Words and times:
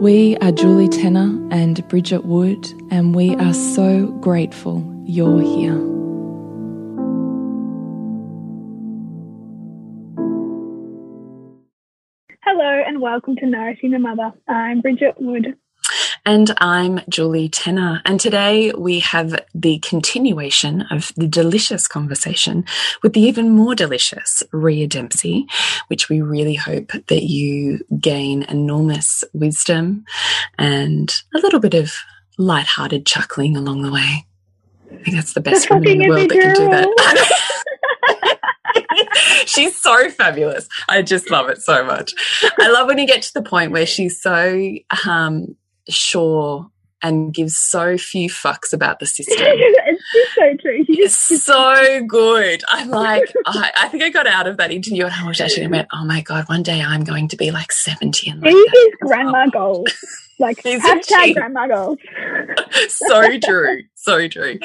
We 0.00 0.36
are 0.42 0.52
Julie 0.52 0.90
Tenner 0.90 1.40
and 1.50 1.88
Bridget 1.88 2.26
Wood, 2.26 2.70
and 2.90 3.14
we 3.14 3.34
are 3.36 3.54
so 3.54 4.08
grateful 4.20 4.84
you're 5.06 5.40
here. 5.40 5.72
Hello, 12.42 12.82
and 12.86 13.00
welcome 13.00 13.36
to 13.36 13.46
Nourishing 13.46 13.92
the 13.92 13.98
Mother. 13.98 14.34
I'm 14.46 14.82
Bridget 14.82 15.14
Wood. 15.18 15.56
And 16.26 16.52
I'm 16.58 17.00
Julie 17.08 17.48
Tenner. 17.48 18.02
And 18.04 18.18
today 18.18 18.72
we 18.72 18.98
have 18.98 19.40
the 19.54 19.78
continuation 19.78 20.82
of 20.90 21.12
the 21.16 21.28
delicious 21.28 21.86
conversation 21.86 22.64
with 23.04 23.12
the 23.12 23.20
even 23.20 23.50
more 23.50 23.76
delicious 23.76 24.42
Rhea 24.50 24.88
Dempsey, 24.88 25.46
which 25.86 26.08
we 26.08 26.20
really 26.20 26.56
hope 26.56 26.90
that 27.06 27.22
you 27.22 27.78
gain 28.00 28.42
enormous 28.42 29.22
wisdom 29.34 30.04
and 30.58 31.14
a 31.32 31.38
little 31.38 31.60
bit 31.60 31.74
of 31.74 31.94
light-hearted 32.38 33.06
chuckling 33.06 33.56
along 33.56 33.82
the 33.82 33.92
way. 33.92 34.26
I 34.92 34.96
think 35.04 35.14
that's 35.14 35.34
the 35.34 35.40
best 35.40 35.70
woman 35.70 35.88
in 35.88 35.98
the 36.00 36.08
world 36.08 36.28
that 36.28 36.40
can 36.40 36.54
do 36.56 36.68
that. 36.70 37.52
she's 39.46 39.80
so 39.80 40.10
fabulous. 40.10 40.68
I 40.88 41.02
just 41.02 41.30
love 41.30 41.48
it 41.50 41.62
so 41.62 41.84
much. 41.84 42.14
I 42.58 42.68
love 42.68 42.88
when 42.88 42.98
you 42.98 43.06
get 43.06 43.22
to 43.22 43.34
the 43.34 43.42
point 43.42 43.70
where 43.70 43.86
she's 43.86 44.20
so 44.20 44.74
um, 45.06 45.54
sure 45.88 46.70
and 47.02 47.32
gives 47.32 47.56
so 47.56 47.98
few 47.98 48.28
fucks 48.28 48.72
about 48.72 48.98
the 48.98 49.06
system. 49.06 49.36
it's 49.38 50.12
just 50.12 50.34
so 50.34 50.56
true. 50.56 50.84
It's 50.88 51.44
so 51.44 52.04
good. 52.06 52.62
I'm 52.68 52.88
like, 52.88 53.32
I, 53.46 53.70
I, 53.76 53.88
think 53.88 54.02
I 54.02 54.10
got 54.10 54.26
out 54.26 54.46
of 54.46 54.56
that 54.56 54.70
interview 54.72 55.04
and 55.04 55.14
I 55.14 55.26
was 55.26 55.40
actually 55.40 55.68
went, 55.68 55.88
oh 55.92 56.04
my 56.04 56.20
God, 56.20 56.48
one 56.48 56.62
day 56.62 56.80
I'm 56.80 57.04
going 57.04 57.28
to 57.28 57.36
be 57.36 57.50
like 57.50 57.70
70 57.70 58.30
and 58.30 58.42
like 58.42 58.54
grandma 59.00 59.46
goals. 59.48 59.92
Like 60.38 60.62
hashtag 60.62 61.34
grandma 61.34 61.66
goals. 61.66 61.98
so 62.88 63.38
true. 63.38 63.82
So 63.94 64.28
true. 64.28 64.58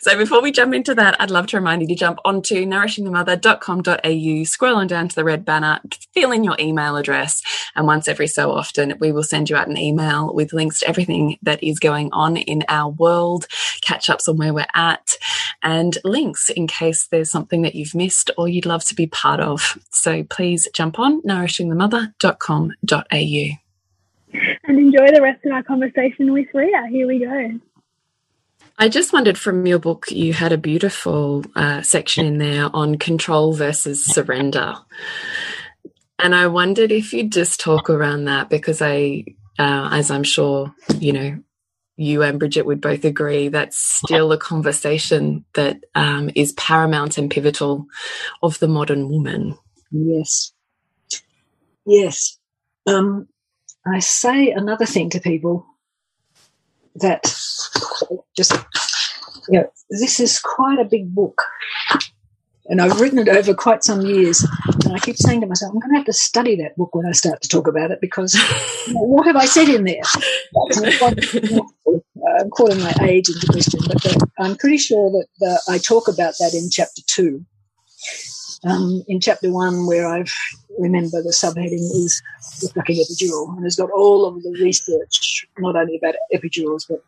So 0.00 0.18
before 0.18 0.42
we 0.42 0.52
jump 0.52 0.74
into 0.74 0.94
that, 0.94 1.18
I'd 1.18 1.30
love 1.30 1.46
to 1.48 1.56
remind 1.56 1.80
you 1.82 1.88
to 1.88 1.94
jump 1.94 2.18
onto 2.24 2.66
nourishingthemother.com.au, 2.66 4.44
scroll 4.44 4.76
on 4.76 4.86
down 4.86 5.08
to 5.08 5.14
the 5.14 5.24
red 5.24 5.44
banner, 5.44 5.80
fill 6.12 6.30
in 6.30 6.44
your 6.44 6.56
email 6.60 6.96
address, 6.96 7.42
and 7.74 7.86
once 7.86 8.06
every 8.06 8.28
so 8.28 8.52
often 8.52 8.94
we 9.00 9.12
will 9.12 9.22
send 9.22 9.48
you 9.48 9.56
out 9.56 9.68
an 9.68 9.78
email 9.78 10.34
with 10.34 10.52
links 10.52 10.80
to 10.80 10.88
everything 10.88 11.38
that 11.42 11.62
is 11.62 11.78
going 11.78 12.12
on 12.12 12.36
in 12.36 12.62
our 12.68 12.90
world, 12.90 13.46
catch 13.80 14.10
ups 14.10 14.28
on 14.28 14.36
where 14.36 14.52
we're 14.52 14.66
at, 14.74 15.08
and 15.62 15.96
links 16.04 16.50
in 16.50 16.66
case 16.66 17.06
there's 17.06 17.30
something 17.30 17.62
that 17.62 17.74
you've 17.74 17.94
missed 17.94 18.30
or 18.36 18.46
you'd 18.46 18.66
love 18.66 18.84
to 18.84 18.94
be 18.94 19.06
part 19.06 19.40
of. 19.40 19.78
So 19.90 20.22
please 20.24 20.68
jump 20.74 20.98
on 20.98 21.22
nourishingthemother.com.au 21.22 23.63
and 24.64 24.78
enjoy 24.78 25.10
the 25.12 25.22
rest 25.22 25.44
of 25.44 25.52
our 25.52 25.62
conversation 25.62 26.32
with 26.32 26.46
Rhea. 26.54 26.86
Here 26.90 27.06
we 27.06 27.20
go. 27.20 27.60
I 28.78 28.88
just 28.88 29.12
wondered 29.12 29.38
from 29.38 29.66
your 29.66 29.78
book, 29.78 30.10
you 30.10 30.32
had 30.32 30.52
a 30.52 30.58
beautiful 30.58 31.44
uh, 31.54 31.82
section 31.82 32.26
in 32.26 32.38
there 32.38 32.68
on 32.74 32.98
control 32.98 33.52
versus 33.52 34.04
surrender. 34.04 34.74
And 36.18 36.34
I 36.34 36.48
wondered 36.48 36.90
if 36.90 37.12
you'd 37.12 37.32
just 37.32 37.60
talk 37.60 37.88
around 37.88 38.24
that 38.24 38.48
because 38.48 38.82
I, 38.82 39.24
uh, 39.58 39.90
as 39.92 40.10
I'm 40.10 40.24
sure, 40.24 40.74
you 40.98 41.12
know, 41.12 41.38
you 41.96 42.22
and 42.22 42.40
Bridget 42.40 42.66
would 42.66 42.80
both 42.80 43.04
agree 43.04 43.48
that's 43.48 43.78
still 43.78 44.32
a 44.32 44.38
conversation 44.38 45.44
that 45.54 45.78
um, 45.94 46.30
is 46.34 46.52
paramount 46.52 47.18
and 47.18 47.30
pivotal 47.30 47.86
of 48.42 48.58
the 48.58 48.66
modern 48.66 49.08
woman. 49.08 49.56
Yes. 49.92 50.52
Yes. 51.86 52.38
Um, 52.86 53.28
I 53.86 53.98
say 53.98 54.50
another 54.50 54.86
thing 54.86 55.10
to 55.10 55.20
people 55.20 55.66
that 56.96 57.22
just, 58.36 58.52
you 59.48 59.60
know, 59.60 59.70
this 59.90 60.20
is 60.20 60.40
quite 60.40 60.78
a 60.78 60.84
big 60.84 61.14
book. 61.14 61.42
And 62.66 62.80
I've 62.80 62.98
written 62.98 63.18
it 63.18 63.28
over 63.28 63.52
quite 63.52 63.84
some 63.84 64.00
years. 64.00 64.42
And 64.84 64.94
I 64.94 64.98
keep 64.98 65.16
saying 65.18 65.42
to 65.42 65.46
myself, 65.46 65.72
I'm 65.74 65.80
going 65.80 65.90
to 65.92 65.98
have 65.98 66.06
to 66.06 66.14
study 66.14 66.56
that 66.56 66.76
book 66.76 66.94
when 66.94 67.04
I 67.04 67.12
start 67.12 67.42
to 67.42 67.48
talk 67.48 67.66
about 67.66 67.90
it 67.90 68.00
because 68.00 68.34
you 68.86 68.94
know, 68.94 69.02
what 69.02 69.26
have 69.26 69.36
I 69.36 69.44
said 69.44 69.68
in 69.68 69.84
there? 69.84 70.00
I'm 72.40 72.50
calling 72.50 72.80
my 72.80 72.94
age 73.02 73.28
into 73.28 73.46
question, 73.46 73.80
but 73.86 74.02
the, 74.02 74.26
I'm 74.38 74.56
pretty 74.56 74.78
sure 74.78 75.10
that 75.10 75.26
the, 75.40 75.60
I 75.68 75.76
talk 75.76 76.08
about 76.08 76.34
that 76.38 76.54
in 76.54 76.70
chapter 76.70 77.02
two. 77.06 77.44
Um, 78.64 79.04
in 79.08 79.20
chapter 79.20 79.52
one, 79.52 79.86
where 79.86 80.08
I 80.08 80.24
remember 80.78 81.22
the 81.22 81.30
subheading 81.30 81.84
is 82.04 82.22
the 82.60 82.68
fucking 82.74 82.96
epidural, 82.96 83.54
and 83.56 83.64
has 83.64 83.76
got 83.76 83.90
all 83.90 84.26
of 84.26 84.42
the 84.42 84.56
research, 84.62 85.46
not 85.58 85.76
only 85.76 85.96
about 85.96 86.14
epidurals, 86.34 86.86
but 86.88 87.02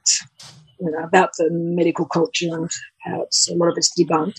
you 0.81 0.91
know, 0.91 0.99
about 0.99 1.31
the 1.39 1.49
medical 1.51 2.07
culture 2.07 2.49
and 2.51 2.71
how 3.01 3.23
it's 3.23 3.49
a 3.51 3.55
lot 3.55 3.69
of 3.69 3.75
it's 3.77 3.93
debunked. 3.99 4.39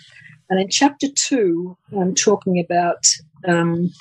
And 0.49 0.59
in 0.59 0.69
chapter 0.69 1.07
two, 1.15 1.77
I'm 1.97 2.15
talking 2.15 2.59
about 2.59 3.03
um, 3.47 3.91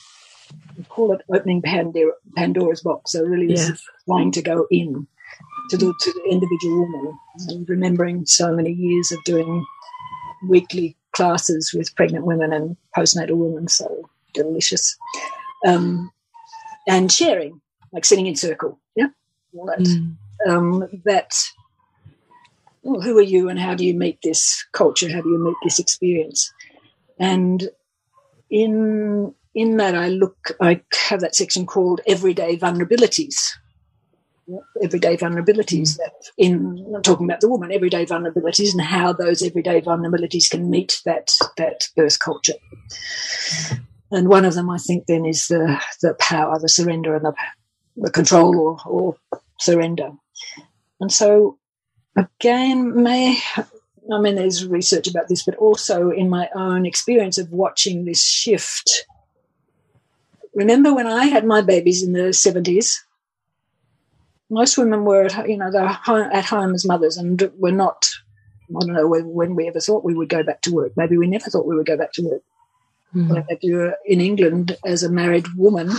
we 0.76 0.84
call 0.84 1.12
it 1.12 1.22
opening 1.32 1.62
Pandora, 1.62 2.12
Pandora's 2.36 2.82
box. 2.82 3.12
So 3.12 3.24
really, 3.24 3.54
yes. 3.54 3.82
trying 4.06 4.30
to 4.32 4.42
go 4.42 4.66
in 4.70 5.06
to 5.70 5.76
the, 5.76 5.92
to 5.98 6.12
the 6.12 6.30
individual 6.30 6.80
woman 6.80 7.18
and 7.48 7.68
remembering 7.68 8.26
so 8.26 8.54
many 8.54 8.72
years 8.72 9.10
of 9.12 9.22
doing 9.24 9.64
weekly 10.48 10.96
classes 11.12 11.72
with 11.74 11.94
pregnant 11.96 12.26
women 12.26 12.52
and 12.52 12.76
postnatal 12.96 13.36
women. 13.36 13.68
So 13.68 14.08
delicious. 14.36 14.96
Um, 15.66 16.10
and 16.86 17.10
sharing, 17.10 17.60
like 17.92 18.04
sitting 18.04 18.26
in 18.26 18.36
circle. 18.36 18.78
Yeah. 18.94 19.08
All 19.54 19.66
that. 19.66 19.80
Mm. 19.80 20.16
Um, 20.46 20.88
that 21.04 21.34
well, 22.82 23.00
who 23.00 23.18
are 23.18 23.22
you 23.22 23.48
and 23.48 23.58
how 23.58 23.74
do 23.74 23.84
you 23.84 23.94
meet 23.94 24.18
this 24.22 24.64
culture? 24.72 25.10
How 25.12 25.20
do 25.20 25.28
you 25.28 25.38
meet 25.38 25.56
this 25.64 25.78
experience? 25.78 26.52
And 27.18 27.68
in 28.50 29.34
in 29.54 29.78
that 29.78 29.94
I 29.94 30.08
look 30.08 30.52
I 30.60 30.82
have 31.08 31.20
that 31.20 31.34
section 31.34 31.66
called 31.66 32.00
everyday 32.06 32.56
vulnerabilities 32.56 33.52
everyday 34.82 35.16
vulnerabilities 35.16 35.96
that 35.96 36.30
in 36.38 36.86
I'm 36.94 37.02
talking 37.02 37.26
about 37.26 37.40
the 37.40 37.48
woman 37.48 37.72
everyday 37.72 38.06
vulnerabilities 38.06 38.72
and 38.72 38.80
how 38.80 39.12
those 39.12 39.42
everyday 39.42 39.80
vulnerabilities 39.80 40.48
can 40.48 40.70
meet 40.70 41.00
that 41.04 41.32
that 41.56 41.88
birth 41.96 42.20
culture 42.20 42.54
and 44.10 44.28
one 44.28 44.44
of 44.44 44.54
them 44.54 44.70
I 44.70 44.78
think 44.78 45.06
then 45.06 45.24
is 45.24 45.48
the 45.48 45.80
the 46.02 46.14
power 46.18 46.58
the 46.58 46.68
surrender 46.68 47.14
and 47.14 47.24
the, 47.24 47.34
the 47.96 48.10
control 48.10 48.58
or, 48.58 48.78
or 48.86 49.16
surrender 49.58 50.12
and 51.00 51.12
so 51.12 51.58
again, 52.16 53.02
may 53.02 53.38
I 54.12 54.20
mean, 54.20 54.36
there's 54.36 54.66
research 54.66 55.08
about 55.08 55.28
this, 55.28 55.44
but 55.44 55.56
also 55.56 56.10
in 56.10 56.30
my 56.30 56.48
own 56.54 56.86
experience 56.86 57.38
of 57.38 57.50
watching 57.50 58.04
this 58.04 58.22
shift. 58.22 59.04
Remember 60.54 60.94
when 60.94 61.06
I 61.06 61.26
had 61.26 61.44
my 61.44 61.60
babies 61.60 62.02
in 62.02 62.12
the 62.12 62.30
70s? 62.30 62.98
Most 64.48 64.78
women 64.78 65.04
were, 65.04 65.24
at, 65.24 65.48
you 65.48 65.56
know, 65.56 65.72
they're 65.72 65.84
at 65.84 66.44
home 66.44 66.72
as 66.72 66.86
mothers 66.86 67.16
and 67.16 67.50
were 67.58 67.72
not, 67.72 68.08
I 68.70 68.86
don't 68.86 68.94
know 68.94 69.08
when 69.08 69.56
we 69.56 69.66
ever 69.66 69.80
thought 69.80 70.04
we 70.04 70.14
would 70.14 70.28
go 70.28 70.44
back 70.44 70.62
to 70.62 70.72
work. 70.72 70.92
Maybe 70.96 71.18
we 71.18 71.26
never 71.26 71.50
thought 71.50 71.66
we 71.66 71.74
would 71.74 71.86
go 71.86 71.96
back 71.96 72.12
to 72.12 72.22
work. 72.22 72.42
Mm-hmm. 73.16 73.32
When 73.32 73.58
you 73.62 73.76
were 73.76 73.96
in 74.04 74.20
England 74.20 74.76
as 74.84 75.02
a 75.02 75.10
married 75.10 75.46
woman, 75.56 75.90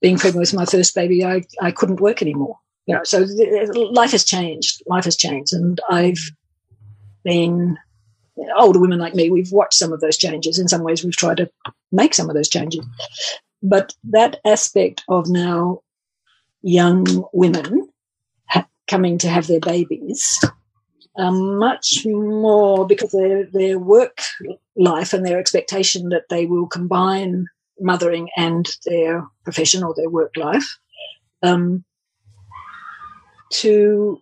being 0.00 0.16
pregnant 0.16 0.40
with 0.40 0.54
my 0.54 0.64
first 0.64 0.94
baby, 0.94 1.24
I, 1.24 1.42
I 1.60 1.70
couldn't 1.70 2.00
work 2.00 2.22
anymore. 2.22 2.58
You 2.86 2.94
know, 2.94 3.04
so 3.04 3.26
life 3.92 4.12
has 4.12 4.24
changed. 4.24 4.82
Life 4.86 5.04
has 5.04 5.16
changed, 5.16 5.52
and 5.52 5.78
I've 5.90 6.18
been 7.24 7.76
older 8.58 8.80
women 8.80 8.98
like 8.98 9.14
me. 9.14 9.30
We've 9.30 9.52
watched 9.52 9.74
some 9.74 9.92
of 9.92 10.00
those 10.00 10.16
changes. 10.16 10.58
In 10.58 10.66
some 10.66 10.82
ways, 10.82 11.04
we've 11.04 11.16
tried 11.16 11.36
to 11.36 11.50
make 11.92 12.14
some 12.14 12.30
of 12.30 12.34
those 12.34 12.48
changes. 12.48 12.84
But 13.62 13.94
that 14.04 14.40
aspect 14.46 15.04
of 15.08 15.28
now 15.28 15.82
young 16.62 17.06
women 17.32 17.88
coming 18.88 19.18
to 19.18 19.28
have 19.28 19.46
their 19.46 19.60
babies 19.60 20.40
um, 21.20 21.58
much 21.58 22.06
more 22.06 22.86
because 22.86 23.12
their 23.12 23.44
their 23.44 23.78
work 23.78 24.22
life 24.76 25.12
and 25.12 25.24
their 25.24 25.38
expectation 25.38 26.08
that 26.08 26.28
they 26.30 26.46
will 26.46 26.66
combine 26.66 27.46
mothering 27.78 28.28
and 28.36 28.70
their 28.86 29.26
profession 29.44 29.82
or 29.82 29.94
their 29.94 30.08
work 30.08 30.34
life 30.36 30.78
um, 31.42 31.84
to 33.50 34.20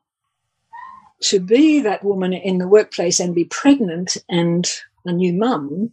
to 1.20 1.40
be 1.40 1.80
that 1.80 2.04
woman 2.04 2.32
in 2.32 2.58
the 2.58 2.68
workplace 2.68 3.20
and 3.20 3.34
be 3.34 3.44
pregnant 3.44 4.16
and 4.28 4.68
a 5.04 5.12
new 5.12 5.32
mum 5.32 5.92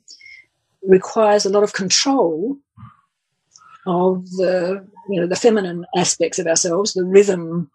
requires 0.84 1.46
a 1.46 1.50
lot 1.50 1.64
of 1.64 1.74
control 1.74 2.58
of 3.86 4.28
the 4.32 4.86
you 5.10 5.22
know 5.22 5.28
the 5.28 5.36
feminine 5.36 5.86
aspects 5.96 6.40
of 6.40 6.48
ourselves, 6.48 6.94
the 6.94 7.04
rhythm, 7.04 7.70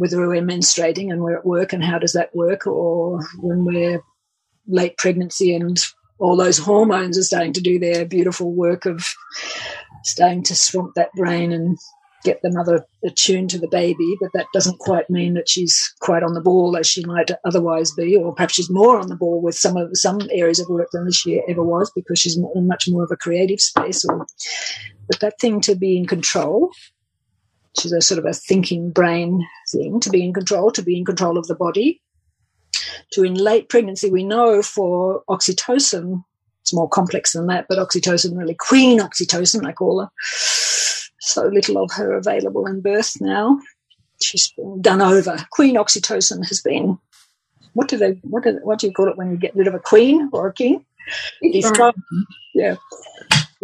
whether 0.00 0.26
we're 0.26 0.40
menstruating 0.40 1.12
and 1.12 1.20
we're 1.20 1.36
at 1.36 1.44
work 1.44 1.74
and 1.74 1.84
how 1.84 1.98
does 1.98 2.14
that 2.14 2.34
work, 2.34 2.66
or 2.66 3.20
when 3.40 3.66
we're 3.66 4.00
late 4.66 4.96
pregnancy 4.96 5.54
and 5.54 5.78
all 6.18 6.36
those 6.36 6.56
hormones 6.56 7.18
are 7.18 7.22
starting 7.22 7.52
to 7.52 7.60
do 7.60 7.78
their 7.78 8.06
beautiful 8.06 8.50
work 8.50 8.86
of 8.86 9.06
starting 10.04 10.42
to 10.42 10.54
swamp 10.54 10.94
that 10.94 11.12
brain 11.12 11.52
and 11.52 11.76
get 12.24 12.40
the 12.42 12.50
mother 12.50 12.86
attuned 13.04 13.50
to 13.50 13.58
the 13.58 13.68
baby, 13.68 14.16
but 14.22 14.30
that 14.32 14.46
doesn't 14.54 14.78
quite 14.78 15.10
mean 15.10 15.34
that 15.34 15.50
she's 15.50 15.94
quite 16.00 16.22
on 16.22 16.32
the 16.32 16.40
ball 16.40 16.78
as 16.78 16.86
she 16.86 17.04
might 17.04 17.30
otherwise 17.44 17.92
be, 17.92 18.16
or 18.16 18.34
perhaps 18.34 18.54
she's 18.54 18.70
more 18.70 18.98
on 18.98 19.08
the 19.08 19.16
ball 19.16 19.42
with 19.42 19.54
some 19.54 19.76
of 19.76 19.90
some 19.92 20.18
areas 20.32 20.60
of 20.60 20.68
work 20.70 20.88
than 20.92 21.10
she 21.12 21.42
ever 21.46 21.62
was 21.62 21.90
because 21.94 22.18
she's 22.18 22.38
in 22.38 22.66
much 22.66 22.88
more 22.88 23.04
of 23.04 23.10
a 23.10 23.16
creative 23.16 23.60
space. 23.60 24.02
Or, 24.06 24.26
but 25.08 25.20
that 25.20 25.38
thing 25.38 25.60
to 25.62 25.74
be 25.74 25.98
in 25.98 26.06
control, 26.06 26.70
which 27.76 27.86
is 27.86 27.92
a 27.92 28.00
sort 28.00 28.18
of 28.18 28.24
a 28.24 28.32
thinking 28.32 28.90
brain 28.90 29.46
thing, 29.70 30.00
to 30.00 30.10
be 30.10 30.24
in 30.24 30.32
control, 30.32 30.70
to 30.72 30.82
be 30.82 30.96
in 30.96 31.04
control 31.04 31.38
of 31.38 31.46
the 31.46 31.54
body. 31.54 32.00
To 33.12 33.24
in 33.24 33.34
late 33.34 33.68
pregnancy, 33.68 34.10
we 34.10 34.24
know 34.24 34.62
for 34.62 35.22
oxytocin, 35.28 36.22
it's 36.62 36.74
more 36.74 36.88
complex 36.88 37.32
than 37.32 37.46
that, 37.46 37.66
but 37.68 37.78
oxytocin, 37.78 38.36
really 38.36 38.54
queen 38.54 39.00
oxytocin, 39.00 39.66
I 39.66 39.72
call 39.72 40.00
her 40.00 40.10
so 41.20 41.46
little 41.46 41.82
of 41.82 41.90
her 41.92 42.12
available 42.12 42.66
in 42.66 42.80
birth 42.80 43.20
now. 43.20 43.60
She's 44.20 44.52
been 44.52 44.82
done 44.82 45.00
over. 45.00 45.36
Queen 45.50 45.76
oxytocin 45.76 46.46
has 46.48 46.60
been. 46.60 46.98
What 47.74 47.88
do 47.88 47.96
they? 47.96 48.12
What 48.22 48.42
do, 48.42 48.58
what 48.62 48.78
do 48.80 48.88
you 48.88 48.92
call 48.92 49.08
it 49.08 49.16
when 49.16 49.30
you 49.30 49.36
get 49.36 49.54
rid 49.54 49.68
of 49.68 49.74
a 49.74 49.78
queen 49.78 50.28
or 50.32 50.48
a 50.48 50.52
king? 50.52 50.84
Yeah. 52.54 52.76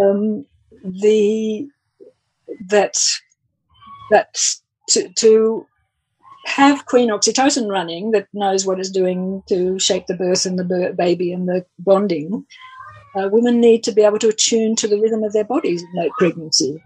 Um, 0.00 0.46
the 0.84 1.68
that 2.68 2.96
that 4.10 4.38
to, 4.90 5.08
to 5.14 5.66
have 6.46 6.86
queen 6.86 7.10
oxytocin 7.10 7.68
running 7.68 8.12
that 8.12 8.28
knows 8.32 8.64
what 8.64 8.78
it's 8.78 8.90
doing 8.90 9.42
to 9.48 9.78
shape 9.78 10.06
the 10.06 10.14
birth 10.14 10.46
and 10.46 10.58
the 10.58 10.94
baby 10.96 11.32
and 11.32 11.48
the 11.48 11.66
bonding. 11.78 12.46
Uh, 13.16 13.28
women 13.28 13.60
need 13.60 13.82
to 13.82 13.92
be 13.92 14.02
able 14.02 14.18
to 14.18 14.28
attune 14.28 14.76
to 14.76 14.86
the 14.86 15.00
rhythm 15.00 15.24
of 15.24 15.32
their 15.32 15.44
bodies 15.44 15.82
in 15.82 16.00
late 16.00 16.12
pregnancy. 16.18 16.82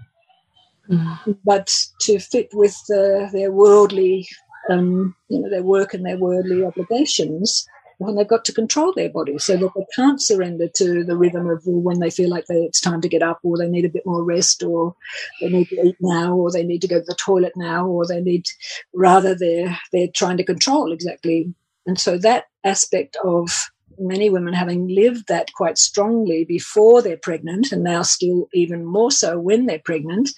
Mm. 0.89 1.39
But 1.45 1.71
to 2.03 2.19
fit 2.19 2.49
with 2.53 2.77
the, 2.89 3.29
their 3.33 3.53
worldly, 3.53 4.27
um, 4.71 5.15
you 5.29 5.41
know, 5.41 5.51
their 5.51 5.63
work 5.63 5.93
and 5.93 6.07
their 6.07 6.17
worldly 6.17 6.65
obligations, 6.65 7.67
when 8.01 8.15
they've 8.15 8.27
got 8.27 8.47
to 8.47 8.53
control 8.53 8.95
their 8.95 9.11
body 9.11 9.37
so 9.39 9.59
that 9.59 9.71
they 9.77 9.87
can't 9.95 10.23
surrender 10.23 10.67
to 10.69 11.05
the 11.05 11.17
rhythm 11.17 11.47
of 11.47 11.61
when 11.67 12.01
they 12.01 12.09
feel 12.09 12.31
like 12.31 12.47
they, 12.47 12.63
it's 12.63 12.81
time 12.81 13.03
to 13.03 13.11
get 13.11 13.23
up 13.23 13.39
or 13.43 13.59
they 13.59 13.69
need 13.69 13.85
a 13.85 13.91
bit 13.91 14.07
more 14.07 14.25
rest 14.25 14.63
or 14.63 14.97
they 15.41 15.51
need 15.51 15.69
to 15.69 15.81
eat 15.83 15.97
now 16.01 16.35
or 16.35 16.51
they 16.51 16.65
need 16.65 16.81
to 16.81 16.89
go 16.89 16.99
to 16.99 17.05
the 17.07 17.15
toilet 17.15 17.53
now 17.57 17.87
or 17.87 18.07
they 18.07 18.21
need 18.21 18.47
rather 18.95 19.35
they're 19.35 19.79
they're 19.93 20.09
trying 20.09 20.39
to 20.39 20.45
control 20.45 20.93
exactly 20.93 21.53
and 21.87 22.01
so 22.01 22.17
that 22.17 22.47
aspect 22.65 23.19
of 23.23 23.71
many 23.99 24.31
women 24.31 24.55
having 24.55 24.89
lived 24.89 25.29
that 25.29 25.53
quite 25.53 25.77
strongly 25.77 26.47
before 26.47 27.03
they're 27.03 27.19
pregnant 27.19 27.71
and 27.71 27.85
now 27.85 28.01
still 28.01 28.49
even 28.55 28.83
more 28.83 29.11
so 29.11 29.39
when 29.39 29.67
they're 29.67 29.79
pregnant 29.79 30.31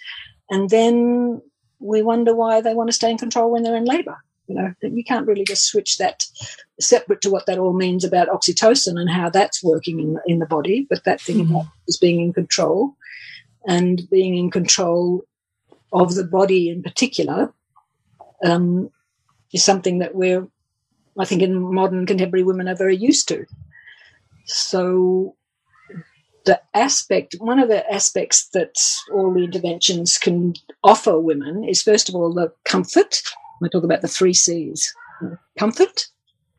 and 0.50 0.69
then 0.70 1.41
we 1.79 2.03
wonder 2.03 2.35
why 2.35 2.61
they 2.61 2.75
want 2.75 2.88
to 2.88 2.93
stay 2.93 3.11
in 3.11 3.19
control 3.19 3.50
when 3.50 3.62
they're 3.62 3.76
in 3.76 3.85
labor. 3.85 4.19
You 4.49 4.56
know, 4.56 4.75
you 4.83 5.05
can't 5.05 5.27
really 5.27 5.44
just 5.44 5.67
switch 5.67 5.99
that 5.99 6.25
separate 6.81 7.21
to 7.23 7.31
what 7.31 7.47
that 7.47 7.59
all 7.59 7.73
means 7.73 8.05
about 8.05 8.29
oxytocin 8.29 9.00
and 9.00 9.09
how 9.09 9.31
that's 9.31 9.62
working 9.62 10.00
in, 10.00 10.19
in 10.27 10.39
the 10.41 10.47
body, 10.47 10.87
but 10.91 11.05
that 11.05 11.21
thing 11.21 11.39
mm-hmm. 11.39 11.55
about 11.55 11.67
is 11.87 11.97
being 11.97 12.21
in 12.21 12.33
control 12.33 12.97
and 13.67 14.03
being 14.11 14.37
in 14.37 14.50
control 14.50 15.23
of 15.93 16.15
the 16.15 16.25
body 16.25 16.69
in 16.69 16.83
particular 16.83 17.53
um, 18.44 18.91
is 19.53 19.65
something 19.65 19.99
that 19.99 20.15
we're, 20.15 20.47
I 21.19 21.25
think, 21.25 21.43
in 21.43 21.75
modern 21.75 22.06
contemporary 22.06 22.43
women 22.43 22.69
are 22.69 22.77
very 22.77 22.97
used 22.97 23.29
to. 23.29 23.47
So 24.47 25.37
the 26.44 26.61
aspect, 26.75 27.37
one 27.39 27.58
of 27.58 27.69
the 27.69 27.91
aspects 27.93 28.49
that 28.49 28.75
all 29.13 29.32
the 29.32 29.44
interventions 29.44 30.19
can 30.19 30.55
offer 30.82 31.19
women 31.19 31.65
is 31.65 31.82
first 31.82 32.08
of 32.08 32.15
all 32.15 32.32
the 32.32 32.53
comfort. 32.65 33.22
I 33.64 33.69
talk 33.69 33.84
about 33.84 34.02
the 34.02 34.08
three 34.08 34.34
C's 34.34 34.94
comfort, 35.58 36.06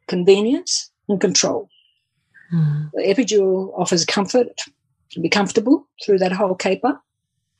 convenience, 0.07 0.91
and 1.09 1.19
control. 1.19 1.69
Mm. 2.53 2.91
The 2.93 3.03
epidural 3.03 3.77
offers 3.77 4.05
comfort, 4.05 4.47
to 5.11 5.19
be 5.19 5.29
comfortable 5.29 5.87
through 6.03 6.19
that 6.19 6.31
whole 6.31 6.55
caper. 6.55 6.99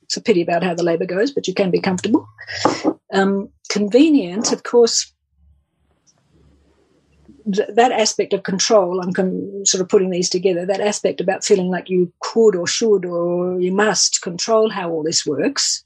It's 0.04 0.18
a 0.18 0.22
pity 0.22 0.42
about 0.42 0.64
how 0.64 0.74
the 0.74 0.84
labour 0.84 1.06
goes, 1.06 1.32
but 1.32 1.48
you 1.48 1.54
can 1.54 1.72
be 1.72 1.80
comfortable. 1.80 2.28
Um, 3.14 3.50
convenient, 3.70 4.52
of 4.52 4.64
course, 4.64 5.14
that 7.46 7.92
aspect 7.92 8.34
of 8.34 8.44
control, 8.44 9.02
I'm 9.02 9.14
com- 9.14 9.66
sort 9.66 9.82
of 9.82 9.90
putting 9.90 10.10
these 10.10 10.30
together, 10.30 10.66
that 10.66 10.80
aspect 10.80 11.22
about 11.22 11.44
feeling 11.44 11.70
like 11.70 11.90
you 11.90 12.12
could 12.22 12.56
or 12.56 12.68
should 12.68 13.06
or 13.06 13.60
you 13.60 13.72
must 13.72 14.22
control 14.22 14.70
how 14.70 14.90
all 14.90 15.04
this 15.04 15.26
works. 15.26 15.84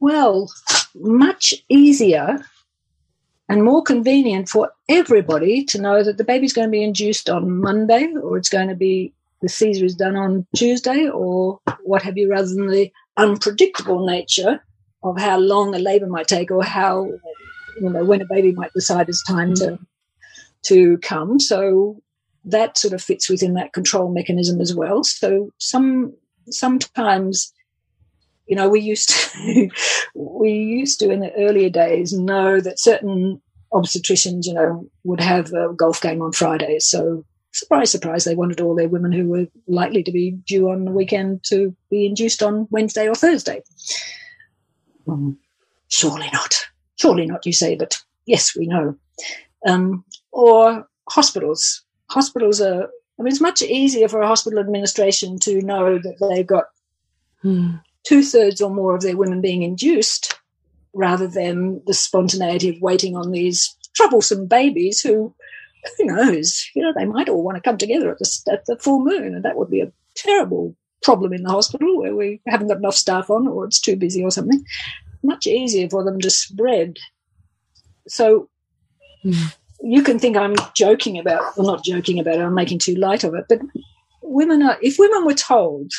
Well, 0.00 0.50
much 0.94 1.54
easier 1.68 2.38
and 3.48 3.64
more 3.64 3.82
convenient 3.82 4.48
for 4.48 4.70
everybody 4.88 5.64
to 5.64 5.80
know 5.80 6.02
that 6.04 6.18
the 6.18 6.24
baby's 6.24 6.52
going 6.52 6.68
to 6.68 6.72
be 6.72 6.82
induced 6.82 7.30
on 7.30 7.60
Monday 7.60 8.12
or 8.22 8.36
it's 8.36 8.48
going 8.48 8.68
to 8.68 8.74
be 8.74 9.12
the 9.40 9.48
Caesar 9.48 9.84
is 9.84 9.94
done 9.94 10.16
on 10.16 10.46
Tuesday 10.56 11.08
or 11.08 11.60
what 11.84 12.02
have 12.02 12.16
you, 12.16 12.30
rather 12.30 12.48
than 12.48 12.68
the 12.68 12.90
unpredictable 13.16 14.04
nature 14.04 14.60
of 15.02 15.18
how 15.18 15.38
long 15.38 15.74
a 15.74 15.78
labour 15.78 16.06
might 16.08 16.26
take 16.26 16.50
or 16.50 16.64
how, 16.64 17.04
you 17.80 17.88
know, 17.88 18.04
when 18.04 18.20
a 18.20 18.26
baby 18.26 18.52
might 18.52 18.72
decide 18.72 19.08
it's 19.08 19.22
time 19.24 19.54
to 19.54 19.78
to 20.64 20.98
come. 20.98 21.38
So 21.38 22.02
that 22.44 22.76
sort 22.76 22.94
of 22.94 23.02
fits 23.02 23.28
within 23.30 23.54
that 23.54 23.72
control 23.72 24.10
mechanism 24.12 24.60
as 24.60 24.74
well. 24.74 25.04
So 25.04 25.52
some 25.58 26.14
sometimes, 26.50 27.52
you 28.48 28.56
know, 28.56 28.68
we 28.68 28.80
used 28.80 29.10
to 29.10 29.70
we 30.14 30.52
used 30.52 30.98
to 31.00 31.10
in 31.10 31.20
the 31.20 31.32
earlier 31.34 31.70
days 31.70 32.12
know 32.12 32.60
that 32.60 32.80
certain 32.80 33.40
obstetricians, 33.72 34.46
you 34.46 34.54
know, 34.54 34.88
would 35.04 35.20
have 35.20 35.52
a 35.52 35.72
golf 35.74 36.00
game 36.00 36.22
on 36.22 36.32
Fridays. 36.32 36.86
So 36.86 37.24
surprise, 37.52 37.90
surprise, 37.90 38.24
they 38.24 38.34
wanted 38.34 38.60
all 38.60 38.74
their 38.74 38.88
women 38.88 39.12
who 39.12 39.28
were 39.28 39.46
likely 39.66 40.02
to 40.02 40.12
be 40.12 40.30
due 40.30 40.70
on 40.70 40.84
the 40.84 40.90
weekend 40.90 41.44
to 41.44 41.76
be 41.90 42.06
induced 42.06 42.42
on 42.42 42.66
Wednesday 42.70 43.08
or 43.08 43.14
Thursday. 43.14 43.62
Um, 45.06 45.38
surely 45.88 46.28
not. 46.32 46.54
Surely 46.96 47.26
not, 47.26 47.46
you 47.46 47.52
say, 47.52 47.76
but 47.76 47.96
yes, 48.26 48.56
we 48.56 48.66
know. 48.66 48.96
Um, 49.66 50.04
or 50.32 50.86
hospitals. 51.10 51.82
Hospitals 52.10 52.60
are, 52.60 52.84
I 52.84 53.22
mean, 53.22 53.32
it's 53.32 53.40
much 53.40 53.60
easier 53.60 54.08
for 54.08 54.20
a 54.20 54.26
hospital 54.26 54.58
administration 54.58 55.38
to 55.40 55.60
know 55.60 55.98
that 55.98 56.30
they've 56.30 56.46
got 56.46 56.64
hmm. 57.42 57.76
Two 58.08 58.22
thirds 58.22 58.62
or 58.62 58.70
more 58.70 58.94
of 58.94 59.02
their 59.02 59.18
women 59.18 59.42
being 59.42 59.62
induced 59.62 60.40
rather 60.94 61.26
than 61.26 61.82
the 61.86 61.92
spontaneity 61.92 62.70
of 62.70 62.80
waiting 62.80 63.14
on 63.14 63.32
these 63.32 63.76
troublesome 63.94 64.46
babies 64.46 65.02
who, 65.02 65.34
who 65.98 66.04
knows, 66.06 66.66
you 66.74 66.82
know, 66.82 66.90
they 66.96 67.04
might 67.04 67.28
all 67.28 67.44
want 67.44 67.56
to 67.56 67.60
come 67.60 67.76
together 67.76 68.10
at 68.10 68.18
the, 68.18 68.42
at 68.50 68.64
the 68.64 68.78
full 68.78 69.04
moon, 69.04 69.34
and 69.34 69.44
that 69.44 69.58
would 69.58 69.68
be 69.68 69.82
a 69.82 69.92
terrible 70.14 70.74
problem 71.02 71.34
in 71.34 71.42
the 71.42 71.50
hospital 71.50 71.98
where 71.98 72.16
we 72.16 72.40
haven't 72.46 72.68
got 72.68 72.78
enough 72.78 72.94
staff 72.94 73.28
on 73.28 73.46
or 73.46 73.66
it's 73.66 73.78
too 73.78 73.94
busy 73.94 74.24
or 74.24 74.30
something. 74.30 74.64
Much 75.22 75.46
easier 75.46 75.86
for 75.90 76.02
them 76.02 76.18
to 76.18 76.30
spread. 76.30 76.96
So 78.06 78.48
mm. 79.22 79.54
you 79.82 80.02
can 80.02 80.18
think 80.18 80.34
I'm 80.34 80.54
joking 80.74 81.18
about, 81.18 81.58
well, 81.58 81.66
not 81.66 81.84
joking 81.84 82.18
about 82.18 82.36
it, 82.36 82.40
I'm 82.40 82.54
making 82.54 82.78
too 82.78 82.94
light 82.94 83.22
of 83.22 83.34
it, 83.34 83.44
but 83.50 83.60
women 84.22 84.62
are, 84.62 84.78
if 84.80 84.98
women 84.98 85.26
were 85.26 85.34
told, 85.34 85.92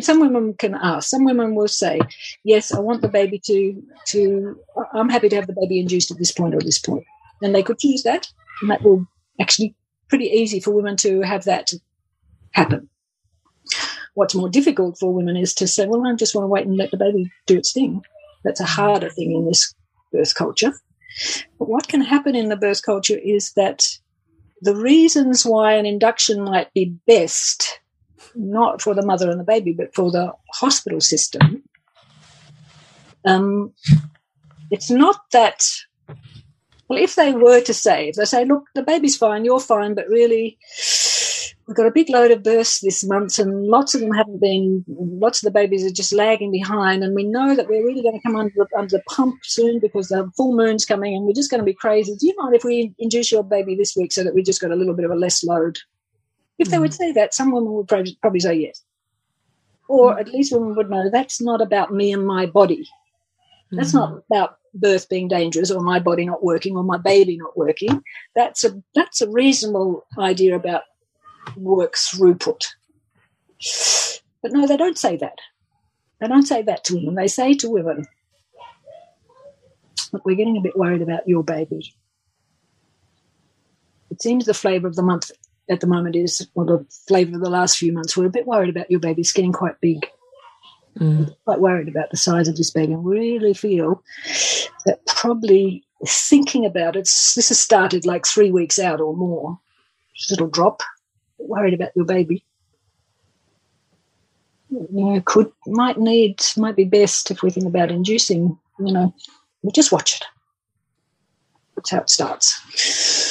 some 0.00 0.20
women 0.20 0.54
can 0.54 0.74
ask, 0.74 1.08
some 1.08 1.24
women 1.24 1.54
will 1.54 1.68
say, 1.68 2.00
yes, 2.44 2.72
I 2.72 2.80
want 2.80 3.02
the 3.02 3.08
baby 3.08 3.40
to, 3.46 3.82
to, 4.08 4.58
I'm 4.94 5.08
happy 5.08 5.28
to 5.28 5.36
have 5.36 5.46
the 5.46 5.56
baby 5.60 5.80
induced 5.80 6.10
at 6.10 6.18
this 6.18 6.32
point 6.32 6.54
or 6.54 6.60
this 6.60 6.78
point. 6.78 7.04
And 7.42 7.54
they 7.54 7.62
could 7.62 7.78
choose 7.78 8.02
that. 8.02 8.28
And 8.60 8.70
that 8.70 8.82
will 8.82 9.06
actually 9.40 9.74
pretty 10.08 10.26
easy 10.26 10.60
for 10.60 10.72
women 10.72 10.96
to 10.98 11.22
have 11.22 11.44
that 11.44 11.72
happen. 12.52 12.88
What's 14.14 14.34
more 14.34 14.48
difficult 14.48 14.98
for 14.98 15.14
women 15.14 15.36
is 15.36 15.54
to 15.54 15.66
say, 15.66 15.86
well, 15.86 16.06
I 16.06 16.14
just 16.14 16.34
want 16.34 16.44
to 16.44 16.48
wait 16.48 16.66
and 16.66 16.76
let 16.76 16.90
the 16.90 16.96
baby 16.96 17.30
do 17.46 17.56
its 17.56 17.72
thing. 17.72 18.02
That's 18.44 18.60
a 18.60 18.66
harder 18.66 19.08
thing 19.08 19.32
in 19.32 19.46
this 19.46 19.72
birth 20.12 20.34
culture. 20.34 20.72
But 21.58 21.68
what 21.68 21.88
can 21.88 22.00
happen 22.00 22.34
in 22.34 22.48
the 22.48 22.56
birth 22.56 22.82
culture 22.82 23.18
is 23.18 23.52
that 23.54 23.86
the 24.62 24.76
reasons 24.76 25.44
why 25.44 25.74
an 25.74 25.86
induction 25.86 26.42
might 26.42 26.72
be 26.74 26.96
best, 27.06 27.80
not 28.34 28.82
for 28.82 28.94
the 28.94 29.04
mother 29.04 29.30
and 29.30 29.40
the 29.40 29.44
baby, 29.44 29.72
but 29.72 29.94
for 29.94 30.10
the 30.10 30.32
hospital 30.54 31.00
system, 31.00 31.62
um, 33.24 33.72
it's 34.70 34.90
not 34.90 35.20
that. 35.32 35.64
Well, 36.88 36.98
if 36.98 37.14
they 37.14 37.32
were 37.32 37.60
to 37.60 37.74
say, 37.74 38.08
if 38.08 38.16
they 38.16 38.24
say, 38.24 38.44
look, 38.44 38.64
the 38.74 38.82
baby's 38.82 39.16
fine, 39.16 39.44
you're 39.44 39.60
fine, 39.60 39.94
but 39.94 40.08
really, 40.08 40.58
we've 41.66 41.76
got 41.76 41.86
a 41.86 41.92
big 41.92 42.10
load 42.10 42.32
of 42.32 42.42
births 42.42 42.80
this 42.80 43.04
month, 43.04 43.38
and 43.38 43.64
lots 43.66 43.94
of 43.94 44.00
them 44.00 44.12
haven't 44.12 44.40
been. 44.40 44.84
Lots 44.88 45.40
of 45.40 45.44
the 45.44 45.56
babies 45.56 45.84
are 45.84 45.94
just 45.94 46.12
lagging 46.12 46.50
behind, 46.50 47.04
and 47.04 47.14
we 47.14 47.22
know 47.22 47.54
that 47.54 47.68
we're 47.68 47.86
really 47.86 48.02
going 48.02 48.18
to 48.18 48.22
come 48.26 48.34
under 48.34 48.52
the, 48.56 48.66
under 48.76 48.96
the 48.96 49.02
pump 49.08 49.36
soon 49.44 49.78
because 49.78 50.08
the 50.08 50.28
full 50.36 50.56
moon's 50.56 50.84
coming, 50.84 51.14
and 51.14 51.24
we're 51.24 51.32
just 51.32 51.50
going 51.50 51.60
to 51.60 51.64
be 51.64 51.74
crazy. 51.74 52.16
Do 52.18 52.26
you 52.26 52.34
mind 52.38 52.56
if 52.56 52.64
we 52.64 52.92
induce 52.98 53.30
your 53.30 53.44
baby 53.44 53.76
this 53.76 53.94
week 53.96 54.10
so 54.10 54.24
that 54.24 54.34
we 54.34 54.42
just 54.42 54.60
got 54.60 54.72
a 54.72 54.76
little 54.76 54.94
bit 54.94 55.04
of 55.04 55.12
a 55.12 55.16
less 55.16 55.44
load? 55.44 55.78
If 56.60 56.68
mm. 56.68 56.70
they 56.70 56.78
would 56.78 56.92
mm. 56.92 56.96
say 56.96 57.12
that, 57.12 57.34
some 57.34 57.50
women 57.50 57.72
would 57.72 57.88
probably, 57.88 58.40
say 58.40 58.54
yes, 58.54 58.84
or 59.88 60.14
mm. 60.14 60.20
at 60.20 60.28
least 60.28 60.52
women 60.52 60.76
would 60.76 60.90
know 60.90 61.10
that's 61.10 61.40
not 61.40 61.60
about 61.60 61.92
me 61.92 62.12
and 62.12 62.24
my 62.24 62.46
body. 62.46 62.86
That's 63.72 63.90
mm. 63.90 63.94
not 63.94 64.22
about 64.30 64.58
birth 64.74 65.08
being 65.08 65.26
dangerous 65.26 65.70
or 65.72 65.82
my 65.82 65.98
body 65.98 66.24
not 66.26 66.44
working 66.44 66.76
or 66.76 66.84
my 66.84 66.98
baby 66.98 67.36
not 67.36 67.56
working. 67.56 68.02
That's 68.36 68.62
a 68.62 68.80
that's 68.94 69.20
a 69.20 69.30
reasonable 69.30 70.06
idea 70.18 70.54
about 70.54 70.82
work 71.56 71.94
throughput. 71.94 72.62
But 74.42 74.52
no, 74.52 74.66
they 74.66 74.76
don't 74.76 74.98
say 74.98 75.16
that. 75.16 75.38
They 76.20 76.28
don't 76.28 76.46
say 76.46 76.62
that 76.62 76.84
to 76.84 76.96
women. 76.96 77.14
They 77.14 77.26
say 77.26 77.54
to 77.54 77.70
women, 77.70 78.06
Look, 80.12 80.26
we're 80.26 80.36
getting 80.36 80.58
a 80.58 80.62
bit 80.62 80.76
worried 80.76 81.02
about 81.02 81.26
your 81.26 81.42
baby. 81.42 81.94
It 84.10 84.20
seems 84.20 84.44
the 84.44 84.54
flavour 84.54 84.88
of 84.88 84.96
the 84.96 85.02
month 85.02 85.30
at 85.70 85.80
the 85.80 85.86
moment 85.86 86.16
is, 86.16 86.46
or 86.54 86.64
the 86.64 86.84
flavour 87.06 87.36
of 87.36 87.40
the 87.40 87.48
last 87.48 87.78
few 87.78 87.92
months, 87.92 88.16
we're 88.16 88.26
a 88.26 88.30
bit 88.30 88.46
worried 88.46 88.70
about 88.70 88.90
your 88.90 89.00
baby. 89.00 89.22
It's 89.22 89.32
getting 89.32 89.52
quite 89.52 89.80
big. 89.80 90.06
Mm. 90.98 91.34
Quite 91.44 91.60
worried 91.60 91.88
about 91.88 92.10
the 92.10 92.16
size 92.16 92.48
of 92.48 92.56
this 92.56 92.70
baby 92.70 92.92
and 92.92 93.06
really 93.06 93.54
feel 93.54 94.02
that 94.84 95.06
probably 95.06 95.84
thinking 96.06 96.66
about 96.66 96.96
it, 96.96 97.08
this 97.36 97.48
has 97.48 97.60
started 97.60 98.04
like 98.04 98.26
three 98.26 98.50
weeks 98.50 98.78
out 98.78 99.00
or 99.00 99.16
more. 99.16 99.58
Just 100.16 100.32
a 100.32 100.34
little 100.34 100.48
drop 100.48 100.82
worried 101.38 101.74
about 101.74 101.92
your 101.94 102.04
baby. 102.04 102.44
You 104.70 104.86
know, 104.90 105.22
could 105.24 105.50
might 105.66 105.98
need 105.98 106.40
might 106.56 106.76
be 106.76 106.84
best 106.84 107.30
if 107.30 107.42
we 107.42 107.50
think 107.50 107.66
about 107.66 107.90
inducing. 107.90 108.58
You 108.78 108.92
know, 108.92 109.14
we 109.62 109.70
just 109.72 109.92
watch 109.92 110.16
it. 110.16 110.24
That's 111.76 111.90
how 111.90 111.98
it 111.98 112.10
starts. 112.10 113.29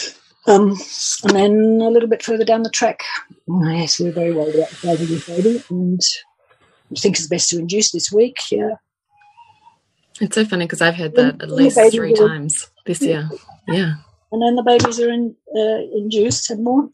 Um, 0.50 0.77
and 1.24 1.36
then 1.36 1.82
a 1.82 1.89
little 1.89 2.10
bit 2.10 2.24
further 2.24 2.44
down 2.44 2.63
the 2.63 2.70
track, 2.70 3.03
yes, 3.48 4.00
we're 4.00 4.12
very 4.12 4.34
worried 4.34 4.56
about 4.56 4.70
the 4.70 4.75
size 4.75 5.01
of 5.01 5.10
your 5.10 5.20
baby, 5.38 5.63
and 5.70 6.01
I 6.91 7.00
think 7.00 7.18
it's 7.18 7.27
best 7.27 7.50
to 7.50 7.60
induce 7.60 7.91
this 7.91 8.12
week. 8.12 8.38
Yeah. 8.51 8.75
It's 10.20 10.36
so 10.36 10.44
funny 10.44 10.65
because 10.65 10.82
I've 10.82 10.96
heard 10.96 11.15
that 11.15 11.41
at 11.41 11.51
least 11.51 11.79
three 11.91 12.13
times 12.13 12.68
this 12.86 13.01
year. 13.01 13.29
Yeah. 13.68 13.94
And 14.32 14.41
then 14.41 14.56
the 14.56 14.63
babies 14.63 15.00
are 15.00 15.10
in, 15.10 15.36
uh, 15.56 15.98
induced 15.98 16.50
and 16.50 16.63
more 16.63 16.89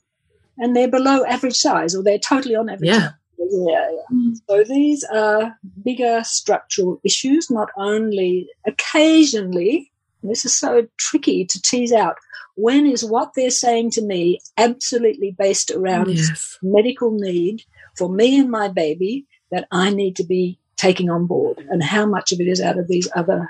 and 0.57 0.75
they're 0.75 0.89
below 0.89 1.25
average 1.25 1.55
size 1.55 1.95
or 1.95 2.03
they're 2.03 2.19
totally 2.19 2.55
on 2.55 2.69
average. 2.69 2.89
Yeah. 2.89 3.11
Yeah, 3.37 3.89
yeah. 3.91 4.33
So 4.47 4.63
these 4.63 5.03
are 5.03 5.57
bigger 5.83 6.23
structural 6.23 6.99
issues, 7.03 7.51
not 7.51 7.69
only 7.77 8.47
occasionally, 8.65 9.91
this 10.29 10.45
is 10.45 10.55
so 10.55 10.87
tricky 10.97 11.45
to 11.45 11.61
tease 11.61 11.93
out. 11.93 12.15
When 12.55 12.85
is 12.85 13.03
what 13.03 13.31
they're 13.35 13.49
saying 13.49 13.91
to 13.91 14.01
me 14.01 14.39
absolutely 14.57 15.35
based 15.37 15.71
around 15.71 16.09
yes. 16.09 16.57
medical 16.61 17.11
need 17.11 17.63
for 17.97 18.09
me 18.09 18.39
and 18.39 18.49
my 18.49 18.69
baby 18.69 19.25
that 19.51 19.67
I 19.71 19.89
need 19.89 20.15
to 20.17 20.23
be 20.23 20.59
taking 20.77 21.09
on 21.09 21.25
board, 21.25 21.65
and 21.69 21.83
how 21.83 22.05
much 22.05 22.31
of 22.31 22.39
it 22.39 22.47
is 22.47 22.61
out 22.61 22.77
of 22.77 22.87
these 22.87 23.09
other? 23.15 23.49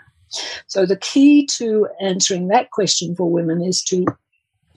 So, 0.67 0.85
the 0.85 0.97
key 0.97 1.45
to 1.47 1.87
answering 2.01 2.47
that 2.49 2.71
question 2.71 3.15
for 3.15 3.29
women 3.29 3.63
is 3.63 3.83
to 3.85 4.05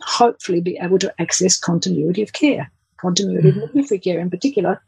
hopefully 0.00 0.60
be 0.60 0.78
able 0.80 0.98
to 0.98 1.14
access 1.20 1.58
continuity 1.58 2.22
of 2.22 2.32
care, 2.32 2.70
continuity 2.98 3.50
mm-hmm. 3.50 3.60
of 3.60 3.74
midwifery 3.74 3.98
care 3.98 4.20
in 4.20 4.30
particular, 4.30 4.80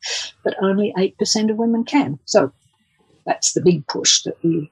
but 0.44 0.54
only 0.62 0.94
8% 0.96 1.50
of 1.50 1.56
women 1.56 1.84
can. 1.84 2.18
So 2.24 2.52
that's 3.26 3.52
the 3.52 3.60
big 3.60 3.86
push 3.86 4.22
that 4.22 4.42
we, 4.42 4.70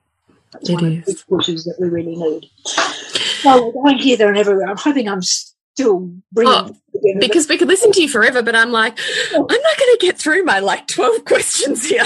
that's 0.52 0.68
it 0.68 0.74
one 0.74 0.92
is. 0.92 1.08
of 1.08 1.16
the 1.16 1.24
pushes 1.28 1.64
that 1.64 1.76
we 1.78 1.88
really 1.88 2.16
need. 2.16 2.46
So 3.42 3.66
we're 3.66 3.72
going 3.72 3.98
here, 3.98 4.16
there 4.16 4.28
and 4.28 4.38
everywhere. 4.38 4.68
I'm 4.68 4.76
hoping 4.76 5.08
I'm 5.08 5.22
still 5.22 6.10
bringing 6.32 6.54
oh, 6.54 6.76
because 7.20 7.48
we 7.48 7.56
could 7.56 7.68
listen 7.68 7.92
to 7.92 8.02
you 8.02 8.08
forever, 8.08 8.42
but 8.42 8.56
I'm 8.56 8.72
like, 8.72 8.98
I'm 9.32 9.40
not 9.40 9.48
going 9.48 9.60
to 9.60 9.98
get 10.00 10.18
through 10.18 10.44
my 10.44 10.58
like 10.58 10.86
12 10.88 11.24
questions 11.24 11.88
here. 11.88 12.04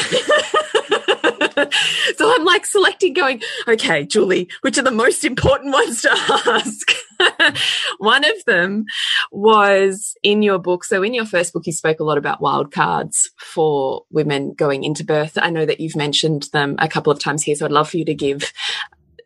so 2.16 2.34
I'm 2.34 2.44
like 2.44 2.66
selecting, 2.66 3.12
going, 3.12 3.42
okay, 3.68 4.04
Julie, 4.04 4.48
which 4.62 4.78
are 4.78 4.82
the 4.82 4.90
most 4.90 5.24
important 5.24 5.72
ones 5.72 6.02
to 6.02 6.10
ask? 6.10 6.92
One 7.98 8.24
of 8.24 8.44
them 8.46 8.84
was 9.30 10.16
in 10.22 10.42
your 10.42 10.58
book. 10.58 10.84
So 10.84 11.02
in 11.02 11.14
your 11.14 11.26
first 11.26 11.52
book, 11.52 11.66
you 11.66 11.72
spoke 11.72 12.00
a 12.00 12.04
lot 12.04 12.18
about 12.18 12.40
wild 12.40 12.72
cards 12.72 13.30
for 13.36 14.04
women 14.10 14.54
going 14.54 14.84
into 14.84 15.04
birth. 15.04 15.38
I 15.40 15.50
know 15.50 15.66
that 15.66 15.80
you've 15.80 15.96
mentioned 15.96 16.48
them 16.52 16.76
a 16.78 16.88
couple 16.88 17.12
of 17.12 17.18
times 17.18 17.42
here, 17.42 17.54
so 17.54 17.66
I'd 17.66 17.72
love 17.72 17.90
for 17.90 17.96
you 17.96 18.04
to 18.04 18.14
give 18.14 18.52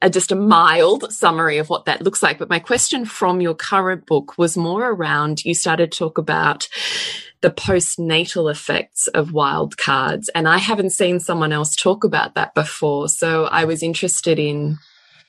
a, 0.02 0.11
just 0.11 0.33
a 0.33 0.37
mild 0.37 1.12
summary 1.12 1.59
of 1.59 1.69
what 1.69 1.87
that 1.87 2.02
looks 2.02 2.23
like. 2.23 2.38
But 2.38 2.50
my 2.50 2.59
question 2.59 3.05
from 3.05 3.40
your 3.40 3.55
current 3.55 4.07
book 4.07 4.37
was 4.38 4.57
more 4.57 4.88
around 4.88 5.45
you 5.45 5.55
started 5.55 5.93
to 5.93 5.99
talk 5.99 6.19
about 6.19 6.69
the 7.40 7.50
postnatal 7.50 8.50
effects 8.50 9.07
of 9.09 9.33
wild 9.33 9.76
cards. 9.76 10.28
And 10.35 10.49
I 10.49 10.59
haven't 10.59 10.90
seen 10.90 11.21
someone 11.21 11.52
else 11.52 11.76
talk 11.76 12.05
about 12.05 12.35
that 12.35 12.55
before. 12.55 13.09
So 13.09 13.45
I 13.45 13.64
was 13.64 13.83
interested 13.83 14.38
in 14.38 14.78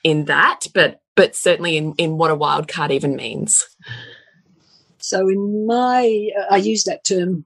in 0.04 0.26
that, 0.26 0.68
but 0.74 1.02
but 1.16 1.36
certainly 1.36 1.78
in, 1.78 1.94
in 1.98 2.18
what 2.18 2.32
a 2.32 2.36
wild 2.36 2.68
card 2.68 2.92
even 2.92 3.16
means. 3.16 3.66
So 5.00 5.28
in 5.28 5.66
my 5.66 6.30
uh, 6.40 6.54
I 6.54 6.58
use 6.58 6.84
that 6.86 7.04
term 7.04 7.46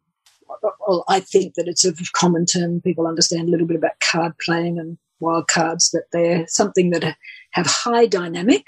well, 0.87 1.03
I 1.07 1.19
think 1.21 1.55
that 1.55 1.67
it's 1.67 1.85
a 1.85 1.93
common 2.13 2.45
term. 2.45 2.81
People 2.81 3.07
understand 3.07 3.47
a 3.47 3.51
little 3.51 3.67
bit 3.67 3.77
about 3.77 3.99
card 4.11 4.33
playing 4.45 4.77
and 4.77 4.97
wild 5.19 5.47
cards, 5.47 5.91
that 5.91 6.05
they're 6.11 6.45
something 6.47 6.89
that 6.91 7.15
have 7.51 7.65
high 7.65 8.05
dynamic. 8.05 8.65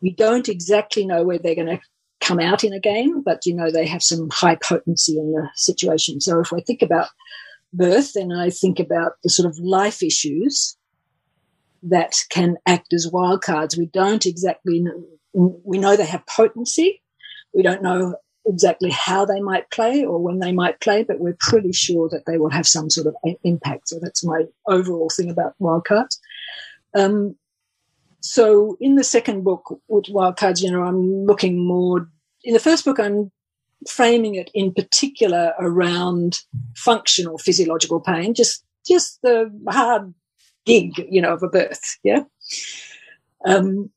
You 0.00 0.14
don't 0.14 0.48
exactly 0.48 1.06
know 1.06 1.24
where 1.24 1.38
they're 1.38 1.54
going 1.54 1.78
to 1.78 1.80
come 2.22 2.40
out 2.40 2.64
in 2.64 2.72
a 2.72 2.80
game, 2.80 3.22
but 3.22 3.44
you 3.44 3.54
know 3.54 3.70
they 3.70 3.86
have 3.86 4.02
some 4.02 4.28
high 4.30 4.56
potency 4.56 5.18
in 5.18 5.32
the 5.32 5.48
situation. 5.54 6.20
So 6.20 6.40
if 6.40 6.52
I 6.52 6.60
think 6.60 6.82
about 6.82 7.08
birth, 7.72 8.12
then 8.14 8.32
I 8.32 8.50
think 8.50 8.78
about 8.78 9.12
the 9.22 9.30
sort 9.30 9.48
of 9.48 9.58
life 9.58 10.02
issues 10.02 10.76
that 11.82 12.14
can 12.30 12.56
act 12.66 12.92
as 12.92 13.10
wild 13.12 13.42
cards. 13.42 13.76
We 13.76 13.86
don't 13.86 14.24
exactly 14.24 14.80
know, 14.80 15.60
we 15.64 15.78
know 15.78 15.96
they 15.96 16.06
have 16.06 16.26
potency. 16.26 17.02
We 17.54 17.62
don't 17.62 17.82
know 17.82 18.16
exactly 18.46 18.90
how 18.90 19.24
they 19.24 19.40
might 19.40 19.70
play 19.70 20.04
or 20.04 20.18
when 20.18 20.38
they 20.38 20.52
might 20.52 20.80
play, 20.80 21.02
but 21.02 21.20
we're 21.20 21.36
pretty 21.38 21.72
sure 21.72 22.08
that 22.08 22.24
they 22.26 22.38
will 22.38 22.50
have 22.50 22.66
some 22.66 22.90
sort 22.90 23.06
of 23.06 23.16
impact. 23.44 23.88
So 23.88 23.98
that's 24.00 24.24
my 24.24 24.44
overall 24.66 25.10
thing 25.14 25.30
about 25.30 25.54
wildcards. 25.60 26.18
Um, 26.94 27.36
so 28.22 28.76
in 28.80 28.94
the 28.94 29.04
second 29.04 29.42
book 29.42 29.78
with 29.88 30.06
wildcards, 30.06 30.62
you 30.62 30.70
know, 30.70 30.84
I'm 30.84 31.26
looking 31.26 31.66
more. 31.66 32.08
In 32.44 32.54
the 32.54 32.60
first 32.60 32.84
book, 32.84 32.98
I'm 33.00 33.30
framing 33.88 34.36
it 34.36 34.50
in 34.54 34.72
particular 34.72 35.54
around 35.58 36.38
functional 36.76 37.36
physiological 37.36 38.00
pain, 38.00 38.32
just 38.32 38.64
just 38.86 39.20
the 39.22 39.50
hard 39.68 40.14
gig, 40.64 40.92
you 41.10 41.20
know, 41.20 41.34
of 41.34 41.42
a 41.42 41.48
birth. 41.48 41.98
Yeah. 42.04 42.22
Um, 43.44 43.90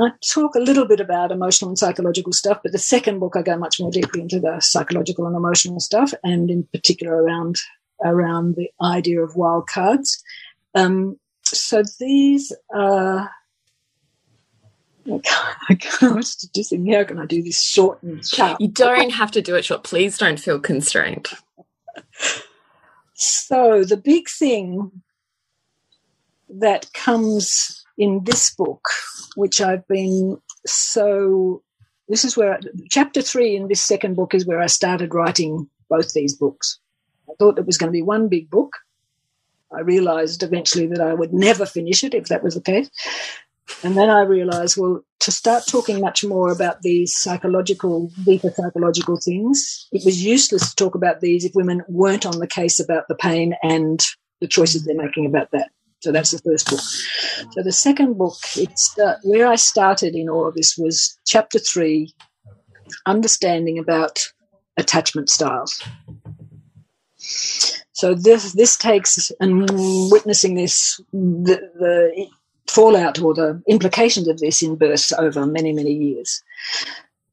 I 0.00 0.10
talk 0.28 0.56
a 0.56 0.60
little 0.60 0.86
bit 0.86 0.98
about 0.98 1.30
emotional 1.30 1.68
and 1.68 1.78
psychological 1.78 2.32
stuff, 2.32 2.58
but 2.62 2.72
the 2.72 2.78
second 2.78 3.20
book 3.20 3.36
I 3.36 3.42
go 3.42 3.56
much 3.56 3.78
more 3.78 3.92
deeply 3.92 4.20
into 4.20 4.40
the 4.40 4.58
psychological 4.58 5.26
and 5.26 5.36
emotional 5.36 5.78
stuff, 5.78 6.12
and 6.24 6.50
in 6.50 6.64
particular 6.72 7.22
around 7.22 7.58
around 8.04 8.56
the 8.56 8.68
idea 8.82 9.22
of 9.22 9.36
wild 9.36 9.68
cards. 9.68 10.20
Um, 10.74 11.20
so 11.44 11.84
these 12.00 12.52
are. 12.74 13.30
I 15.12 15.18
can't, 15.18 15.56
I 15.68 15.74
can't 15.74 16.34
just 16.54 16.70
think, 16.70 16.92
how 16.92 17.04
can 17.04 17.18
I 17.18 17.26
do 17.26 17.42
this 17.42 17.62
short 17.62 18.02
and 18.02 18.26
sharp? 18.26 18.60
You 18.60 18.68
don't 18.68 19.10
have 19.10 19.30
to 19.32 19.42
do 19.42 19.54
it 19.54 19.64
short. 19.64 19.84
Please 19.84 20.16
don't 20.16 20.40
feel 20.40 20.58
constrained. 20.58 21.28
So 23.14 23.84
the 23.84 23.96
big 23.96 24.28
thing 24.28 24.90
that 26.48 26.92
comes 26.92 27.84
in 27.98 28.24
this 28.24 28.54
book, 28.54 28.88
which 29.36 29.60
I've 29.60 29.86
been 29.88 30.38
so, 30.66 31.62
this 32.08 32.24
is 32.24 32.36
where, 32.36 32.58
chapter 32.90 33.20
three 33.20 33.56
in 33.56 33.68
this 33.68 33.80
second 33.80 34.14
book 34.16 34.34
is 34.34 34.46
where 34.46 34.60
I 34.60 34.66
started 34.66 35.14
writing 35.14 35.68
both 35.88 36.12
these 36.12 36.34
books. 36.34 36.78
I 37.28 37.32
thought 37.38 37.58
it 37.58 37.66
was 37.66 37.78
going 37.78 37.88
to 37.88 37.96
be 37.96 38.02
one 38.02 38.28
big 38.28 38.50
book. 38.50 38.72
I 39.76 39.80
realized 39.80 40.42
eventually 40.42 40.86
that 40.88 41.00
I 41.00 41.14
would 41.14 41.32
never 41.32 41.66
finish 41.66 42.04
it 42.04 42.14
if 42.14 42.26
that 42.28 42.42
was 42.42 42.54
the 42.54 42.60
case. 42.60 42.88
And 43.82 43.96
then 43.96 44.08
I 44.08 44.22
realized, 44.22 44.76
well, 44.78 45.02
to 45.20 45.32
start 45.32 45.64
talking 45.66 46.00
much 46.00 46.24
more 46.24 46.50
about 46.50 46.82
these 46.82 47.16
psychological, 47.16 48.10
deeper 48.24 48.50
psychological 48.50 49.18
things, 49.18 49.88
it 49.92 50.04
was 50.04 50.24
useless 50.24 50.70
to 50.70 50.76
talk 50.76 50.94
about 50.94 51.20
these 51.20 51.44
if 51.44 51.54
women 51.54 51.82
weren't 51.88 52.26
on 52.26 52.38
the 52.38 52.46
case 52.46 52.80
about 52.80 53.08
the 53.08 53.14
pain 53.14 53.54
and 53.62 54.00
the 54.40 54.48
choices 54.48 54.84
they're 54.84 54.96
making 54.96 55.26
about 55.26 55.50
that. 55.52 55.70
So 56.00 56.12
that's 56.12 56.32
the 56.32 56.38
first 56.38 56.68
book. 56.68 56.80
So 57.52 57.62
the 57.62 57.72
second 57.72 58.18
book, 58.18 58.36
it's 58.56 58.98
uh, 58.98 59.16
where 59.22 59.46
I 59.46 59.56
started 59.56 60.14
in 60.14 60.28
all 60.28 60.46
of 60.46 60.54
this 60.54 60.76
was 60.76 61.18
chapter 61.26 61.58
three, 61.58 62.12
understanding 63.06 63.78
about 63.78 64.20
attachment 64.76 65.30
styles. 65.30 65.82
So 67.92 68.14
this 68.14 68.52
this 68.52 68.76
takes 68.76 69.32
and 69.40 69.60
witnessing 70.10 70.56
this 70.56 71.00
the, 71.12 71.56
the 71.78 72.26
fallout 72.68 73.20
or 73.20 73.34
the 73.34 73.62
implications 73.68 74.28
of 74.28 74.38
this 74.38 74.62
in 74.62 74.76
births 74.76 75.12
over 75.12 75.46
many 75.46 75.72
many 75.72 75.92
years. 75.92 76.42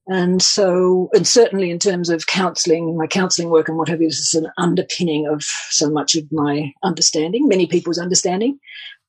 And 0.08 0.42
so, 0.42 1.10
and 1.14 1.28
certainly 1.28 1.70
in 1.70 1.80
terms 1.80 2.10
of 2.10 2.28
counselling, 2.28 2.98
my 2.98 3.08
counselling 3.08 3.50
work 3.50 3.70
and 3.70 3.78
what 3.78 3.88
have 3.88 4.02
you, 4.02 4.10
this 4.10 4.20
is 4.20 4.34
an 4.34 4.52
underpinning 4.58 5.28
of 5.28 5.44
so 5.70 5.90
much 5.90 6.16
of 6.16 6.30
my 6.32 6.74
understanding, 6.84 7.48
many 7.48 7.68
people's 7.68 8.00
understanding. 8.00 8.60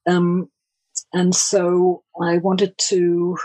Um, 0.06 0.48
and 1.12 1.34
so 1.34 2.04
I 2.20 2.38
wanted 2.38 2.76
to, 2.88 3.36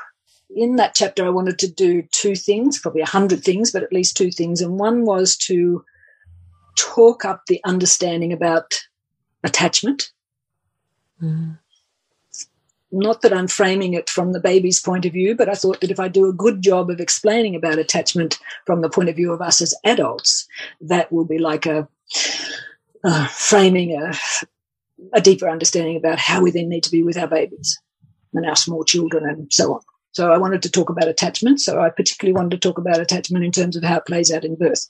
in 0.55 0.75
that 0.75 0.93
chapter, 0.93 1.25
I 1.25 1.29
wanted 1.29 1.57
to 1.59 1.71
do 1.71 2.03
two 2.11 2.35
things, 2.35 2.79
probably 2.79 3.01
a 3.01 3.07
hundred 3.07 3.43
things, 3.43 3.71
but 3.71 3.81
at 3.81 3.93
least 3.93 4.17
two 4.17 4.29
things. 4.29 4.61
And 4.61 4.77
one 4.77 5.05
was 5.05 5.37
to 5.47 5.83
talk 6.77 7.25
up 7.25 7.43
the 7.47 7.61
understanding 7.65 8.33
about 8.33 8.77
attachment. 9.43 10.11
Mm 11.21 11.57
not 12.91 13.21
that 13.21 13.33
I'm 13.33 13.47
framing 13.47 13.93
it 13.93 14.09
from 14.09 14.31
the 14.31 14.39
baby's 14.39 14.79
point 14.79 15.05
of 15.05 15.13
view, 15.13 15.35
but 15.35 15.49
I 15.49 15.55
thought 15.55 15.81
that 15.81 15.91
if 15.91 15.99
I 15.99 16.07
do 16.07 16.27
a 16.27 16.33
good 16.33 16.61
job 16.61 16.89
of 16.89 16.99
explaining 16.99 17.55
about 17.55 17.79
attachment 17.79 18.39
from 18.65 18.81
the 18.81 18.89
point 18.89 19.09
of 19.09 19.15
view 19.15 19.33
of 19.33 19.41
us 19.41 19.61
as 19.61 19.75
adults, 19.83 20.47
that 20.81 21.11
will 21.11 21.25
be 21.25 21.37
like 21.37 21.65
a 21.65 21.87
uh, 23.03 23.27
framing 23.27 23.91
a, 23.91 24.13
a 25.13 25.21
deeper 25.21 25.49
understanding 25.49 25.97
about 25.97 26.19
how 26.19 26.41
we 26.41 26.51
then 26.51 26.69
need 26.69 26.83
to 26.83 26.91
be 26.91 27.03
with 27.03 27.17
our 27.17 27.27
babies 27.27 27.79
and 28.33 28.45
our 28.45 28.55
small 28.55 28.83
children 28.83 29.25
and 29.25 29.51
so 29.51 29.73
on. 29.73 29.81
So 30.11 30.31
I 30.31 30.37
wanted 30.37 30.63
to 30.63 30.71
talk 30.71 30.89
about 30.89 31.07
attachment. 31.07 31.59
So 31.59 31.81
I 31.81 31.89
particularly 31.89 32.33
wanted 32.33 32.59
to 32.59 32.67
talk 32.67 32.77
about 32.77 32.99
attachment 32.99 33.45
in 33.45 33.51
terms 33.51 33.75
of 33.75 33.83
how 33.83 33.97
it 33.97 34.05
plays 34.05 34.31
out 34.31 34.45
in 34.45 34.55
birth. 34.55 34.87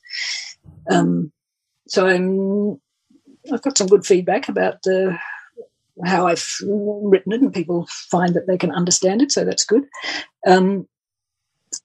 Um, 0.90 1.32
so 1.88 2.08
I'm, 2.08 2.80
I've 3.52 3.62
got 3.62 3.78
some 3.78 3.88
good 3.88 4.06
feedback 4.06 4.48
about 4.48 4.84
the 4.84 5.18
how 6.06 6.28
I've 6.28 6.48
written 6.64 7.34
it, 7.34 7.42
and 7.42 7.54
people 7.54 7.88
find 7.90 8.34
that 8.34 8.48
they 8.48 8.58
can 8.58 8.72
understand 8.72 9.22
it, 9.22 9.32
so 9.32 9.44
that's 9.46 9.66
good. 9.66 9.84
Um, 10.46 10.88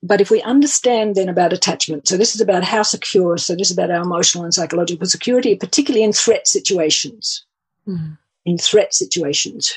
but 0.02 0.20
if 0.20 0.30
we 0.30 0.42
understand 0.42 1.14
then 1.14 1.28
about 1.28 1.52
attachment, 1.52 2.06
so 2.06 2.16
this 2.16 2.34
is 2.34 2.40
about 2.40 2.64
how 2.64 2.82
secure, 2.82 3.36
so 3.36 3.54
this 3.54 3.70
is 3.70 3.76
about 3.76 3.90
our 3.90 4.02
emotional 4.02 4.44
and 4.44 4.54
psychological 4.54 5.06
security, 5.06 5.56
particularly 5.56 6.04
in 6.04 6.12
threat 6.12 6.46
situations. 6.46 7.44
Mm. 7.86 8.18
In 8.44 8.58
threat 8.58 8.94
situations. 8.94 9.72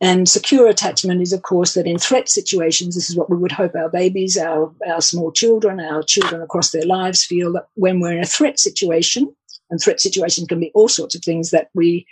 And 0.00 0.28
secure 0.28 0.68
attachment 0.68 1.22
is, 1.22 1.32
of 1.32 1.42
course, 1.42 1.74
that 1.74 1.86
in 1.86 1.98
threat 1.98 2.28
situations, 2.28 2.94
this 2.94 3.10
is 3.10 3.16
what 3.16 3.30
we 3.30 3.36
would 3.36 3.50
hope 3.50 3.74
our 3.74 3.88
babies, 3.88 4.38
our, 4.38 4.72
our 4.86 5.00
small 5.00 5.32
children, 5.32 5.80
our 5.80 6.02
children 6.02 6.40
across 6.40 6.70
their 6.70 6.86
lives 6.86 7.24
feel 7.24 7.52
that 7.54 7.66
when 7.74 7.98
we're 7.98 8.12
in 8.12 8.22
a 8.22 8.26
threat 8.26 8.60
situation, 8.60 9.34
and 9.70 9.80
threat 9.80 10.00
situations 10.00 10.46
can 10.46 10.60
be 10.60 10.70
all 10.74 10.88
sorts 10.88 11.14
of 11.14 11.22
things 11.22 11.50
that 11.50 11.68
we, 11.74 12.06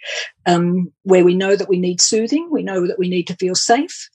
um, 0.47 0.93
where 1.03 1.25
we 1.25 1.35
know 1.35 1.57
that 1.57 1.69
we 1.69 1.79
need 1.79 2.01
soothing, 2.01 2.49
we 2.51 2.63
know 2.63 2.87
that 2.87 2.99
we 2.99 3.09
need 3.09 3.27
to 3.27 3.37
feel 3.37 3.55
safe, 3.55 4.09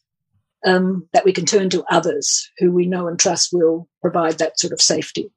um, 0.65 1.07
that 1.13 1.25
we 1.25 1.33
can 1.33 1.45
turn 1.45 1.69
to 1.69 1.83
others 1.89 2.49
who 2.59 2.71
we 2.71 2.85
know 2.85 3.07
and 3.07 3.19
trust 3.19 3.49
will 3.51 3.87
provide 4.01 4.37
that 4.37 4.59
sort 4.59 4.73
of 4.73 4.81
safety. 4.81 5.31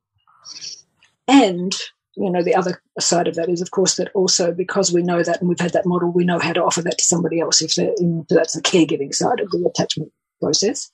And 1.26 1.74
you 2.16 2.30
know, 2.30 2.42
the 2.42 2.54
other 2.54 2.80
side 3.00 3.26
of 3.26 3.34
that 3.34 3.48
is, 3.48 3.60
of 3.60 3.70
course, 3.70 3.96
that 3.96 4.10
also 4.14 4.52
because 4.52 4.92
we 4.92 5.02
know 5.02 5.22
that 5.22 5.40
and 5.40 5.48
we've 5.48 5.58
had 5.58 5.72
that 5.72 5.86
model, 5.86 6.12
we 6.12 6.24
know 6.24 6.38
how 6.38 6.52
to 6.52 6.62
offer 6.62 6.82
that 6.82 6.98
to 6.98 7.04
somebody 7.04 7.40
else 7.40 7.60
if 7.60 7.76
in, 7.76 8.24
that's 8.28 8.54
the 8.54 8.62
caregiving 8.62 9.12
side 9.12 9.40
of 9.40 9.50
the 9.50 9.64
attachment 9.68 10.12
process. 10.40 10.90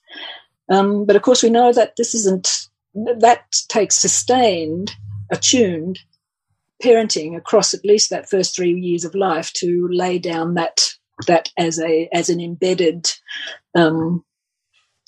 Um, 0.69 1.05
but 1.05 1.15
of 1.15 1.21
course, 1.21 1.43
we 1.43 1.49
know 1.49 1.71
that 1.73 1.95
this 1.97 2.15
isn't, 2.15 2.67
that 2.95 3.43
takes 3.69 3.95
sustained, 3.95 4.95
attuned 5.31 5.99
parenting 6.81 7.37
across 7.37 7.73
at 7.73 7.85
least 7.85 8.09
that 8.09 8.29
first 8.29 8.55
three 8.55 8.73
years 8.73 9.05
of 9.05 9.15
life 9.15 9.53
to 9.53 9.87
lay 9.91 10.19
down 10.19 10.55
that 10.55 10.81
that 11.27 11.49
as 11.57 11.79
a 11.79 12.09
as 12.13 12.29
an 12.29 12.41
embedded 12.41 13.11
um, 13.75 14.23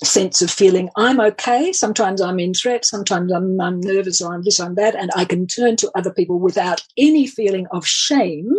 sense 0.03 0.41
of 0.41 0.51
feeling 0.51 0.89
I'm 0.95 1.19
okay. 1.19 1.71
Sometimes 1.71 2.21
I'm 2.21 2.39
in 2.39 2.53
threat. 2.53 2.85
Sometimes 2.85 3.31
I'm, 3.31 3.59
I'm 3.59 3.79
nervous 3.79 4.21
or 4.21 4.33
I'm 4.33 4.43
this 4.43 4.59
or 4.59 4.65
I'm 4.65 4.75
that, 4.75 4.95
and 4.95 5.11
I 5.15 5.25
can 5.25 5.47
turn 5.47 5.75
to 5.77 5.91
other 5.95 6.11
people 6.11 6.39
without 6.39 6.81
any 6.97 7.27
feeling 7.27 7.67
of 7.71 7.85
shame. 7.85 8.51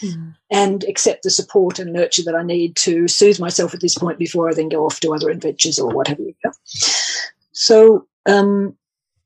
Mm. 0.00 0.34
And 0.50 0.84
accept 0.84 1.22
the 1.22 1.28
support 1.28 1.78
and 1.78 1.92
nurture 1.92 2.22
that 2.22 2.34
I 2.34 2.42
need 2.42 2.76
to 2.76 3.06
soothe 3.06 3.38
myself 3.38 3.74
at 3.74 3.82
this 3.82 3.94
point 3.94 4.18
before 4.18 4.48
I 4.48 4.54
then 4.54 4.70
go 4.70 4.86
off 4.86 5.00
to 5.00 5.12
other 5.12 5.28
adventures 5.28 5.78
or 5.78 5.90
whatever. 5.90 6.22
So, 7.52 8.06
um, 8.24 8.74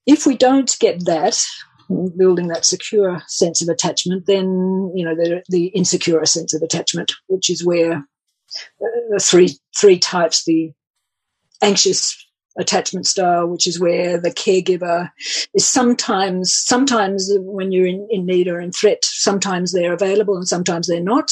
if 0.06 0.26
we 0.26 0.36
don't 0.36 0.76
get 0.80 1.04
that, 1.04 1.46
building 2.16 2.48
that 2.48 2.64
secure 2.64 3.22
sense 3.26 3.62
of 3.62 3.68
attachment, 3.68 4.26
then 4.26 4.92
you 4.94 5.04
know 5.04 5.14
the, 5.14 5.42
the 5.48 5.66
insecure 5.68 6.24
sense 6.24 6.54
of 6.54 6.62
attachment, 6.62 7.12
which 7.26 7.50
is 7.50 7.64
where 7.64 7.94
uh, 7.94 9.00
the 9.10 9.20
three 9.20 9.58
three 9.78 9.98
types: 9.98 10.44
the 10.44 10.72
anxious 11.62 12.16
attachment 12.58 13.06
style, 13.06 13.46
which 13.46 13.66
is 13.66 13.80
where 13.80 14.18
the 14.18 14.30
caregiver 14.30 15.10
is 15.54 15.68
sometimes 15.68 16.52
sometimes 16.54 17.30
when 17.40 17.72
you're 17.72 17.86
in, 17.86 18.06
in 18.10 18.26
need 18.26 18.48
or 18.48 18.60
in 18.60 18.72
threat, 18.72 19.04
sometimes 19.04 19.72
they're 19.72 19.92
available 19.92 20.36
and 20.36 20.48
sometimes 20.48 20.86
they're 20.86 21.02
not. 21.02 21.30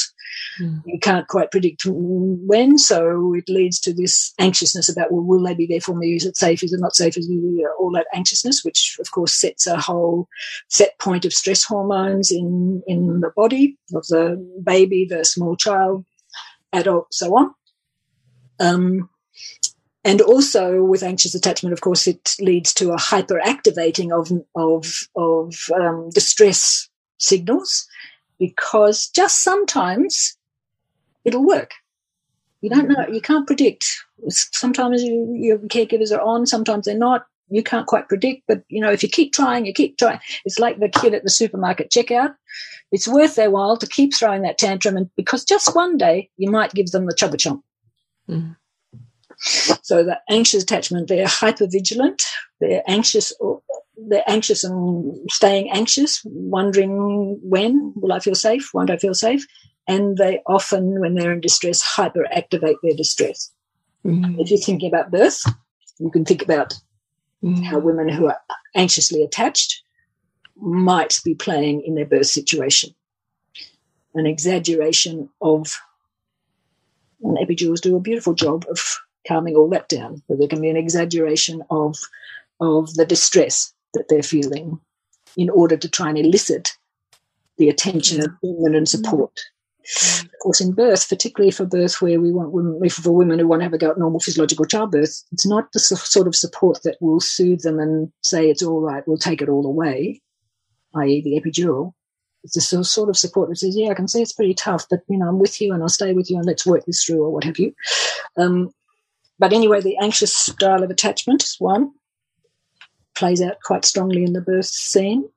Mm. 0.60 0.82
You 0.86 0.98
can't 0.98 1.28
quite 1.28 1.50
predict 1.50 1.82
when, 1.86 2.78
so 2.78 3.34
it 3.34 3.48
leads 3.48 3.78
to 3.80 3.92
this 3.92 4.32
anxiousness 4.38 4.88
about, 4.88 5.12
well, 5.12 5.22
will 5.22 5.42
they 5.42 5.54
be 5.54 5.66
there 5.66 5.80
for 5.80 5.94
me? 5.94 6.16
Is 6.16 6.24
it 6.24 6.36
safe? 6.36 6.62
Is 6.62 6.72
it 6.72 6.80
not 6.80 6.96
safe? 6.96 7.16
Is 7.16 7.28
it, 7.30 7.66
all 7.78 7.92
that 7.92 8.06
anxiousness, 8.14 8.64
which 8.64 8.96
of 9.00 9.10
course 9.10 9.34
sets 9.34 9.66
a 9.66 9.78
whole 9.78 10.28
set 10.68 10.98
point 10.98 11.24
of 11.24 11.32
stress 11.32 11.64
hormones 11.64 12.30
in, 12.30 12.82
in 12.86 13.20
the 13.20 13.30
body 13.36 13.78
of 13.94 14.06
the 14.06 14.36
baby, 14.64 15.06
the 15.08 15.24
small 15.24 15.56
child, 15.56 16.04
adult, 16.72 17.12
so 17.12 17.36
on. 17.36 17.54
Um, 18.60 19.08
and 20.04 20.20
also 20.20 20.82
with 20.82 21.02
anxious 21.02 21.34
attachment, 21.34 21.72
of 21.72 21.80
course, 21.80 22.06
it 22.06 22.34
leads 22.40 22.74
to 22.74 22.92
a 22.92 22.96
hyperactivating 22.96 24.10
of 24.12 24.30
of 24.54 25.08
of 25.16 25.54
um, 25.74 26.10
distress 26.10 26.88
signals 27.18 27.86
because 28.38 29.08
just 29.08 29.42
sometimes 29.42 30.36
it'll 31.24 31.46
work. 31.46 31.72
You 32.60 32.70
don't 32.70 32.88
know. 32.88 33.06
You 33.08 33.20
can't 33.20 33.46
predict. 33.46 33.84
Sometimes 34.28 35.02
you, 35.02 35.34
your 35.34 35.58
caregivers 35.58 36.16
are 36.16 36.20
on, 36.20 36.46
sometimes 36.46 36.86
they're 36.86 36.96
not. 36.96 37.26
You 37.48 37.62
can't 37.62 37.86
quite 37.86 38.08
predict, 38.08 38.44
but 38.48 38.62
you 38.68 38.80
know, 38.80 38.90
if 38.90 39.02
you 39.02 39.08
keep 39.08 39.32
trying, 39.32 39.66
you 39.66 39.74
keep 39.74 39.98
trying. 39.98 40.20
It's 40.44 40.58
like 40.58 40.78
the 40.78 40.88
kid 40.88 41.12
at 41.12 41.22
the 41.22 41.30
supermarket 41.30 41.90
checkout. 41.90 42.34
It's 42.92 43.08
worth 43.08 43.34
their 43.34 43.50
while 43.50 43.76
to 43.76 43.86
keep 43.86 44.14
throwing 44.14 44.42
that 44.42 44.58
tantrum, 44.58 44.96
and 44.96 45.10
because 45.16 45.44
just 45.44 45.74
one 45.74 45.96
day 45.96 46.30
you 46.36 46.50
might 46.50 46.72
give 46.72 46.92
them 46.92 47.06
the 47.06 47.14
chubba 47.14 47.34
chomp. 47.34 47.62
Mm. 48.28 48.56
So 49.82 50.04
the 50.04 50.20
anxious 50.30 50.62
attachment, 50.62 51.08
they're 51.08 51.26
hyper 51.26 51.66
vigilant. 51.66 52.22
They're 52.60 52.82
anxious 52.86 53.32
or 53.40 53.60
they're 54.08 54.24
anxious 54.28 54.64
and 54.64 55.30
staying 55.30 55.70
anxious, 55.70 56.22
wondering 56.24 57.38
when 57.42 57.92
will 57.96 58.12
I 58.12 58.20
feel 58.20 58.34
safe? 58.34 58.70
Won't 58.72 58.90
I 58.90 58.96
feel 58.96 59.14
safe? 59.14 59.46
and 59.88 60.16
they 60.16 60.40
often, 60.46 61.00
when 61.00 61.14
they're 61.14 61.32
in 61.32 61.40
distress, 61.40 61.82
hyperactivate 61.96 62.76
their 62.82 62.96
distress. 62.96 63.50
Mm. 64.04 64.36
If 64.38 64.50
you're 64.50 64.60
thinking 64.60 64.88
about 64.88 65.10
birth, 65.10 65.44
you 65.98 66.10
can 66.10 66.24
think 66.24 66.42
about 66.42 66.74
mm. 67.42 67.62
how 67.64 67.78
women 67.78 68.08
who 68.08 68.26
are 68.26 68.38
anxiously 68.74 69.22
attached 69.22 69.82
might 70.56 71.20
be 71.24 71.34
playing 71.34 71.82
in 71.84 71.94
their 71.94 72.06
birth 72.06 72.26
situation. 72.26 72.94
An 74.14 74.26
exaggeration 74.26 75.28
of, 75.40 75.80
and 77.22 77.38
epidurals 77.38 77.80
do 77.80 77.96
a 77.96 78.00
beautiful 78.00 78.34
job 78.34 78.64
of 78.70 78.98
calming 79.26 79.56
all 79.56 79.68
that 79.70 79.88
down, 79.88 80.22
but 80.28 80.38
there 80.38 80.48
can 80.48 80.60
be 80.60 80.70
an 80.70 80.76
exaggeration 80.76 81.62
of, 81.70 81.96
of 82.60 82.94
the 82.94 83.06
distress 83.06 83.72
that 83.94 84.06
they're 84.08 84.22
feeling 84.22 84.80
in 85.36 85.50
order 85.50 85.76
to 85.76 85.88
try 85.88 86.08
and 86.08 86.18
elicit 86.18 86.76
the 87.58 87.68
attention 87.68 88.20
of 88.20 88.30
women 88.42 88.74
and 88.74 88.88
support. 88.88 89.38
Of 90.04 90.30
course, 90.40 90.60
in 90.60 90.72
birth, 90.72 91.08
particularly 91.08 91.50
for 91.50 91.66
birth 91.66 92.00
where 92.00 92.20
we 92.20 92.30
want 92.30 92.52
women, 92.52 92.88
for 92.88 93.12
women 93.12 93.38
who 93.38 93.48
want 93.48 93.60
to 93.60 93.64
have 93.64 93.72
a 93.72 93.78
go 93.78 93.90
at 93.90 93.98
normal 93.98 94.20
physiological 94.20 94.64
childbirth, 94.64 95.24
it's 95.32 95.46
not 95.46 95.72
the 95.72 95.80
sort 95.80 96.26
of 96.26 96.36
support 96.36 96.82
that 96.84 96.96
will 97.00 97.20
soothe 97.20 97.62
them 97.62 97.78
and 97.78 98.12
say 98.22 98.48
it's 98.48 98.62
all 98.62 98.80
right, 98.80 99.06
we'll 99.06 99.16
take 99.16 99.42
it 99.42 99.48
all 99.48 99.66
away, 99.66 100.20
i.e., 100.96 101.20
the 101.22 101.40
epidural. 101.40 101.94
It's 102.44 102.54
the 102.54 102.84
sort 102.84 103.08
of 103.08 103.16
support 103.16 103.48
that 103.48 103.56
says, 103.56 103.76
"Yeah, 103.76 103.90
I 103.90 103.94
can 103.94 104.08
see 104.08 104.22
it's 104.22 104.32
pretty 104.32 104.54
tough, 104.54 104.86
but 104.90 105.00
you 105.08 105.18
know, 105.18 105.28
I'm 105.28 105.38
with 105.38 105.60
you 105.60 105.72
and 105.72 105.82
I'll 105.82 105.88
stay 105.88 106.12
with 106.12 106.30
you 106.30 106.36
and 106.36 106.46
let's 106.46 106.66
work 106.66 106.84
this 106.86 107.04
through, 107.04 107.22
or 107.22 107.30
what 107.30 107.44
have 107.44 107.58
you." 107.58 107.72
Um, 108.36 108.70
but 109.42 109.52
anyway, 109.52 109.80
the 109.80 109.96
anxious 109.96 110.32
style 110.32 110.84
of 110.84 110.90
attachment 110.90 111.42
is 111.42 111.56
one 111.58 111.90
plays 113.16 113.42
out 113.42 113.56
quite 113.64 113.84
strongly 113.84 114.22
in 114.22 114.34
the 114.34 114.40
birth 114.40 114.66
scene. 114.66 115.28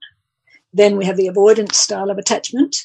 Then 0.71 0.95
we 0.95 1.05
have 1.05 1.17
the 1.17 1.25
avoidance 1.25 1.79
style 1.79 2.11
of 2.11 2.19
attachment, 2.19 2.75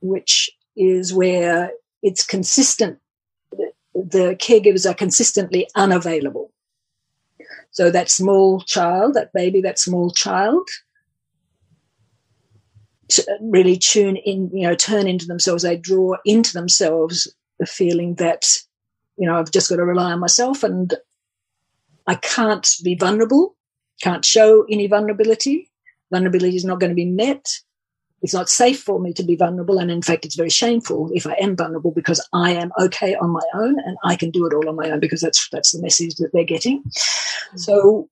which 0.00 0.50
is 0.74 1.12
where 1.12 1.72
it's 2.02 2.24
consistent, 2.24 2.98
the 3.52 4.34
caregivers 4.40 4.88
are 4.88 4.94
consistently 4.94 5.68
unavailable. 5.74 6.50
So 7.70 7.90
that 7.90 8.10
small 8.10 8.62
child, 8.62 9.12
that 9.12 9.34
baby, 9.34 9.60
that 9.60 9.78
small 9.78 10.10
child, 10.10 10.66
really 13.42 13.76
tune 13.76 14.16
in, 14.16 14.50
you 14.54 14.66
know, 14.66 14.74
turn 14.74 15.06
into 15.06 15.26
themselves. 15.26 15.64
They 15.64 15.76
draw 15.76 16.16
into 16.24 16.54
themselves 16.54 17.30
the 17.58 17.66
feeling 17.66 18.14
that, 18.14 18.46
you 19.16 19.26
know, 19.26 19.38
I've 19.38 19.50
just 19.50 19.68
got 19.68 19.76
to 19.76 19.84
rely 19.84 20.12
on 20.12 20.20
myself 20.20 20.62
and 20.62 20.94
I 22.06 22.14
can't 22.14 22.68
be 22.84 22.94
vulnerable, 22.94 23.56
can't 24.02 24.24
show 24.24 24.64
any 24.70 24.86
vulnerability. 24.86 25.70
Vulnerability 26.12 26.56
is 26.56 26.64
not 26.64 26.78
going 26.78 26.90
to 26.90 26.94
be 26.94 27.06
met 27.06 27.48
it's 28.22 28.34
not 28.34 28.48
safe 28.48 28.82
for 28.82 28.98
me 28.98 29.12
to 29.12 29.22
be 29.22 29.36
vulnerable. 29.36 29.78
And 29.78 29.90
in 29.90 30.02
fact, 30.02 30.24
it's 30.24 30.36
very 30.36 30.50
shameful 30.50 31.10
if 31.14 31.26
I 31.26 31.34
am 31.34 31.56
vulnerable 31.56 31.92
because 31.92 32.26
I 32.32 32.52
am 32.52 32.72
okay 32.78 33.14
on 33.14 33.30
my 33.30 33.42
own 33.54 33.78
and 33.78 33.96
I 34.04 34.16
can 34.16 34.30
do 34.30 34.46
it 34.46 34.54
all 34.54 34.68
on 34.68 34.76
my 34.76 34.90
own 34.90 35.00
because 35.00 35.20
that's, 35.20 35.48
that's 35.50 35.72
the 35.72 35.82
message 35.82 36.16
that 36.16 36.30
they're 36.32 36.44
getting. 36.44 36.82
Mm-hmm. 36.82 37.58
So, 37.58 38.08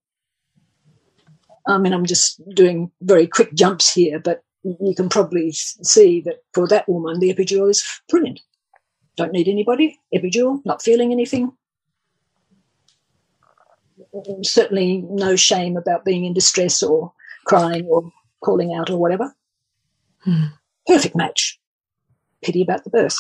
I 1.66 1.78
mean, 1.78 1.92
I'm 1.92 2.04
just 2.04 2.40
doing 2.50 2.90
very 3.00 3.26
quick 3.26 3.54
jumps 3.54 3.92
here, 3.92 4.18
but 4.20 4.42
you 4.62 4.94
can 4.94 5.08
probably 5.08 5.52
see 5.52 6.20
that 6.22 6.44
for 6.52 6.68
that 6.68 6.88
woman, 6.88 7.20
the 7.20 7.34
epidural 7.34 7.70
is 7.70 7.84
brilliant. 8.08 8.40
Don't 9.16 9.32
need 9.32 9.48
anybody, 9.48 10.00
epidural, 10.14 10.60
not 10.64 10.82
feeling 10.82 11.12
anything. 11.12 11.52
Certainly 14.42 15.04
no 15.08 15.36
shame 15.36 15.76
about 15.76 16.04
being 16.04 16.24
in 16.24 16.32
distress 16.32 16.82
or 16.82 17.12
crying 17.44 17.86
or 17.86 18.12
calling 18.42 18.74
out 18.74 18.90
or 18.90 18.98
whatever. 18.98 19.34
Hmm. 20.20 20.46
Perfect 20.86 21.14
match. 21.14 21.58
Pity 22.42 22.62
about 22.62 22.84
the 22.84 22.90
birth, 22.90 23.16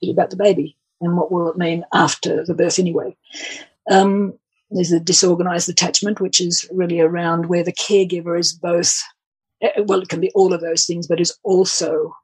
pity 0.00 0.12
about 0.12 0.30
the 0.30 0.36
baby, 0.36 0.76
and 1.00 1.16
what 1.16 1.32
will 1.32 1.48
it 1.50 1.56
mean 1.56 1.84
after 1.94 2.44
the 2.44 2.54
birth 2.54 2.78
anyway? 2.78 3.16
Um, 3.90 4.34
there's 4.70 4.92
a 4.92 5.00
disorganized 5.00 5.68
attachment, 5.68 6.20
which 6.20 6.40
is 6.40 6.68
really 6.70 7.00
around 7.00 7.46
where 7.46 7.64
the 7.64 7.72
caregiver 7.72 8.38
is 8.38 8.52
both, 8.52 9.02
eh, 9.62 9.80
well, 9.86 10.02
it 10.02 10.08
can 10.08 10.20
be 10.20 10.30
all 10.34 10.52
of 10.52 10.60
those 10.60 10.86
things, 10.86 11.06
but 11.06 11.20
is 11.20 11.36
also 11.42 12.14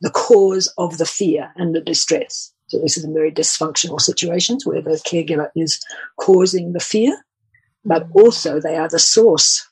the 0.00 0.10
cause 0.10 0.72
of 0.78 0.98
the 0.98 1.06
fear 1.06 1.52
and 1.56 1.74
the 1.74 1.80
distress. 1.80 2.52
So 2.68 2.78
this 2.80 2.96
is 2.96 3.04
in 3.04 3.12
very 3.12 3.32
dysfunctional 3.32 4.00
situations 4.00 4.64
where 4.64 4.80
the 4.80 5.00
caregiver 5.06 5.50
is 5.56 5.80
causing 6.16 6.72
the 6.72 6.80
fear, 6.80 7.24
but 7.84 8.06
also 8.14 8.60
they 8.60 8.76
are 8.76 8.88
the 8.88 8.98
source 8.98 9.66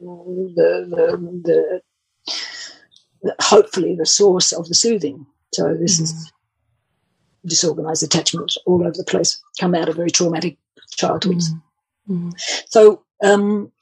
the, 0.00 0.86
the, 1.44 1.82
the, 3.22 3.34
hopefully 3.40 3.96
the 3.96 4.06
source 4.06 4.52
of 4.52 4.68
the 4.68 4.74
soothing. 4.74 5.26
So 5.52 5.74
this 5.74 5.96
mm-hmm. 5.96 6.04
is 6.04 6.32
disorganized 7.46 8.02
attachment 8.02 8.52
all 8.66 8.82
over 8.82 8.92
the 8.96 9.04
place, 9.04 9.40
come 9.60 9.74
out 9.74 9.88
of 9.88 9.96
very 9.96 10.10
traumatic 10.10 10.58
childhoods. 10.90 11.52
Mm-hmm. 12.08 12.30
So, 12.68 13.02
um, 13.22 13.72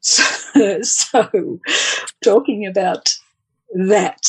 so, 0.00 0.22
so, 0.82 1.60
talking 2.22 2.66
about 2.66 3.08
that. 3.74 4.22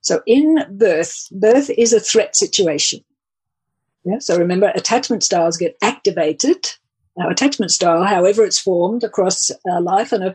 So 0.00 0.20
in 0.26 0.58
birth, 0.70 1.28
birth 1.30 1.70
is 1.70 1.92
a 1.92 2.00
threat 2.00 2.34
situation. 2.36 3.04
Yeah. 4.04 4.18
So 4.18 4.36
remember, 4.36 4.72
attachment 4.74 5.22
styles 5.22 5.56
get 5.56 5.76
activated 5.80 6.66
our 7.18 7.30
attachment 7.30 7.70
style, 7.70 8.04
however 8.04 8.44
it's 8.44 8.58
formed 8.58 9.04
across 9.04 9.50
our 9.70 9.80
life. 9.80 10.12
And 10.12 10.24
uh, 10.24 10.34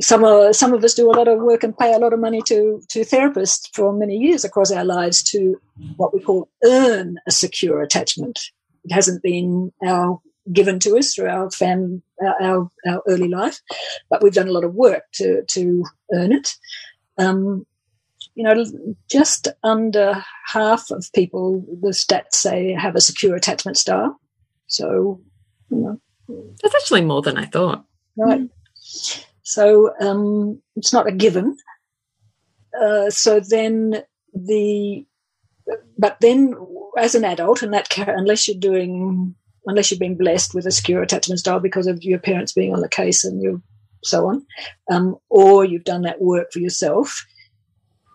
some 0.00 0.24
of, 0.24 0.54
some 0.54 0.72
of 0.72 0.84
us 0.84 0.94
do 0.94 1.10
a 1.10 1.16
lot 1.16 1.28
of 1.28 1.40
work 1.40 1.64
and 1.64 1.76
pay 1.76 1.92
a 1.92 1.98
lot 1.98 2.12
of 2.12 2.20
money 2.20 2.40
to, 2.46 2.80
to 2.88 3.00
therapists 3.00 3.68
for 3.74 3.92
many 3.92 4.16
years 4.16 4.44
across 4.44 4.70
our 4.70 4.84
lives 4.84 5.22
to 5.30 5.60
what 5.96 6.14
we 6.14 6.20
call 6.20 6.48
earn 6.64 7.18
a 7.26 7.30
secure 7.30 7.82
attachment. 7.82 8.40
It 8.84 8.92
hasn't 8.92 9.22
been 9.22 9.72
our 9.84 10.20
given 10.50 10.78
to 10.80 10.96
us 10.96 11.14
through 11.14 11.28
our 11.28 11.50
fam, 11.50 12.02
our, 12.40 12.68
our 12.86 13.02
early 13.06 13.28
life, 13.28 13.60
but 14.10 14.22
we've 14.22 14.32
done 14.32 14.48
a 14.48 14.52
lot 14.52 14.64
of 14.64 14.74
work 14.74 15.04
to, 15.14 15.42
to 15.50 15.84
earn 16.12 16.32
it. 16.32 16.54
Um, 17.18 17.66
you 18.34 18.44
know, 18.44 18.64
just 19.10 19.48
under 19.62 20.24
half 20.46 20.90
of 20.90 21.06
people, 21.14 21.64
the 21.82 21.90
stats 21.90 22.34
say, 22.34 22.72
have 22.72 22.96
a 22.96 23.00
secure 23.00 23.36
attachment 23.36 23.76
style. 23.76 24.18
So 24.66 25.20
you 25.70 26.00
know, 26.28 26.50
that's 26.62 26.74
actually 26.74 27.02
more 27.02 27.22
than 27.22 27.36
I 27.36 27.46
thought. 27.46 27.84
Right. 28.16 28.48
So 29.42 29.92
um, 30.00 30.62
it's 30.76 30.92
not 30.92 31.08
a 31.08 31.12
given. 31.12 31.56
Uh, 32.80 33.10
so 33.10 33.40
then 33.40 34.02
the, 34.34 35.04
but 35.98 36.16
then 36.20 36.54
as 36.96 37.14
an 37.14 37.24
adult, 37.24 37.62
and 37.62 37.72
that 37.74 37.96
unless 37.98 38.48
you're 38.48 38.58
doing, 38.58 39.34
unless 39.66 39.90
you've 39.90 40.00
been 40.00 40.16
blessed 40.16 40.54
with 40.54 40.66
a 40.66 40.70
secure 40.70 41.02
attachment 41.02 41.40
style 41.40 41.60
because 41.60 41.86
of 41.86 42.02
your 42.02 42.18
parents 42.18 42.52
being 42.52 42.74
on 42.74 42.80
the 42.80 42.88
case 42.88 43.24
and 43.24 43.42
you 43.42 43.62
so 44.04 44.26
on, 44.26 44.44
um, 44.90 45.16
or 45.28 45.64
you've 45.64 45.84
done 45.84 46.02
that 46.02 46.20
work 46.20 46.52
for 46.52 46.58
yourself. 46.58 47.24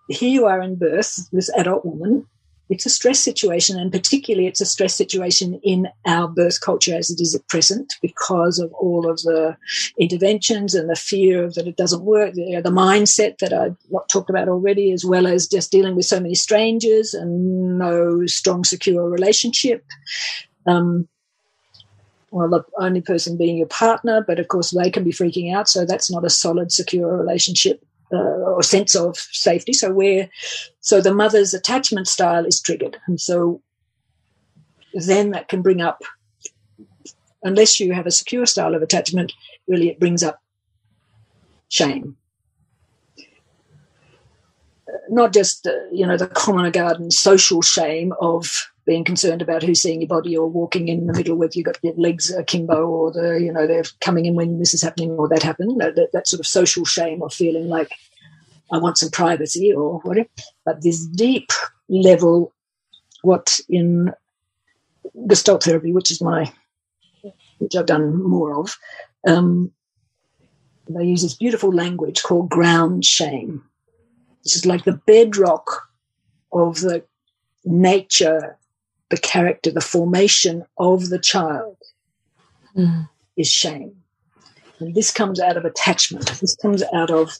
Here 0.09 0.29
you 0.29 0.45
are 0.45 0.61
in 0.61 0.75
birth, 0.77 1.29
this 1.31 1.49
adult 1.55 1.85
woman, 1.85 2.25
it's 2.69 2.85
a 2.85 2.89
stress 2.89 3.19
situation, 3.19 3.79
and 3.79 3.91
particularly 3.91 4.47
it's 4.47 4.59
a 4.59 4.65
stress 4.65 4.93
situation 4.93 5.59
in 5.63 5.87
our 6.05 6.27
birth 6.27 6.59
culture 6.59 6.95
as 6.95 7.09
it 7.09 7.21
is 7.21 7.33
at 7.33 7.47
present 7.47 7.93
because 8.01 8.59
of 8.59 8.73
all 8.73 9.09
of 9.09 9.21
the 9.21 9.55
interventions 9.97 10.75
and 10.75 10.89
the 10.89 10.95
fear 10.95 11.45
of 11.45 11.55
that 11.55 11.67
it 11.67 11.77
doesn't 11.77 12.03
work, 12.03 12.33
the, 12.33 12.59
the 12.61 12.69
mindset 12.69 13.37
that 13.37 13.53
I've 13.53 13.77
talked 14.09 14.29
about 14.29 14.49
already, 14.49 14.91
as 14.91 15.05
well 15.05 15.27
as 15.27 15.47
just 15.47 15.71
dealing 15.71 15.95
with 15.95 16.05
so 16.05 16.19
many 16.19 16.35
strangers 16.35 17.13
and 17.13 17.77
no 17.77 18.25
strong, 18.25 18.65
secure 18.65 19.09
relationship. 19.09 19.85
Um, 20.65 21.07
well, 22.37 22.49
the 22.49 22.63
only 22.83 23.01
person 23.01 23.35
being 23.35 23.57
your 23.57 23.67
partner, 23.67 24.23
but 24.25 24.39
of 24.39 24.47
course 24.47 24.69
they 24.71 24.91
can 24.91 25.03
be 25.03 25.11
freaking 25.11 25.53
out, 25.53 25.67
so 25.67 25.85
that's 25.85 26.11
not 26.11 26.23
a 26.23 26.29
solid, 26.29 26.71
secure 26.71 27.17
relationship 27.17 27.83
uh, 28.13 28.17
or 28.17 28.61
sense 28.61 28.95
of 28.95 29.17
safety. 29.17 29.73
So 29.73 29.91
where, 29.91 30.29
so 30.79 31.01
the 31.01 31.13
mother's 31.13 31.55
attachment 31.55 32.07
style 32.07 32.45
is 32.45 32.61
triggered, 32.61 32.97
and 33.07 33.19
so 33.19 33.61
then 34.93 35.31
that 35.31 35.47
can 35.47 35.63
bring 35.63 35.81
up, 35.81 36.03
unless 37.41 37.79
you 37.79 37.93
have 37.93 38.05
a 38.05 38.11
secure 38.11 38.45
style 38.45 38.75
of 38.75 38.83
attachment, 38.83 39.33
really 39.67 39.89
it 39.89 39.99
brings 39.99 40.21
up 40.21 40.39
shame. 41.69 42.17
Not 45.09 45.33
just 45.33 45.67
you 45.91 46.05
know 46.05 46.17
the 46.17 46.27
common 46.27 46.69
garden 46.71 47.09
social 47.09 47.63
shame 47.63 48.13
of 48.21 48.69
being 48.87 49.03
concerned 49.03 49.41
about 49.41 49.61
who's 49.61 49.81
seeing 49.81 50.01
your 50.01 50.07
body 50.07 50.35
or 50.35 50.47
walking 50.47 50.87
in 50.87 51.05
the 51.05 51.13
middle 51.13 51.35
with 51.35 51.55
you've 51.55 51.65
got 51.65 51.77
your 51.83 51.93
legs 51.95 52.33
akimbo 52.33 52.87
or 52.87 53.11
the 53.11 53.39
you 53.39 53.51
know 53.51 53.67
they're 53.67 53.83
coming 54.01 54.25
in 54.25 54.33
when 54.33 54.57
this 54.57 54.73
is 54.73 54.81
happening 54.81 55.11
or 55.11 55.27
that 55.27 55.43
happened 55.43 55.79
that, 55.79 55.95
that, 55.95 56.09
that 56.13 56.27
sort 56.27 56.39
of 56.39 56.47
social 56.47 56.85
shame 56.85 57.21
of 57.21 57.33
feeling 57.33 57.67
like 57.67 57.91
I 58.71 58.79
want 58.79 58.97
some 58.97 59.11
privacy 59.11 59.71
or 59.71 59.99
whatever 59.99 60.29
but 60.65 60.81
this 60.81 61.05
deep 61.05 61.51
level 61.89 62.53
what 63.21 63.59
in 63.69 64.11
Gestalt 65.27 65.63
therapy 65.63 65.93
which 65.93 66.09
is 66.09 66.21
my 66.21 66.51
which 67.59 67.75
I've 67.75 67.85
done 67.85 68.23
more 68.23 68.59
of 68.59 68.77
um, 69.27 69.71
they 70.89 71.03
use 71.03 71.21
this 71.21 71.35
beautiful 71.35 71.73
language 71.73 72.23
called 72.23 72.49
ground 72.49 73.03
shame. 73.03 73.63
This 74.43 74.55
is 74.55 74.65
like 74.65 74.85
the 74.85 75.01
bedrock 75.05 75.89
of 76.51 76.79
the 76.79 77.03
nature, 77.65 78.57
the 79.09 79.17
character, 79.17 79.71
the 79.71 79.81
formation 79.81 80.65
of 80.77 81.09
the 81.09 81.19
child 81.19 81.77
mm. 82.75 83.09
is 83.35 83.51
shame. 83.51 83.95
And 84.79 84.93
this 84.93 85.11
comes 85.11 85.39
out 85.39 85.57
of 85.57 85.65
attachment. 85.65 86.27
This 86.39 86.55
comes 86.55 86.83
out 86.93 87.09
of 87.09 87.31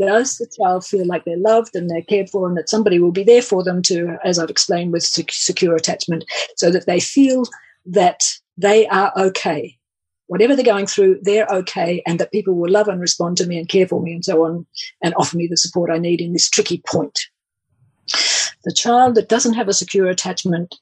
does 0.00 0.38
the 0.38 0.50
child 0.58 0.84
feel 0.84 1.06
like 1.06 1.24
they're 1.24 1.36
loved 1.36 1.76
and 1.76 1.90
they're 1.90 2.02
cared 2.02 2.30
for 2.30 2.48
and 2.48 2.56
that 2.56 2.70
somebody 2.70 2.98
will 2.98 3.12
be 3.12 3.24
there 3.24 3.42
for 3.42 3.62
them 3.62 3.82
to, 3.82 4.16
as 4.24 4.38
I've 4.38 4.50
explained 4.50 4.92
with 4.92 5.02
secure 5.02 5.76
attachment, 5.76 6.24
so 6.56 6.70
that 6.70 6.86
they 6.86 7.00
feel 7.00 7.44
that 7.86 8.22
they 8.56 8.86
are 8.88 9.12
okay. 9.16 9.76
Whatever 10.26 10.56
they're 10.56 10.64
going 10.64 10.86
through, 10.86 11.18
they're 11.22 11.46
okay, 11.48 12.02
and 12.06 12.18
that 12.18 12.32
people 12.32 12.54
will 12.54 12.70
love 12.70 12.88
and 12.88 13.00
respond 13.00 13.36
to 13.38 13.46
me 13.46 13.58
and 13.58 13.68
care 13.68 13.86
for 13.86 14.00
me 14.00 14.14
and 14.14 14.24
so 14.24 14.44
on 14.44 14.66
and 15.02 15.14
offer 15.18 15.36
me 15.36 15.46
the 15.46 15.56
support 15.56 15.90
I 15.90 15.98
need 15.98 16.20
in 16.20 16.32
this 16.32 16.48
tricky 16.48 16.82
point. 16.86 17.18
The 18.64 18.72
child 18.74 19.16
that 19.16 19.28
doesn't 19.28 19.54
have 19.54 19.68
a 19.68 19.74
secure 19.74 20.06
attachment, 20.06 20.74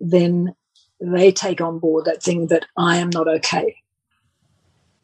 then 0.00 0.54
they 1.00 1.30
take 1.32 1.60
on 1.60 1.78
board 1.78 2.04
that 2.06 2.22
thing 2.22 2.48
that 2.48 2.66
I 2.76 2.96
am 2.96 3.10
not 3.10 3.28
okay. 3.28 3.76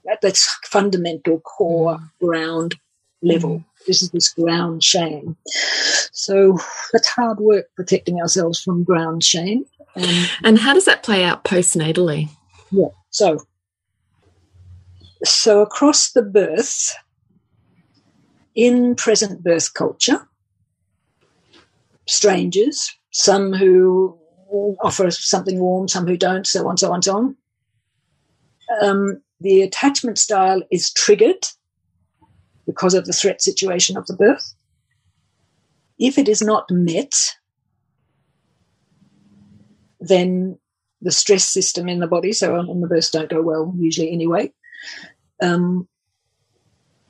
That, 0.04 0.20
that's 0.20 0.46
fundamental, 0.64 1.40
core, 1.40 1.98
mm. 1.98 2.10
ground 2.20 2.74
level. 3.22 3.58
Mm. 3.58 3.64
This 3.86 4.02
is 4.02 4.10
this 4.10 4.32
ground 4.32 4.82
shame. 4.82 5.36
So 6.12 6.58
it's 6.92 7.08
hard 7.08 7.38
work 7.38 7.66
protecting 7.76 8.20
ourselves 8.20 8.60
from 8.60 8.84
ground 8.84 9.22
shame. 9.22 9.64
Um, 9.94 10.26
and 10.44 10.58
how 10.58 10.74
does 10.74 10.84
that 10.84 11.02
play 11.02 11.24
out 11.24 11.44
postnatally? 11.44 12.28
Yeah. 12.70 12.88
So, 13.10 13.38
so 15.24 15.62
across 15.62 16.12
the 16.12 16.22
birth, 16.22 16.94
in 18.54 18.94
present 18.96 19.44
birth 19.44 19.72
culture, 19.74 20.26
strangers, 22.06 22.90
some 23.12 23.52
who 23.52 24.18
offer 24.50 25.10
something 25.10 25.58
warm, 25.58 25.88
some 25.88 26.06
who 26.06 26.16
don't, 26.16 26.46
so 26.46 26.68
on, 26.68 26.76
so 26.76 26.92
on, 26.92 27.02
so 27.02 27.16
on. 27.16 27.36
Um, 28.82 29.22
the 29.40 29.62
attachment 29.62 30.18
style 30.18 30.62
is 30.70 30.92
triggered 30.92 31.46
because 32.66 32.94
of 32.94 33.06
the 33.06 33.12
threat 33.12 33.42
situation 33.42 33.96
of 33.96 34.06
the 34.06 34.16
birth. 34.16 34.54
If 35.98 36.18
it 36.18 36.28
is 36.28 36.42
not 36.42 36.70
met, 36.70 37.14
then 40.00 40.58
the 41.00 41.12
stress 41.12 41.44
system 41.44 41.88
in 41.88 42.00
the 42.00 42.06
body, 42.06 42.32
so 42.32 42.56
on, 42.56 42.68
and 42.68 42.82
the 42.82 42.88
births 42.88 43.10
don't 43.10 43.30
go 43.30 43.42
well 43.42 43.72
usually 43.78 44.10
anyway. 44.10 44.52
Um, 45.42 45.88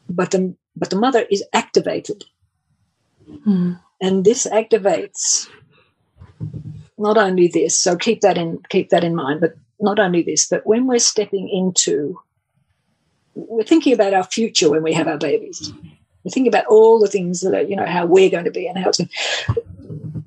but 0.08 0.30
the 0.30 0.54
but 0.76 0.90
the 0.90 0.96
mother 0.96 1.24
is 1.30 1.42
activated, 1.52 2.24
mm. 3.28 3.80
and 4.00 4.24
this 4.24 4.46
activates 4.46 5.48
not 6.98 7.18
only 7.18 7.48
this. 7.48 7.78
So 7.78 7.96
keep 7.96 8.20
that 8.20 8.38
in 8.38 8.60
keep 8.70 8.90
that 8.90 9.04
in 9.04 9.14
mind. 9.14 9.40
But 9.40 9.56
not 9.80 9.98
only 9.98 10.22
this, 10.22 10.48
but 10.48 10.66
when 10.66 10.86
we're 10.86 10.98
stepping 10.98 11.48
into 11.48 12.18
we're 13.36 13.64
thinking 13.64 13.92
about 13.92 14.14
our 14.14 14.24
future 14.24 14.70
when 14.70 14.82
we 14.82 14.94
have 14.94 15.06
our 15.06 15.18
babies. 15.18 15.72
We're 16.24 16.30
thinking 16.30 16.48
about 16.48 16.66
all 16.66 16.98
the 16.98 17.08
things 17.08 17.40
that 17.42 17.54
are, 17.54 17.62
you 17.62 17.76
know, 17.76 17.86
how 17.86 18.06
we're 18.06 18.30
going 18.30 18.46
to 18.46 18.50
be 18.50 18.66
and 18.66 18.78
how 18.78 18.88
it's 18.88 18.98
going. 18.98 19.10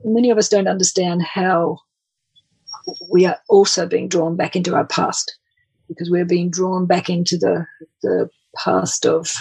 Many 0.05 0.29
of 0.29 0.37
us 0.37 0.47
don't 0.47 0.67
understand 0.67 1.23
how 1.23 1.79
we 3.11 3.25
are 3.25 3.37
also 3.49 3.87
being 3.87 4.07
drawn 4.07 4.35
back 4.35 4.55
into 4.55 4.75
our 4.75 4.85
past 4.85 5.37
because 5.87 6.09
we're 6.09 6.25
being 6.25 6.49
drawn 6.49 6.85
back 6.85 7.09
into 7.09 7.37
the 7.37 7.65
the 8.01 8.29
past 8.55 9.05
of 9.05 9.33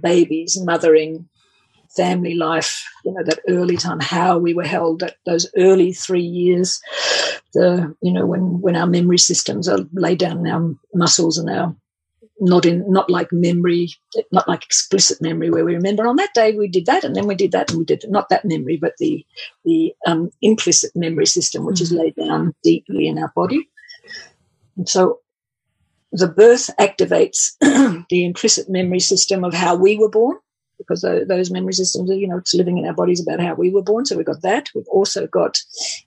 babies, 0.00 0.58
mothering, 0.62 1.28
family 1.96 2.34
life, 2.34 2.84
you 3.04 3.12
know, 3.12 3.22
that 3.24 3.40
early 3.48 3.76
time, 3.76 4.00
how 4.00 4.38
we 4.38 4.54
were 4.54 4.66
held, 4.66 5.00
that 5.00 5.16
those 5.24 5.50
early 5.56 5.92
three 5.92 6.22
years, 6.22 6.80
the 7.54 7.94
you 8.02 8.12
know, 8.12 8.26
when 8.26 8.60
when 8.60 8.76
our 8.76 8.86
memory 8.86 9.18
systems 9.18 9.68
are 9.68 9.80
laid 9.92 10.18
down 10.18 10.38
in 10.38 10.46
our 10.46 10.74
muscles 10.94 11.38
and 11.38 11.50
our 11.50 11.74
not 12.38 12.66
in 12.66 12.84
not 12.90 13.08
like 13.08 13.28
memory, 13.32 13.88
not 14.30 14.48
like 14.48 14.64
explicit 14.64 15.22
memory 15.22 15.50
where 15.50 15.64
we 15.64 15.74
remember 15.74 16.06
on 16.06 16.16
that 16.16 16.34
day 16.34 16.52
we 16.52 16.68
did 16.68 16.86
that 16.86 17.04
and 17.04 17.16
then 17.16 17.26
we 17.26 17.34
did 17.34 17.52
that 17.52 17.70
and 17.70 17.78
we 17.78 17.84
did 17.84 18.04
not 18.08 18.28
that 18.28 18.44
memory, 18.44 18.76
but 18.80 18.92
the 18.98 19.24
the 19.64 19.94
um, 20.06 20.30
implicit 20.42 20.90
memory 20.94 21.26
system 21.26 21.64
which 21.64 21.76
mm-hmm. 21.76 21.82
is 21.84 21.92
laid 21.92 22.14
down 22.16 22.54
deeply 22.62 23.08
in 23.08 23.18
our 23.18 23.32
body. 23.34 23.68
And 24.76 24.88
so 24.88 25.20
the 26.12 26.28
birth 26.28 26.70
activates 26.78 27.56
the 28.10 28.24
implicit 28.24 28.68
memory 28.68 29.00
system 29.00 29.44
of 29.44 29.54
how 29.54 29.74
we 29.74 29.96
were 29.96 30.10
born 30.10 30.36
because 30.78 31.02
those 31.02 31.50
memory 31.50 31.72
systems 31.72 32.10
are, 32.10 32.14
you 32.14 32.28
know, 32.28 32.38
it's 32.38 32.54
living 32.54 32.78
in 32.78 32.86
our 32.86 32.94
bodies 32.94 33.20
about 33.20 33.40
how 33.40 33.54
we 33.54 33.70
were 33.70 33.82
born. 33.82 34.04
So 34.04 34.16
we've 34.16 34.26
got 34.26 34.42
that. 34.42 34.68
We've 34.74 34.88
also 34.88 35.26
got 35.26 35.58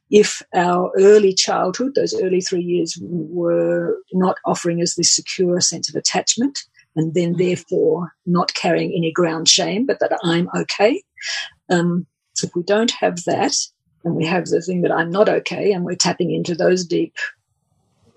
if 0.10 0.42
our 0.54 0.92
early 0.98 1.34
childhood, 1.34 1.96
those 1.96 2.20
early 2.22 2.42
three 2.42 2.62
years, 2.62 2.98
were 3.02 3.98
not 4.14 4.38
offering 4.46 4.82
us 4.82 4.96
this 4.96 5.16
secure 5.16 5.60
sense 5.62 5.90
of 5.90 5.96
attachment, 5.96 6.60
and 6.96 7.14
then 7.14 7.34
mm-hmm. 7.34 7.44
therefore 7.44 8.14
not 8.26 8.54
carrying 8.54 8.94
any 8.96 9.12
ground 9.12 9.48
shame, 9.48 9.86
but 9.86 10.00
that 10.00 10.18
I'm 10.24 10.50
okay. 10.56 11.04
Um, 11.70 12.06
so 12.34 12.48
if 12.48 12.56
we 12.56 12.64
don't 12.64 12.92
have 12.92 13.24
that, 13.26 13.56
and 14.04 14.16
we 14.16 14.26
have 14.26 14.46
the 14.46 14.62
thing 14.62 14.82
that 14.82 14.92
I'm 14.92 15.10
not 15.10 15.30
okay, 15.30 15.72
and 15.72 15.84
we're 15.84 15.96
tapping 15.96 16.32
into 16.32 16.56
those 16.56 16.86
deep 16.86 17.14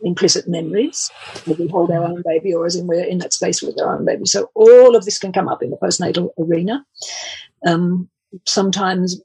implicit 0.02 0.48
memories 0.48 1.10
we 1.46 1.68
hold 1.68 1.90
our 1.90 2.04
own 2.04 2.22
baby 2.26 2.52
or 2.54 2.66
as 2.66 2.76
in 2.76 2.86
we're 2.86 3.04
in 3.04 3.18
that 3.18 3.32
space 3.32 3.62
with 3.62 3.80
our 3.80 3.96
own 3.96 4.04
baby. 4.04 4.26
So 4.26 4.50
all 4.54 4.96
of 4.96 5.04
this 5.04 5.18
can 5.18 5.32
come 5.32 5.48
up 5.48 5.62
in 5.62 5.70
the 5.70 5.76
postnatal 5.76 6.30
arena. 6.38 6.84
Um, 7.66 8.08
sometimes, 8.46 9.20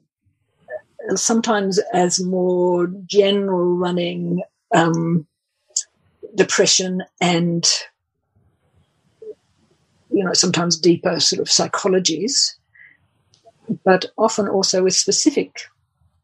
sometimes 1.14 1.80
as 1.92 2.22
more 2.22 2.88
general 3.06 3.76
running 3.76 4.42
um, 4.74 5.26
depression 6.34 7.02
and 7.20 7.66
you 10.10 10.24
know 10.24 10.32
sometimes 10.32 10.78
deeper 10.78 11.20
sort 11.20 11.40
of 11.40 11.46
psychologies, 11.46 12.54
but 13.84 14.06
often 14.16 14.48
also 14.48 14.82
with 14.82 14.94
specific 14.94 15.62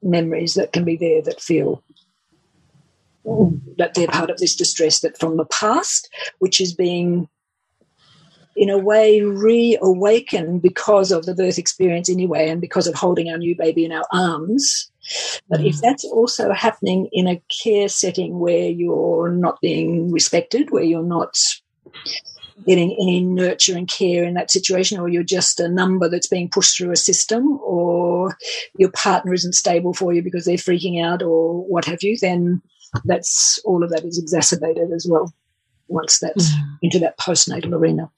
memories 0.03 0.55
that 0.55 0.73
can 0.73 0.85
be 0.85 0.97
there 0.97 1.23
that 1.23 1.41
feel 1.41 1.83
that 3.79 3.95
they're 3.95 4.07
part 4.09 4.31
of 4.31 4.39
this 4.39 4.55
distress 4.55 5.01
that 5.01 5.19
from 5.19 5.37
the 5.37 5.47
past, 5.47 6.09
which 6.39 6.61
is 6.61 6.75
being 6.75 7.29
in 8.57 8.71
a 8.71 8.79
way 8.79 9.21
reawakened 9.21 10.63
because 10.63 11.11
of 11.11 11.27
the 11.27 11.35
birth 11.35 11.59
experience 11.59 12.09
anyway 12.09 12.49
and 12.49 12.61
because 12.61 12.87
of 12.87 12.95
holding 12.95 13.29
our 13.29 13.39
new 13.39 13.57
baby 13.57 13.85
in 13.85 13.93
our 13.93 14.07
arms. 14.13 14.91
But 15.49 15.61
mm. 15.61 15.69
if 15.69 15.81
that's 15.81 16.05
also 16.05 16.53
happening 16.53 17.09
in 17.13 17.27
a 17.27 17.43
care 17.63 17.89
setting 17.89 18.39
where 18.39 18.69
you're 18.69 19.31
not 19.31 19.61
being 19.61 20.13
respected, 20.13 20.71
where 20.71 20.85
you're 20.85 21.03
not 21.03 21.37
getting 22.65 22.93
any 22.93 23.21
nurture 23.21 23.77
and 23.77 23.89
care 23.89 24.23
in 24.25 24.35
that 24.35 24.51
situation, 24.51 25.01
or 25.01 25.09
you're 25.09 25.25
just 25.25 25.59
a 25.59 25.69
number 25.69 26.09
that's 26.09 26.29
being 26.29 26.49
pushed 26.49 26.77
through 26.77 26.93
a 26.93 26.97
system, 26.97 27.59
or 27.61 28.37
your 28.79 28.91
partner 28.93 29.35
isn't 29.35 29.55
stable 29.55 29.93
for 29.93 30.13
you 30.13 30.23
because 30.23 30.45
they're 30.45 30.57
freaking 30.57 31.05
out, 31.05 31.23
or 31.23 31.65
what 31.65 31.85
have 31.85 32.03
you, 32.03 32.17
then 32.21 32.63
that's 33.05 33.59
all 33.65 33.83
of 33.83 33.91
that 33.91 34.05
is 34.05 34.19
exacerbated 34.19 34.93
as 34.93 35.07
well 35.09 35.33
once 35.89 36.19
that's 36.19 36.55
mm. 36.55 36.79
into 36.83 36.99
that 36.99 37.19
postnatal 37.19 37.73
arena. 37.73 38.11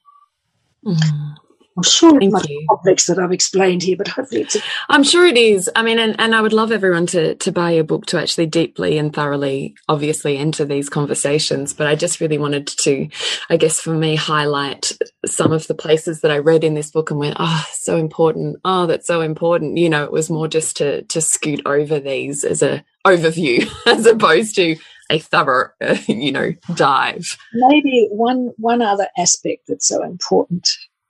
Mm. 0.85 1.35
I'm 1.77 1.83
sure 1.83 2.19
it's 2.19 2.31
much 2.31 2.49
complex 2.69 3.05
that 3.05 3.19
I've 3.19 3.31
explained 3.31 3.83
here, 3.83 3.95
but 3.95 4.07
hopefully 4.07 4.41
it's. 4.41 4.57
I'm 4.89 5.03
sure 5.03 5.27
it 5.27 5.37
is. 5.37 5.69
I 5.75 5.83
mean, 5.83 5.99
and, 5.99 6.15
and 6.19 6.33
I 6.33 6.41
would 6.41 6.53
love 6.53 6.71
everyone 6.71 7.05
to 7.07 7.35
to 7.35 7.51
buy 7.51 7.71
your 7.71 7.83
book 7.83 8.07
to 8.07 8.19
actually 8.19 8.47
deeply 8.47 8.97
and 8.97 9.13
thoroughly, 9.13 9.75
obviously, 9.87 10.39
enter 10.39 10.65
these 10.65 10.89
conversations. 10.89 11.73
But 11.73 11.85
I 11.85 11.93
just 11.93 12.19
really 12.19 12.39
wanted 12.39 12.65
to, 12.65 13.07
I 13.51 13.57
guess, 13.57 13.79
for 13.79 13.93
me, 13.93 14.15
highlight 14.15 14.97
some 15.27 15.51
of 15.51 15.67
the 15.67 15.75
places 15.75 16.21
that 16.21 16.31
I 16.31 16.39
read 16.39 16.63
in 16.63 16.73
this 16.73 16.89
book 16.89 17.11
and 17.11 17.19
went, 17.19 17.37
oh, 17.39 17.65
so 17.73 17.97
important. 17.97 18.57
Oh, 18.65 18.87
that's 18.87 19.05
so 19.05 19.21
important. 19.21 19.77
You 19.77 19.89
know, 19.89 20.03
it 20.03 20.11
was 20.11 20.31
more 20.31 20.47
just 20.47 20.77
to 20.77 21.03
to 21.03 21.21
scoot 21.21 21.61
over 21.67 21.99
these 21.99 22.43
as 22.43 22.63
a 22.63 22.83
overview 23.07 23.69
as 23.85 24.05
opposed 24.05 24.55
to 24.55 24.75
a 25.09 25.19
thorough, 25.19 25.69
uh, 25.81 25.97
you 26.07 26.31
know, 26.31 26.53
dive. 26.75 27.37
Maybe 27.53 28.07
one 28.11 28.51
one 28.57 28.81
other 28.81 29.07
aspect 29.17 29.63
that's 29.67 29.87
so 29.87 30.03
important 30.03 30.67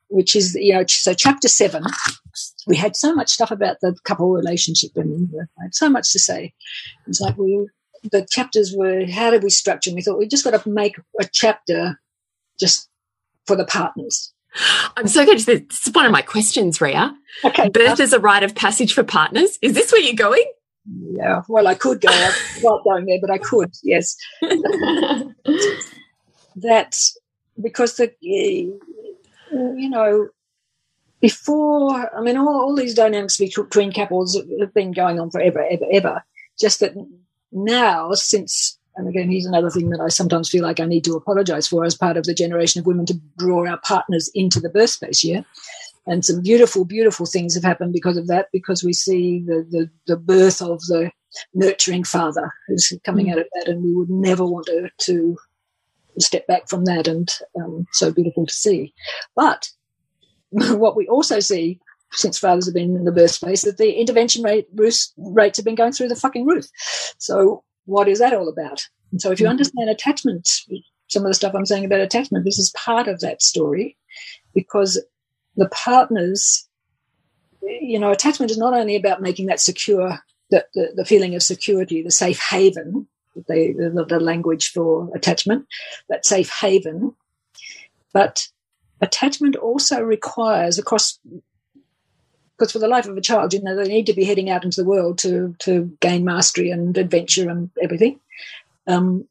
which 0.09 0.35
is, 0.35 0.55
you 0.55 0.73
know, 0.73 0.83
so 0.87 1.13
chapter 1.13 1.47
seven, 1.47 1.83
we 2.65 2.75
had 2.75 2.95
so 2.95 3.13
much 3.13 3.29
stuff 3.29 3.51
about 3.51 3.77
the 3.81 3.95
couple 4.03 4.31
relationship 4.31 4.91
and 4.95 5.29
I 5.59 5.63
had 5.63 5.75
so 5.75 5.89
much 5.89 6.11
to 6.13 6.19
say. 6.19 6.53
It's 7.07 7.19
like 7.19 7.37
we, 7.37 7.67
the 8.11 8.25
chapters 8.29 8.73
were, 8.75 9.05
how 9.05 9.31
did 9.31 9.43
we 9.43 9.49
structure? 9.49 9.89
And 9.89 9.95
we 9.95 10.01
thought 10.01 10.17
we 10.17 10.27
just 10.27 10.43
got 10.43 10.61
to 10.61 10.69
make 10.69 10.97
a 11.19 11.25
chapter 11.25 11.99
just 12.59 12.89
for 13.45 13.55
the 13.55 13.65
partners. 13.65 14.33
I'm 14.95 15.07
so 15.07 15.25
good. 15.25 15.39
This 15.39 15.87
is 15.87 15.93
one 15.93 16.05
of 16.05 16.11
my 16.11 16.21
questions, 16.21 16.81
Rhea. 16.81 17.13
Okay. 17.43 17.69
Birth 17.69 17.99
is 17.99 18.13
a 18.13 18.19
rite 18.19 18.43
of 18.43 18.55
passage 18.55 18.93
for 18.93 19.03
partners. 19.03 19.59
Is 19.61 19.73
this 19.73 19.91
where 19.91 20.01
you're 20.01 20.15
going? 20.15 20.45
Yeah. 20.89 21.41
Well, 21.47 21.67
I 21.67 21.75
could 21.75 22.01
go. 22.01 22.09
I'm 22.11 22.33
not 22.63 22.83
going 22.83 23.05
there, 23.05 23.19
but 23.21 23.31
I 23.31 23.37
could. 23.37 23.71
Yes. 23.83 24.15
that 26.55 26.97
because 27.61 27.97
the 27.97 28.11
eh, 28.23 28.69
you 29.51 29.89
know, 29.89 30.29
before, 31.21 32.15
I 32.15 32.21
mean, 32.21 32.37
all, 32.37 32.47
all 32.47 32.75
these 32.75 32.93
dynamics 32.93 33.37
between 33.37 33.91
couples 33.91 34.39
have 34.59 34.73
been 34.73 34.91
going 34.91 35.19
on 35.19 35.31
forever, 35.31 35.65
ever, 35.69 35.85
ever. 35.91 36.23
Just 36.59 36.79
that 36.79 36.93
now, 37.51 38.11
since, 38.13 38.77
and 38.95 39.07
again, 39.07 39.29
here's 39.29 39.45
another 39.45 39.69
thing 39.69 39.89
that 39.89 40.01
I 40.01 40.09
sometimes 40.09 40.49
feel 40.49 40.63
like 40.63 40.79
I 40.79 40.85
need 40.85 41.03
to 41.05 41.15
apologize 41.15 41.67
for 41.67 41.85
as 41.85 41.95
part 41.95 42.17
of 42.17 42.25
the 42.25 42.33
generation 42.33 42.79
of 42.79 42.85
women 42.85 43.05
to 43.07 43.19
draw 43.37 43.67
our 43.67 43.79
partners 43.83 44.29
into 44.33 44.59
the 44.59 44.69
birth 44.69 44.91
space, 44.91 45.23
yeah? 45.23 45.41
And 46.07 46.23
some 46.23 46.41
beautiful, 46.41 46.85
beautiful 46.85 47.25
things 47.25 47.53
have 47.55 47.63
happened 47.63 47.93
because 47.93 48.17
of 48.17 48.27
that, 48.27 48.47
because 48.53 48.83
we 48.83 48.93
see 48.93 49.43
the, 49.45 49.67
the, 49.69 49.89
the 50.07 50.17
birth 50.17 50.61
of 50.61 50.79
the 50.87 51.11
nurturing 51.53 52.05
father 52.05 52.51
who's 52.67 52.91
coming 53.03 53.27
mm. 53.27 53.33
out 53.33 53.39
of 53.39 53.47
that, 53.53 53.67
and 53.67 53.83
we 53.83 53.93
would 53.93 54.09
never 54.09 54.45
want 54.45 54.67
to, 54.67 54.89
to 55.01 55.37
step 56.17 56.47
back 56.47 56.69
from 56.69 56.85
that, 56.85 57.07
and 57.07 57.29
um, 57.61 57.85
so 57.91 58.11
beautiful 58.11 58.45
to 58.45 58.53
see. 58.53 58.93
But 59.35 59.69
what 60.49 60.95
we 60.95 61.07
also 61.07 61.39
see 61.39 61.79
since 62.13 62.39
fathers 62.39 62.65
have 62.65 62.73
been 62.73 62.95
in 62.95 63.03
the 63.03 63.11
birth 63.11 63.31
space 63.31 63.63
that 63.63 63.77
the 63.77 63.91
intervention 63.99 64.41
rate 64.43 64.67
rates 64.73 65.57
have 65.57 65.65
been 65.65 65.75
going 65.75 65.91
through 65.91 66.07
the 66.07 66.15
fucking 66.15 66.45
roof. 66.45 66.65
So 67.17 67.63
what 67.85 68.07
is 68.07 68.19
that 68.19 68.33
all 68.33 68.47
about? 68.47 68.81
And 69.11 69.21
so 69.21 69.31
if 69.31 69.39
you 69.39 69.45
mm-hmm. 69.45 69.51
understand 69.51 69.89
attachment, 69.89 70.47
some 71.09 71.23
of 71.23 71.29
the 71.29 71.33
stuff 71.33 71.53
I'm 71.53 71.65
saying 71.65 71.85
about 71.85 71.99
attachment, 71.99 72.45
this 72.45 72.59
is 72.59 72.73
part 72.77 73.07
of 73.07 73.19
that 73.19 73.41
story 73.41 73.97
because 74.53 75.03
the 75.57 75.67
partners, 75.69 76.67
you 77.61 77.99
know, 77.99 78.11
attachment 78.11 78.51
is 78.51 78.57
not 78.57 78.73
only 78.73 78.95
about 78.95 79.21
making 79.21 79.47
that 79.47 79.59
secure, 79.59 80.19
the, 80.49 80.65
the, 80.73 80.93
the 80.95 81.05
feeling 81.05 81.35
of 81.35 81.43
security, 81.43 82.01
the 82.01 82.11
safe 82.11 82.39
haven, 82.39 83.07
the, 83.35 83.91
the, 83.93 84.05
the 84.05 84.19
language 84.19 84.71
for 84.71 85.09
attachment, 85.15 85.65
that 86.09 86.25
safe 86.25 86.49
haven, 86.49 87.13
but 88.13 88.47
attachment 89.01 89.55
also 89.55 90.01
requires 90.01 90.79
across 90.79 91.19
because 92.57 92.71
for 92.71 92.79
the 92.79 92.87
life 92.87 93.07
of 93.07 93.15
a 93.15 93.21
child, 93.21 93.53
you 93.53 93.61
know, 93.61 93.75
they 93.75 93.87
need 93.87 94.07
to 94.07 94.13
be 94.13 94.23
heading 94.23 94.49
out 94.49 94.63
into 94.63 94.81
the 94.81 94.87
world 94.87 95.19
to 95.19 95.55
to 95.59 95.95
gain 95.99 96.25
mastery 96.25 96.71
and 96.71 96.97
adventure 96.97 97.49
and 97.49 97.69
everything. 97.81 98.19
Um, 98.87 99.27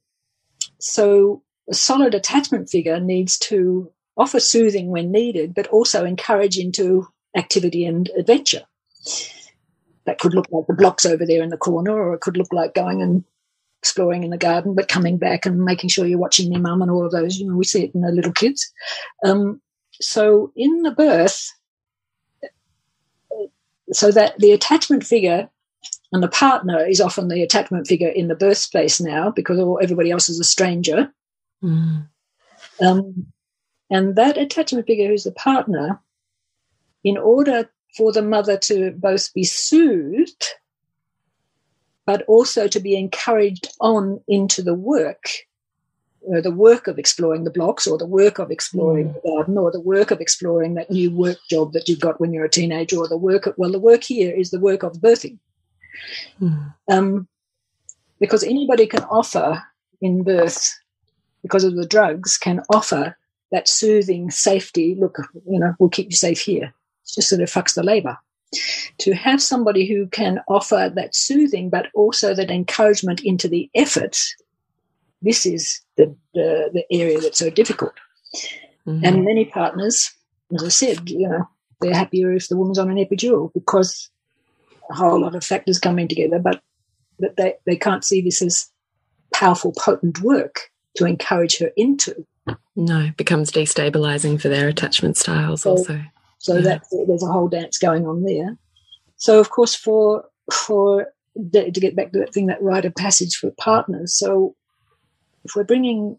so 0.79 1.43
a 1.69 1.75
solid 1.75 2.15
attachment 2.15 2.71
figure 2.71 3.01
needs 3.01 3.39
to 3.39 3.91
offer 4.17 4.41
soothing 4.41 4.89
when 4.89 5.13
needed, 5.13 5.55
but 5.55 5.67
also 5.69 6.05
encourage 6.05 6.59
into 6.59 7.07
activity 7.37 7.85
and 7.85 8.11
adventure. 8.19 8.63
That 10.05 10.19
could 10.19 10.35
look 10.35 10.47
like 10.51 10.67
the 10.67 10.75
blocks 10.75 11.05
over 11.05 11.27
there 11.27 11.43
in 11.43 11.51
the 11.51 11.57
corner, 11.57 11.93
or 11.93 12.15
it 12.15 12.21
could 12.21 12.37
look 12.37 12.53
like 12.53 12.75
going 12.75 13.03
and 13.03 13.25
exploring 13.83 14.25
in 14.25 14.31
the 14.31 14.39
garden, 14.39 14.75
but 14.75 14.89
coming 14.89 15.19
back 15.19 15.47
and 15.47 15.65
making 15.65 15.91
sure 15.91 16.07
you're 16.07 16.19
watching 16.19 16.51
their 16.51 16.61
mum 16.61 16.83
and 16.83 16.91
all 16.91 17.05
of 17.05 17.13
those. 17.13 17.39
You 17.39 17.49
know, 17.49 17.57
we 17.57 17.65
see 17.65 17.85
it 17.85 17.95
in 17.95 18.01
the 18.01 18.11
little 18.11 18.33
kids. 18.33 18.73
Um, 19.25 19.61
so 20.01 20.53
in 20.57 20.83
the 20.83 20.91
birth, 20.91 21.51
so 23.93 24.11
that 24.11 24.39
the 24.39 24.53
attachment 24.53 25.05
figure 25.05 25.49
and 26.13 26.23
the 26.23 26.29
partner 26.29 26.85
is 26.85 27.01
often 27.01 27.29
the 27.29 27.43
attachment 27.43 27.87
figure 27.87 28.09
in 28.09 28.29
the 28.29 28.35
birth 28.35 28.59
space 28.59 29.01
now 29.01 29.31
because 29.31 29.59
everybody 29.83 30.11
else 30.11 30.29
is 30.29 30.41
a 30.41 30.45
stranger. 30.45 31.13
Mm. 31.63 32.09
Um, 32.81 33.27
and 33.91 34.17
that 34.17 34.37
attachment 34.37 34.87
figure 34.87 35.09
who's 35.09 35.25
the 35.25 35.33
partner, 35.33 36.01
in 37.05 37.17
order 37.17 37.71
for 37.97 38.13
the 38.13 38.23
mother 38.23 38.57
to 38.59 38.91
both 38.93 39.33
be 39.33 39.45
soothed 39.45 40.47
but 42.07 42.23
also 42.23 42.69
to 42.69 42.81
be 42.81 42.97
encouraged 42.97 43.69
on 43.81 44.21
into 44.29 44.63
the 44.63 44.75
work, 44.75 45.29
uh, 46.33 46.41
the 46.41 46.53
work 46.53 46.87
of 46.87 46.99
exploring 46.99 47.45
the 47.45 47.51
blocks 47.51 47.87
or 47.87 47.99
the 47.99 48.07
work 48.07 48.39
of 48.39 48.51
exploring 48.51 49.09
mm. 49.09 49.15
the 49.15 49.29
garden 49.29 49.59
or 49.59 49.71
the 49.73 49.81
work 49.81 50.13
of 50.13 50.21
exploring 50.21 50.75
that 50.75 50.91
new 50.91 51.11
work 51.11 51.39
job 51.51 51.73
that 51.73 51.89
you've 51.89 52.01
got 52.01 52.21
when 52.21 52.33
you're 52.33 52.45
a 52.45 52.51
teenager 52.51 52.97
or 52.97 53.09
the 53.09 53.17
work, 53.17 53.47
of, 53.47 53.55
well, 53.59 53.73
the 53.73 53.79
work 53.79 54.05
here 54.05 54.33
is 54.33 54.51
the 54.51 54.61
work 54.61 54.85
of 54.85 54.95
birthing. 54.95 55.39
Mm. 56.41 56.75
Um, 56.89 57.29
because 58.21 58.45
anybody 58.45 58.87
can 58.87 59.03
offer 59.05 59.63
in 60.01 60.23
birth, 60.23 60.79
because 61.43 61.65
of 61.65 61.75
the 61.75 61.87
drugs, 61.87 62.39
can 62.39 62.63
offer 62.73 63.17
that 63.57 63.69
soothing 63.69 64.31
safety. 64.31 64.95
Look, 65.01 65.17
you 65.49 65.59
know, 65.59 65.75
we'll 65.79 65.89
keep 65.89 66.11
you 66.11 66.17
safe 66.17 66.41
here. 66.41 66.65
It 66.65 67.11
just 67.15 67.31
sort 67.31 67.41
of 67.41 67.51
fucks 67.51 67.75
the 67.75 67.83
labor 67.83 68.19
to 68.99 69.15
have 69.15 69.41
somebody 69.43 69.87
who 69.87 70.07
can 70.09 70.41
offer 70.47 70.93
that 70.95 71.15
soothing, 71.15 71.71
but 71.71 71.87
also 71.95 72.35
that 72.35 72.51
encouragement 72.51 73.21
into 73.25 73.49
the 73.49 73.71
effort, 73.75 74.19
this 75.23 75.47
is 75.47 75.81
the, 75.97 76.15
the, 76.35 76.71
the 76.75 76.85
area 76.91 77.19
that's 77.19 77.39
so 77.39 77.49
difficult. 77.51 77.95
Mm-hmm. 78.87 79.05
And 79.05 79.25
many 79.25 79.47
partners, 79.47 80.13
as 80.55 80.63
I 80.63 80.69
said, 80.69 81.09
you 81.09 81.29
know, 81.29 81.49
they're 81.81 81.95
happier 81.95 82.33
if 82.33 82.49
the 82.49 82.57
woman's 82.57 82.79
on 82.79 82.91
an 82.91 83.05
epidural 83.05 83.53
because 83.55 84.11
a 84.91 84.95
whole 84.95 85.21
lot 85.21 85.35
of 85.35 85.45
factors 85.45 85.79
coming 85.79 86.09
together, 86.09 86.39
but, 86.39 86.61
but 87.19 87.37
they, 87.37 87.55
they 87.65 87.77
can't 87.77 88.05
see 88.05 88.21
this 88.21 88.43
as 88.43 88.71
powerful, 89.35 89.73
potent 89.77 90.21
work 90.21 90.71
to 90.97 91.07
encourage 91.07 91.59
her 91.59 91.71
into. 91.77 92.27
No, 92.77 93.01
it 93.01 93.17
becomes 93.17 93.51
destabilizing 93.51 94.41
for 94.41 94.49
their 94.49 94.69
attachment 94.69 95.17
styles 95.17 95.63
so, 95.63 95.71
also. 95.71 96.03
So 96.39 96.57
yeah. 96.57 96.61
that 96.63 96.83
there's 97.07 97.23
a 97.23 97.33
whole 97.33 97.49
dance 97.49 97.79
going 97.79 98.07
on 98.07 98.23
there. 98.25 98.57
So 99.17 99.41
of 99.41 99.51
course, 99.51 99.75
for 99.75 100.25
for 100.53 101.13
to 101.53 101.71
get 101.71 101.97
back 101.97 102.13
to 102.13 102.19
that 102.21 102.33
thing, 102.33 102.47
that 102.47 102.63
rite 102.63 102.85
of 102.85 102.95
passage 102.95 103.37
for 103.37 103.51
partners. 103.53 104.15
So 104.15 104.55
if 105.45 105.55
we're 105.55 105.65
bringing 105.65 106.19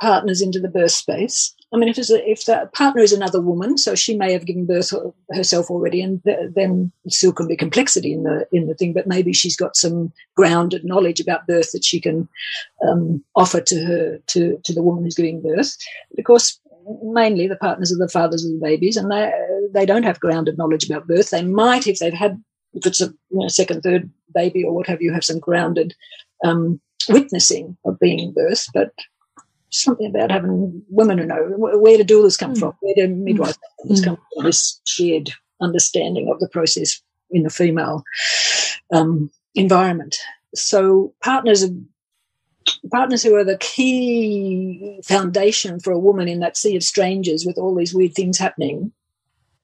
partners 0.00 0.42
into 0.42 0.60
the 0.60 0.68
birth 0.68 0.92
space, 0.92 1.54
I 1.72 1.78
mean, 1.78 1.88
if, 1.88 1.98
a, 1.98 2.30
if 2.30 2.44
the 2.44 2.70
partner 2.72 3.02
is 3.02 3.12
another 3.12 3.40
woman, 3.40 3.76
so 3.76 3.94
she 3.94 4.16
may 4.16 4.32
have 4.32 4.46
given 4.46 4.66
birth 4.66 4.92
herself 5.32 5.68
already, 5.68 6.00
and 6.00 6.22
th- 6.22 6.50
then 6.54 6.92
still 7.08 7.32
can 7.32 7.48
be 7.48 7.56
complexity 7.56 8.12
in 8.12 8.22
the 8.22 8.46
in 8.52 8.68
the 8.68 8.74
thing. 8.74 8.92
But 8.92 9.08
maybe 9.08 9.32
she's 9.32 9.56
got 9.56 9.76
some 9.76 10.12
grounded 10.36 10.84
knowledge 10.84 11.20
about 11.20 11.46
birth 11.46 11.72
that 11.72 11.84
she 11.84 12.00
can 12.00 12.28
um, 12.88 13.22
offer 13.34 13.60
to 13.60 13.84
her 13.84 14.18
to 14.28 14.60
to 14.62 14.72
the 14.72 14.82
woman 14.82 15.02
who's 15.02 15.16
giving 15.16 15.42
birth. 15.42 15.76
Of 16.16 16.24
course, 16.24 16.58
mainly 17.02 17.48
the 17.48 17.56
partners 17.56 17.92
are 17.92 17.98
the 17.98 18.08
fathers 18.08 18.44
of 18.44 18.52
the 18.52 18.60
babies, 18.64 18.96
and 18.96 19.10
they 19.10 19.32
they 19.72 19.86
don't 19.86 20.04
have 20.04 20.20
grounded 20.20 20.56
knowledge 20.56 20.88
about 20.88 21.08
birth. 21.08 21.30
They 21.30 21.42
might, 21.42 21.88
if 21.88 21.98
they've 21.98 22.12
had, 22.12 22.42
if 22.74 22.86
it's 22.86 23.00
a 23.00 23.06
you 23.06 23.40
know, 23.40 23.48
second, 23.48 23.82
third 23.82 24.08
baby 24.32 24.62
or 24.62 24.72
what 24.72 24.86
have 24.86 25.02
you, 25.02 25.12
have 25.12 25.24
some 25.24 25.40
grounded 25.40 25.94
um, 26.44 26.80
witnessing 27.08 27.76
of 27.84 27.98
being 27.98 28.32
birth, 28.32 28.68
but 28.72 28.92
something 29.82 30.06
about 30.06 30.30
having 30.30 30.82
women 30.88 31.18
who 31.18 31.26
know 31.26 31.54
where 31.56 31.98
the 31.98 32.04
doulas 32.04 32.38
come 32.38 32.54
mm. 32.54 32.58
from, 32.58 32.74
where 32.80 32.94
the 32.96 33.08
midwives 33.08 33.58
mm. 33.84 34.04
come 34.04 34.18
from, 34.34 34.44
this 34.44 34.80
shared 34.84 35.30
understanding 35.60 36.30
of 36.30 36.40
the 36.40 36.48
process 36.48 37.00
in 37.30 37.42
the 37.42 37.50
female 37.50 38.02
um, 38.92 39.30
environment. 39.54 40.16
So 40.54 41.14
partners 41.22 41.64
are 41.64 41.70
partners 42.90 43.22
who 43.22 43.34
are 43.34 43.44
the 43.44 43.58
key 43.58 45.00
foundation 45.04 45.78
for 45.80 45.92
a 45.92 45.98
woman 45.98 46.28
in 46.28 46.40
that 46.40 46.56
sea 46.56 46.76
of 46.76 46.82
strangers 46.82 47.44
with 47.44 47.58
all 47.58 47.74
these 47.74 47.94
weird 47.94 48.14
things 48.14 48.38
happening 48.38 48.92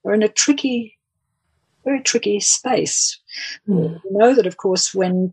are 0.04 0.14
in 0.14 0.22
a 0.22 0.28
tricky, 0.28 0.98
very 1.84 2.00
tricky 2.00 2.40
space. 2.40 3.18
Mm. 3.68 4.00
We 4.04 4.10
know 4.10 4.34
that, 4.34 4.46
of 4.46 4.56
course, 4.56 4.94
when 4.94 5.32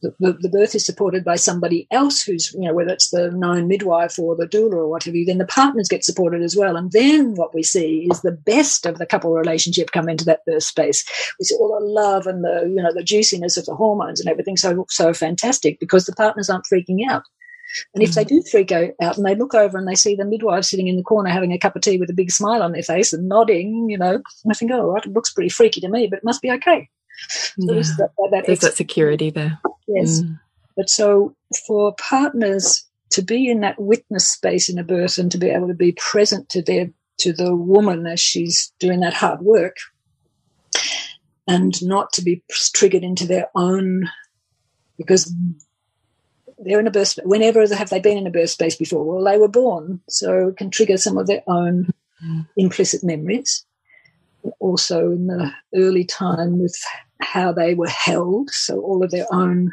the, 0.00 0.38
the, 0.40 0.48
birth 0.48 0.74
is 0.74 0.86
supported 0.86 1.24
by 1.24 1.36
somebody 1.36 1.86
else 1.90 2.22
who's, 2.22 2.52
you 2.54 2.60
know, 2.60 2.74
whether 2.74 2.92
it's 2.92 3.10
the 3.10 3.30
known 3.32 3.66
midwife 3.68 4.18
or 4.18 4.36
the 4.36 4.46
doula 4.46 4.74
or 4.74 4.88
whatever, 4.88 5.16
you 5.16 5.24
then 5.24 5.38
the 5.38 5.46
partners 5.46 5.88
get 5.88 6.04
supported 6.04 6.42
as 6.42 6.56
well. 6.56 6.76
And 6.76 6.92
then 6.92 7.34
what 7.34 7.54
we 7.54 7.62
see 7.62 8.08
is 8.10 8.20
the 8.20 8.32
best 8.32 8.86
of 8.86 8.98
the 8.98 9.06
couple 9.06 9.32
relationship 9.32 9.90
come 9.92 10.08
into 10.08 10.24
that 10.26 10.44
birth 10.46 10.62
space. 10.62 11.04
We 11.38 11.44
see 11.44 11.56
all 11.56 11.78
the 11.78 11.84
love 11.84 12.26
and 12.26 12.44
the, 12.44 12.66
you 12.68 12.82
know, 12.82 12.92
the 12.92 13.02
juiciness 13.02 13.56
of 13.56 13.66
the 13.66 13.74
hormones 13.74 14.20
and 14.20 14.28
everything 14.28 14.56
so, 14.56 14.86
so 14.88 15.12
fantastic 15.12 15.80
because 15.80 16.06
the 16.06 16.14
partners 16.14 16.48
aren't 16.48 16.66
freaking 16.72 17.08
out. 17.08 17.24
And 17.94 18.02
if 18.02 18.14
they 18.14 18.24
mm. 18.24 18.28
do 18.28 18.42
freak 18.50 18.72
out 18.72 18.94
and 19.00 19.26
they 19.26 19.34
look 19.34 19.54
over 19.54 19.76
and 19.76 19.86
they 19.86 19.94
see 19.94 20.14
the 20.14 20.24
midwife 20.24 20.64
sitting 20.64 20.88
in 20.88 20.96
the 20.96 21.02
corner 21.02 21.30
having 21.30 21.52
a 21.52 21.58
cup 21.58 21.76
of 21.76 21.82
tea 21.82 21.98
with 21.98 22.08
a 22.08 22.14
big 22.14 22.30
smile 22.30 22.62
on 22.62 22.72
their 22.72 22.82
face 22.82 23.12
and 23.12 23.28
nodding, 23.28 23.90
you 23.90 23.98
know, 23.98 24.22
I 24.50 24.54
think, 24.54 24.70
oh, 24.72 24.92
right, 24.92 25.04
it 25.04 25.12
looks 25.12 25.32
pretty 25.32 25.50
freaky 25.50 25.80
to 25.82 25.88
me, 25.88 26.06
but 26.06 26.18
it 26.18 26.24
must 26.24 26.40
be 26.40 26.50
okay. 26.52 26.88
So 27.28 27.66
there's 27.66 27.96
that, 27.96 28.10
that, 28.30 28.44
there's 28.46 28.60
that 28.60 28.76
security 28.76 29.30
there. 29.30 29.58
Yes. 29.88 30.22
Mm. 30.22 30.40
But 30.76 30.88
so 30.88 31.34
for 31.66 31.94
partners 31.96 32.84
to 33.10 33.22
be 33.22 33.48
in 33.48 33.60
that 33.60 33.80
witness 33.80 34.28
space 34.28 34.68
in 34.68 34.78
a 34.78 34.84
birth 34.84 35.18
and 35.18 35.30
to 35.32 35.38
be 35.38 35.48
able 35.50 35.68
to 35.68 35.74
be 35.74 35.92
present 35.92 36.48
to 36.50 36.62
their 36.62 36.90
to 37.18 37.32
the 37.32 37.54
woman 37.54 38.06
as 38.06 38.20
she's 38.20 38.72
doing 38.78 39.00
that 39.00 39.14
hard 39.14 39.40
work 39.40 39.76
and 41.48 41.82
not 41.82 42.12
to 42.12 42.22
be 42.22 42.44
triggered 42.74 43.02
into 43.02 43.26
their 43.26 43.48
own 43.56 44.08
because 44.96 45.34
they're 46.58 46.78
in 46.78 46.86
a 46.86 46.92
birth 46.92 47.18
whenever 47.24 47.66
have 47.74 47.90
they 47.90 47.98
been 47.98 48.18
in 48.18 48.26
a 48.26 48.30
birth 48.30 48.50
space 48.50 48.76
before 48.76 49.04
well 49.04 49.24
they 49.24 49.38
were 49.38 49.48
born 49.48 50.00
so 50.08 50.48
it 50.48 50.56
can 50.56 50.70
trigger 50.70 50.96
some 50.96 51.18
of 51.18 51.26
their 51.26 51.42
own 51.48 51.88
mm. 52.24 52.46
implicit 52.56 53.02
memories 53.02 53.64
also 54.60 55.10
in 55.10 55.26
the 55.26 55.50
early 55.74 56.04
time 56.04 56.58
with 56.60 56.76
how 57.20 57.52
they 57.52 57.74
were 57.74 57.88
held 57.88 58.50
so 58.50 58.80
all 58.80 59.02
of 59.02 59.10
their 59.10 59.26
own 59.32 59.72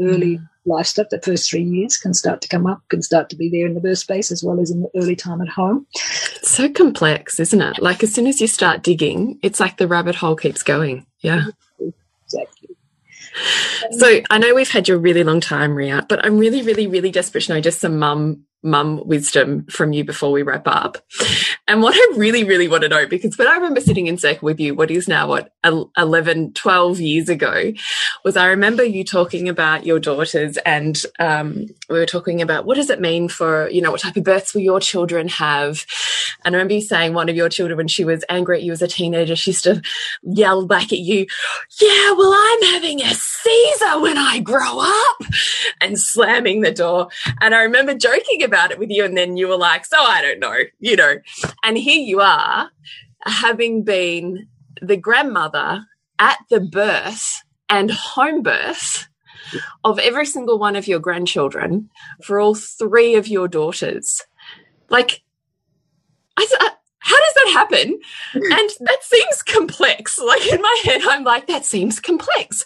early 0.00 0.38
mm. 0.38 0.48
life 0.64 0.86
stuff. 0.86 1.08
The 1.10 1.20
first 1.20 1.50
three 1.50 1.62
years 1.62 1.96
can 1.96 2.14
start 2.14 2.40
to 2.42 2.48
come 2.48 2.66
up, 2.66 2.82
can 2.88 3.02
start 3.02 3.30
to 3.30 3.36
be 3.36 3.48
there 3.48 3.66
in 3.66 3.74
the 3.74 3.80
birth 3.80 3.98
space 3.98 4.30
as 4.30 4.42
well 4.42 4.60
as 4.60 4.70
in 4.70 4.82
the 4.82 4.90
early 4.96 5.16
time 5.16 5.40
at 5.40 5.48
home. 5.48 5.86
It's 5.94 6.50
so 6.50 6.68
complex, 6.68 7.40
isn't 7.40 7.60
it? 7.60 7.80
Like 7.80 8.02
as 8.02 8.12
soon 8.12 8.26
as 8.26 8.40
you 8.40 8.46
start 8.46 8.82
digging, 8.82 9.38
it's 9.42 9.60
like 9.60 9.76
the 9.76 9.88
rabbit 9.88 10.14
hole 10.14 10.36
keeps 10.36 10.62
going. 10.62 11.06
Yeah. 11.20 11.44
Exactly. 12.24 12.76
So 13.92 14.20
I 14.30 14.38
know 14.38 14.54
we've 14.54 14.70
had 14.70 14.88
you 14.88 14.94
a 14.94 14.98
really 14.98 15.22
long 15.22 15.40
time, 15.40 15.74
Rhea, 15.74 16.06
but 16.08 16.24
I'm 16.24 16.38
really, 16.38 16.62
really, 16.62 16.86
really 16.86 17.10
desperate 17.10 17.44
to 17.44 17.54
know 17.54 17.60
just 17.60 17.80
some 17.80 17.98
mum 17.98 18.44
mum 18.66 19.00
wisdom 19.06 19.64
from 19.66 19.92
you 19.92 20.04
before 20.04 20.32
we 20.32 20.42
wrap 20.42 20.66
up. 20.66 20.98
And 21.68 21.82
what 21.82 21.94
I 21.96 22.18
really, 22.18 22.44
really 22.44 22.68
want 22.68 22.82
to 22.82 22.88
know, 22.88 23.06
because 23.06 23.38
when 23.38 23.48
I 23.48 23.54
remember 23.54 23.80
sitting 23.80 24.06
in 24.06 24.18
circle 24.18 24.46
with 24.46 24.60
you, 24.60 24.74
what 24.74 24.90
is 24.90 25.08
now, 25.08 25.28
what, 25.28 25.52
11, 25.64 26.52
12 26.52 27.00
years 27.00 27.28
ago, 27.28 27.72
was 28.24 28.36
I 28.36 28.46
remember 28.46 28.84
you 28.84 29.02
talking 29.02 29.48
about 29.48 29.86
your 29.86 29.98
daughters 29.98 30.58
and 30.58 31.00
um, 31.18 31.66
we 31.88 31.98
were 31.98 32.06
talking 32.06 32.42
about 32.42 32.66
what 32.66 32.76
does 32.76 32.90
it 32.90 33.00
mean 33.00 33.28
for, 33.28 33.68
you 33.70 33.80
know, 33.80 33.90
what 33.90 34.00
type 34.00 34.16
of 34.16 34.24
births 34.24 34.54
will 34.54 34.60
your 34.60 34.80
children 34.80 35.28
have? 35.28 35.86
And 36.44 36.54
I 36.54 36.58
remember 36.58 36.74
you 36.74 36.80
saying 36.80 37.14
one 37.14 37.28
of 37.28 37.36
your 37.36 37.48
children, 37.48 37.76
when 37.76 37.88
she 37.88 38.04
was 38.04 38.24
angry 38.28 38.58
at 38.58 38.62
you 38.62 38.72
as 38.72 38.82
a 38.82 38.88
teenager, 38.88 39.34
she 39.34 39.50
used 39.50 39.64
to 39.64 39.82
yell 40.22 40.66
back 40.66 40.92
at 40.92 40.98
you, 40.98 41.26
yeah, 41.80 42.12
well, 42.12 42.32
I'm 42.32 42.62
having 42.74 43.00
a 43.02 43.14
Caesar 43.14 44.00
when 44.00 44.18
I 44.18 44.40
grow 44.40 44.80
up 44.80 45.32
and 45.80 45.98
slamming 45.98 46.60
the 46.60 46.72
door. 46.72 47.08
And 47.40 47.54
I 47.54 47.62
remember 47.62 47.94
joking 47.94 48.42
about 48.42 48.55
it 48.56 48.78
with 48.78 48.90
you. 48.90 49.04
And 49.04 49.16
then 49.16 49.36
you 49.36 49.48
were 49.48 49.56
like, 49.56 49.84
so 49.84 49.96
I 49.98 50.22
don't 50.22 50.40
know, 50.40 50.56
you 50.80 50.96
know, 50.96 51.16
and 51.64 51.76
here 51.76 52.00
you 52.00 52.20
are, 52.20 52.70
having 53.24 53.82
been 53.82 54.48
the 54.80 54.96
grandmother 54.96 55.84
at 56.18 56.38
the 56.50 56.60
birth 56.60 57.42
and 57.68 57.90
home 57.90 58.42
birth 58.42 59.08
of 59.84 59.98
every 59.98 60.26
single 60.26 60.58
one 60.58 60.76
of 60.76 60.88
your 60.88 60.98
grandchildren 60.98 61.90
for 62.22 62.40
all 62.40 62.54
three 62.54 63.14
of 63.14 63.28
your 63.28 63.48
daughters. 63.48 64.22
Like, 64.88 65.22
I, 66.36 66.46
I, 66.60 66.66
uh, 66.66 66.70
how 66.98 67.16
does 67.16 67.34
that 67.34 67.50
happen? 67.52 68.00
And 68.34 68.70
that 68.80 69.02
seems 69.02 69.42
complex. 69.42 70.18
Like 70.18 70.46
in 70.52 70.60
my 70.60 70.80
head, 70.84 71.02
I'm 71.04 71.24
like, 71.24 71.46
that 71.46 71.64
seems 71.64 72.00
complex 72.00 72.64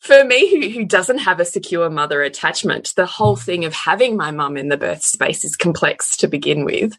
for 0.00 0.24
me 0.24 0.50
who, 0.50 0.68
who 0.70 0.84
doesn't 0.84 1.18
have 1.18 1.40
a 1.40 1.44
secure 1.44 1.90
mother 1.90 2.22
attachment 2.22 2.92
the 2.96 3.06
whole 3.06 3.36
thing 3.36 3.64
of 3.64 3.74
having 3.74 4.16
my 4.16 4.30
mum 4.30 4.56
in 4.56 4.68
the 4.68 4.76
birth 4.76 5.02
space 5.02 5.44
is 5.44 5.56
complex 5.56 6.16
to 6.16 6.28
begin 6.28 6.64
with 6.64 6.96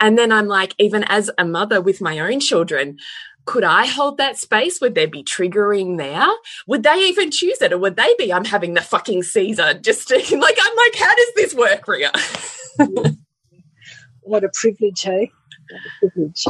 and 0.00 0.18
then 0.18 0.30
i'm 0.30 0.46
like 0.46 0.74
even 0.78 1.04
as 1.04 1.30
a 1.38 1.44
mother 1.44 1.80
with 1.80 2.00
my 2.00 2.18
own 2.18 2.40
children 2.40 2.98
could 3.46 3.64
I 3.64 3.86
hold 3.86 4.18
that 4.18 4.38
space? 4.38 4.80
Would 4.80 4.94
there 4.94 5.08
be 5.08 5.22
triggering 5.22 5.98
there? 5.98 6.26
Would 6.66 6.82
they 6.82 7.08
even 7.08 7.30
choose 7.30 7.60
it? 7.60 7.72
Or 7.72 7.78
would 7.78 7.96
they 7.96 8.14
be, 8.18 8.32
I'm 8.32 8.44
having 8.44 8.74
the 8.74 8.80
fucking 8.80 9.22
Caesar 9.22 9.74
just 9.74 10.08
to, 10.08 10.14
like, 10.38 10.58
I'm 10.60 10.76
like, 10.76 10.94
how 10.96 11.14
does 11.14 11.32
this 11.36 11.54
work, 11.54 11.86
Rhea? 11.86 12.10
what 14.20 14.44
a 14.44 14.50
privilege, 14.54 15.02
hey? 15.02 15.30
What 15.70 15.80
a 15.80 16.08
privilege. 16.08 16.44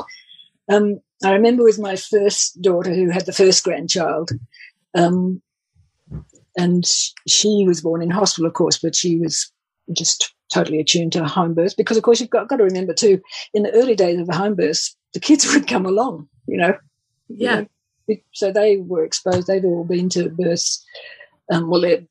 Um, 0.71 1.01
I 1.23 1.33
remember 1.33 1.65
with 1.65 1.79
my 1.79 1.97
first 1.97 2.61
daughter 2.63 2.95
who 2.95 3.11
had 3.11 3.27
the 3.27 3.33
first 3.33 3.65
grandchild, 3.65 4.31
um, 4.95 5.43
and 6.57 6.85
she 7.27 7.65
was 7.67 7.81
born 7.81 8.03
in 8.03 8.11
hospital, 8.11 8.47
of 8.47 8.55
course, 8.55 8.79
but 8.79 8.95
she 8.95 9.19
was 9.19 9.51
just 9.93 10.35
totally 10.53 10.79
attuned 10.79 11.13
to 11.13 11.25
home 11.25 11.55
birth 11.55 11.77
because, 11.77 11.97
of 11.97 12.03
course, 12.03 12.21
you've 12.21 12.31
got, 12.31 12.49
got 12.49 12.57
to 12.57 12.65
remember 12.65 12.95
too, 12.95 13.21
in 13.53 13.63
the 13.63 13.73
early 13.73 13.95
days 13.95 14.19
of 14.21 14.27
the 14.27 14.37
home 14.37 14.55
birth, 14.55 14.95
the 15.13 15.21
kids 15.21 15.47
would 15.53 15.67
come 15.67 15.87
along, 15.87 16.29
you 16.47 16.57
know. 16.57 16.77
Yeah. 17.29 17.65
You 18.09 18.17
know, 18.17 18.17
so 18.33 18.53
they 18.53 18.77
were 18.79 19.05
exposed. 19.05 19.47
They'd 19.47 19.65
all 19.65 19.85
been 19.85 20.09
to 20.11 20.29
births. 20.29 20.85
Um, 21.51 21.71
well, 21.71 21.81
their 21.81 22.03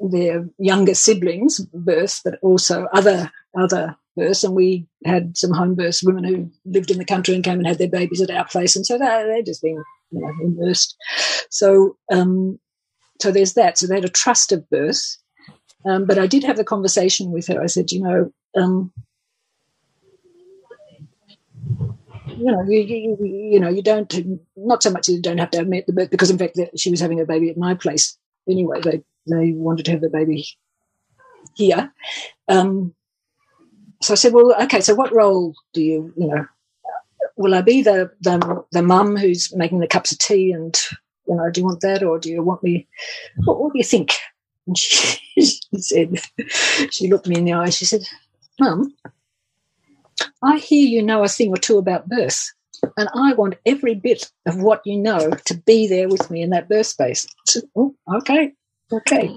their 0.00 0.48
younger 0.58 0.94
siblings' 0.94 1.60
births, 1.72 2.20
but 2.24 2.38
also 2.42 2.88
other 2.92 3.30
other 3.58 3.96
births. 4.16 4.42
And 4.42 4.54
we 4.54 4.86
had 5.04 5.36
some 5.36 5.52
home 5.52 5.76
births, 5.76 6.02
women 6.02 6.24
who 6.24 6.50
lived 6.64 6.90
in 6.90 6.98
the 6.98 7.04
country 7.04 7.34
and 7.34 7.44
came 7.44 7.58
and 7.58 7.66
had 7.66 7.78
their 7.78 7.88
babies 7.88 8.20
at 8.20 8.30
our 8.30 8.46
place, 8.46 8.74
and 8.74 8.84
so 8.84 8.98
they 8.98 9.24
they 9.28 9.42
just 9.42 9.62
been 9.62 9.82
you 10.10 10.20
know 10.20 10.32
immersed. 10.42 10.96
So 11.50 11.96
um, 12.10 12.58
so 13.20 13.30
there's 13.30 13.54
that. 13.54 13.78
So 13.78 13.86
they 13.86 13.96
had 13.96 14.04
a 14.04 14.08
trust 14.08 14.52
of 14.52 14.68
birth. 14.70 15.16
Um, 15.84 16.04
but 16.04 16.18
I 16.18 16.26
did 16.26 16.42
have 16.44 16.56
the 16.56 16.64
conversation 16.64 17.30
with 17.30 17.46
her. 17.46 17.62
I 17.62 17.66
said, 17.66 17.92
you 17.92 18.02
know, 18.02 18.32
um, 18.56 18.92
you 22.26 22.50
know, 22.50 22.62
you, 22.68 22.80
you, 22.80 23.18
you, 23.52 23.60
know, 23.60 23.68
you 23.68 23.82
don't, 23.82 24.12
not 24.56 24.82
so 24.82 24.90
much 24.90 25.08
you 25.08 25.20
don't 25.20 25.38
have 25.38 25.50
to 25.52 25.60
admit 25.60 25.86
the 25.86 25.92
birth, 25.92 26.10
because 26.10 26.30
in 26.30 26.38
fact 26.38 26.58
she 26.76 26.90
was 26.90 27.00
having 27.00 27.20
a 27.20 27.24
baby 27.24 27.50
at 27.50 27.56
my 27.56 27.74
place 27.74 28.18
anyway. 28.48 28.80
They, 28.80 29.02
they 29.28 29.52
wanted 29.52 29.84
to 29.86 29.92
have 29.92 30.00
the 30.00 30.10
baby 30.10 30.44
here. 31.54 31.92
Um, 32.48 32.94
so 34.02 34.12
I 34.12 34.16
said, 34.16 34.32
well, 34.32 34.54
okay, 34.64 34.80
so 34.80 34.94
what 34.94 35.14
role 35.14 35.54
do 35.72 35.82
you, 35.82 36.12
you 36.16 36.26
know, 36.26 36.46
will 37.36 37.54
I 37.54 37.62
be 37.62 37.82
the, 37.82 38.10
the, 38.20 38.64
the 38.72 38.82
mum 38.82 39.16
who's 39.16 39.54
making 39.54 39.80
the 39.80 39.86
cups 39.86 40.12
of 40.12 40.18
tea 40.18 40.52
and 40.52 40.76
you 41.28 41.34
know, 41.34 41.50
do 41.50 41.60
you 41.60 41.66
want 41.66 41.80
that 41.80 42.02
or 42.02 42.18
do 42.18 42.30
you 42.30 42.42
want 42.42 42.62
me? 42.62 42.86
What, 43.44 43.60
what 43.60 43.72
do 43.72 43.78
you 43.78 43.84
think? 43.84 44.12
And 44.66 44.76
she, 44.76 45.18
she 45.40 45.78
said, 45.78 46.20
she 46.90 47.08
looked 47.08 47.28
me 47.28 47.36
in 47.36 47.44
the 47.44 47.52
eye. 47.52 47.70
She 47.70 47.84
said, 47.84 48.02
Mum, 48.58 48.94
I 50.42 50.58
hear 50.58 50.86
you 50.86 51.02
know 51.02 51.22
a 51.22 51.28
thing 51.28 51.50
or 51.50 51.56
two 51.56 51.78
about 51.78 52.08
birth, 52.08 52.52
and 52.96 53.08
I 53.14 53.34
want 53.34 53.56
every 53.66 53.94
bit 53.94 54.30
of 54.46 54.60
what 54.60 54.82
you 54.84 54.98
know 54.98 55.30
to 55.30 55.54
be 55.54 55.86
there 55.86 56.08
with 56.08 56.30
me 56.30 56.42
in 56.42 56.50
that 56.50 56.68
birth 56.68 56.86
space. 56.86 57.26
I 57.26 57.42
said, 57.46 57.62
oh, 57.76 57.94
okay, 58.16 58.52
okay, 58.92 59.30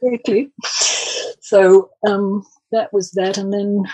very 0.00 0.18
clear. 0.18 0.46
So 1.40 1.90
um, 2.06 2.44
that 2.72 2.92
was 2.92 3.12
that, 3.12 3.38
and 3.38 3.52
then 3.52 3.84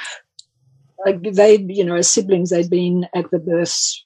like 1.05 1.23
they, 1.23 1.59
you 1.59 1.85
know, 1.85 1.97
as 1.97 2.09
siblings, 2.09 2.51
they'd 2.51 2.71
been 2.71 3.07
at 3.15 3.31
the 3.31 3.39
births 3.39 4.05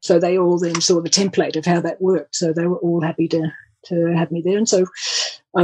so 0.00 0.18
they 0.18 0.38
all 0.38 0.58
then 0.58 0.80
saw 0.80 1.00
the 1.00 1.10
template 1.10 1.56
of 1.56 1.64
how 1.64 1.80
that 1.80 2.00
worked. 2.00 2.36
So 2.36 2.52
they 2.52 2.66
were 2.66 2.78
all 2.78 3.00
happy 3.00 3.28
to 3.28 3.50
to 3.86 4.14
have 4.16 4.30
me 4.30 4.42
there. 4.44 4.58
And 4.58 4.68
so 4.68 4.86
I, 5.56 5.62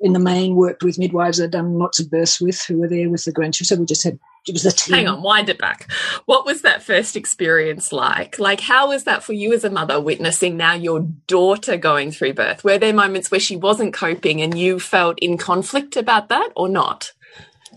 in 0.00 0.12
the 0.12 0.18
main, 0.18 0.56
worked 0.56 0.82
with 0.82 0.98
midwives 0.98 1.40
I'd 1.40 1.52
done 1.52 1.78
lots 1.78 2.00
of 2.00 2.10
births 2.10 2.40
with 2.40 2.62
who 2.66 2.78
were 2.78 2.88
there 2.88 3.08
with 3.08 3.24
the 3.24 3.32
grandchildren. 3.32 3.76
So 3.76 3.80
we 3.80 3.86
just 3.86 4.04
had 4.04 4.18
it 4.48 4.52
was 4.52 4.66
a 4.66 4.72
team. 4.72 4.96
Hang 4.96 5.08
on, 5.08 5.22
wind 5.22 5.48
it 5.48 5.58
back. 5.58 5.90
What 6.26 6.44
was 6.44 6.62
that 6.62 6.82
first 6.82 7.14
experience 7.14 7.92
like? 7.92 8.40
Like, 8.40 8.60
how 8.60 8.88
was 8.88 9.04
that 9.04 9.22
for 9.22 9.32
you 9.34 9.52
as 9.52 9.62
a 9.62 9.70
mother 9.70 10.00
witnessing 10.00 10.56
now 10.56 10.72
your 10.74 11.06
daughter 11.28 11.76
going 11.76 12.10
through 12.10 12.34
birth? 12.34 12.64
Were 12.64 12.78
there 12.78 12.92
moments 12.92 13.30
where 13.30 13.38
she 13.38 13.54
wasn't 13.54 13.94
coping 13.94 14.42
and 14.42 14.58
you 14.58 14.80
felt 14.80 15.20
in 15.20 15.38
conflict 15.38 15.96
about 15.96 16.28
that 16.30 16.50
or 16.56 16.68
not? 16.68 17.12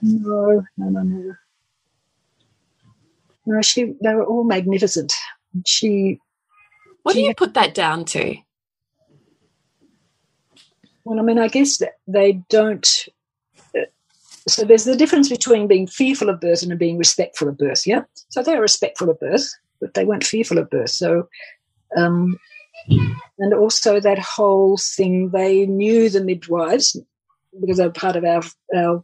No, 0.02 0.64
no, 0.76 0.90
no, 0.90 1.02
no. 1.04 1.36
No, 3.46 3.62
she, 3.62 3.94
they 4.02 4.16
were 4.16 4.26
all 4.26 4.44
magnificent 4.44 5.14
she. 5.66 6.20
What 7.04 7.14
she, 7.14 7.22
do 7.22 7.28
you 7.28 7.36
put 7.36 7.54
that 7.54 7.74
down 7.74 8.06
to? 8.06 8.36
Well, 11.04 11.20
I 11.20 11.22
mean, 11.22 11.38
I 11.38 11.48
guess 11.48 11.78
that 11.78 11.94
they 12.08 12.42
don't. 12.50 12.88
Uh, 13.78 13.86
so 14.48 14.66
there's 14.66 14.86
the 14.86 14.96
difference 14.96 15.30
between 15.30 15.68
being 15.68 15.88
fearful 15.88 16.30
of 16.30 16.42
birth 16.42 16.64
and 16.64 16.78
being 16.80 16.98
respectful 16.98 17.48
of 17.48 17.58
birth. 17.58 17.86
Yeah. 17.86 18.02
So 18.30 18.42
they 18.42 18.56
were 18.56 18.62
respectful 18.62 19.10
of 19.10 19.20
birth, 19.20 19.48
but 19.80 19.94
they 19.94 20.06
weren't 20.06 20.24
fearful 20.24 20.58
of 20.58 20.70
birth. 20.70 20.90
So, 20.90 21.30
um, 21.96 22.40
and 22.88 23.54
also 23.54 24.00
that 24.00 24.20
whole 24.20 24.78
thing, 24.78 25.30
they 25.30 25.66
knew 25.68 26.10
the 26.10 26.24
midwives 26.24 27.00
because 27.62 27.78
they 27.78 27.86
were 27.86 27.94
part 27.94 28.16
of 28.16 28.26
our 28.26 28.42
our 28.76 29.04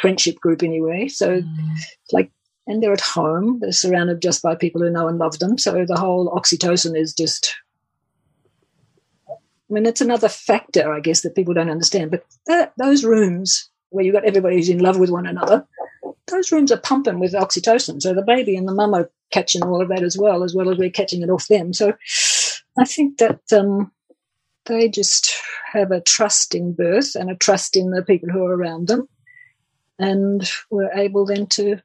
friendship 0.00 0.36
group 0.40 0.62
anyway. 0.62 1.08
So, 1.08 1.40
mm. 1.40 1.76
like 2.12 2.30
and 2.66 2.82
they're 2.82 2.92
at 2.92 3.00
home. 3.00 3.58
They're 3.60 3.72
surrounded 3.72 4.22
just 4.22 4.42
by 4.42 4.54
people 4.54 4.80
who 4.80 4.90
know 4.90 5.08
and 5.08 5.18
love 5.18 5.38
them. 5.38 5.58
So 5.58 5.84
the 5.86 5.98
whole 5.98 6.30
oxytocin 6.30 6.98
is 6.98 7.12
just. 7.12 7.54
I 9.28 9.72
mean, 9.72 9.86
it's 9.86 10.02
another 10.02 10.28
factor, 10.28 10.92
I 10.92 11.00
guess, 11.00 11.22
that 11.22 11.34
people 11.34 11.54
don't 11.54 11.70
understand. 11.70 12.10
But 12.10 12.24
that, 12.46 12.74
those 12.78 13.02
rooms 13.02 13.70
where 13.88 14.04
you've 14.04 14.14
got 14.14 14.24
everybody 14.24 14.56
who's 14.56 14.68
in 14.68 14.78
love 14.78 14.98
with 14.98 15.10
one 15.10 15.26
another, 15.26 15.66
those 16.26 16.52
rooms 16.52 16.70
are 16.70 16.78
pumping 16.78 17.18
with 17.18 17.32
oxytocin. 17.32 18.00
So 18.00 18.12
the 18.12 18.22
baby 18.22 18.56
and 18.56 18.68
the 18.68 18.74
mum 18.74 18.94
are 18.94 19.10
catching 19.32 19.62
all 19.64 19.80
of 19.80 19.88
that 19.88 20.02
as 20.02 20.18
well, 20.18 20.44
as 20.44 20.54
well 20.54 20.70
as 20.70 20.78
we're 20.78 20.90
catching 20.90 21.22
it 21.22 21.30
off 21.30 21.48
them. 21.48 21.72
So 21.72 21.94
I 22.78 22.84
think 22.84 23.18
that 23.18 23.40
um, 23.52 23.90
they 24.66 24.88
just 24.88 25.32
have 25.72 25.90
a 25.90 26.00
trust 26.00 26.54
in 26.54 26.72
birth 26.72 27.14
and 27.14 27.30
a 27.30 27.36
trust 27.36 27.76
in 27.76 27.90
the 27.90 28.02
people 28.02 28.28
who 28.28 28.44
are 28.44 28.56
around 28.56 28.88
them. 28.88 29.08
And 29.98 30.48
we're 30.70 30.92
able 30.92 31.24
then 31.24 31.46
to 31.48 31.80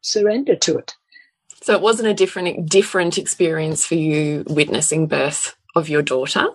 surrender 0.00 0.56
to 0.56 0.78
it. 0.78 0.94
So 1.62 1.74
it 1.74 1.80
wasn't 1.80 2.08
a 2.08 2.14
different 2.14 2.68
different 2.68 3.18
experience 3.18 3.84
for 3.84 3.94
you 3.94 4.44
witnessing 4.48 5.06
birth 5.06 5.56
of 5.74 5.88
your 5.88 6.02
daughter. 6.02 6.46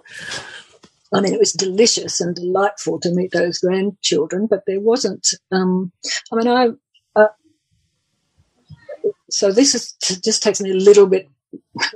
I 1.13 1.21
mean, 1.21 1.33
it 1.33 1.39
was 1.39 1.53
delicious 1.53 2.19
and 2.19 2.35
delightful 2.35 2.99
to 3.01 3.13
meet 3.13 3.31
those 3.31 3.59
grandchildren, 3.59 4.47
but 4.47 4.63
there 4.65 4.79
wasn't. 4.79 5.27
Um, 5.51 5.91
I 6.31 6.35
mean, 6.35 6.47
I. 6.47 6.69
Uh, 7.15 7.27
so 9.29 9.51
this 9.51 9.75
is 9.75 9.93
just 10.23 10.41
takes 10.41 10.59
me 10.59 10.71
a 10.71 10.75
little 10.75 11.05
bit, 11.05 11.29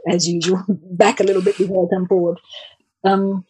as 0.07 0.27
usual, 0.27 0.63
back 0.67 1.19
a 1.19 1.23
little 1.23 1.41
bit 1.41 1.57
before 1.57 1.87
I 1.87 1.95
come 1.95 2.07
forward. 2.07 2.39
Um, 3.03 3.45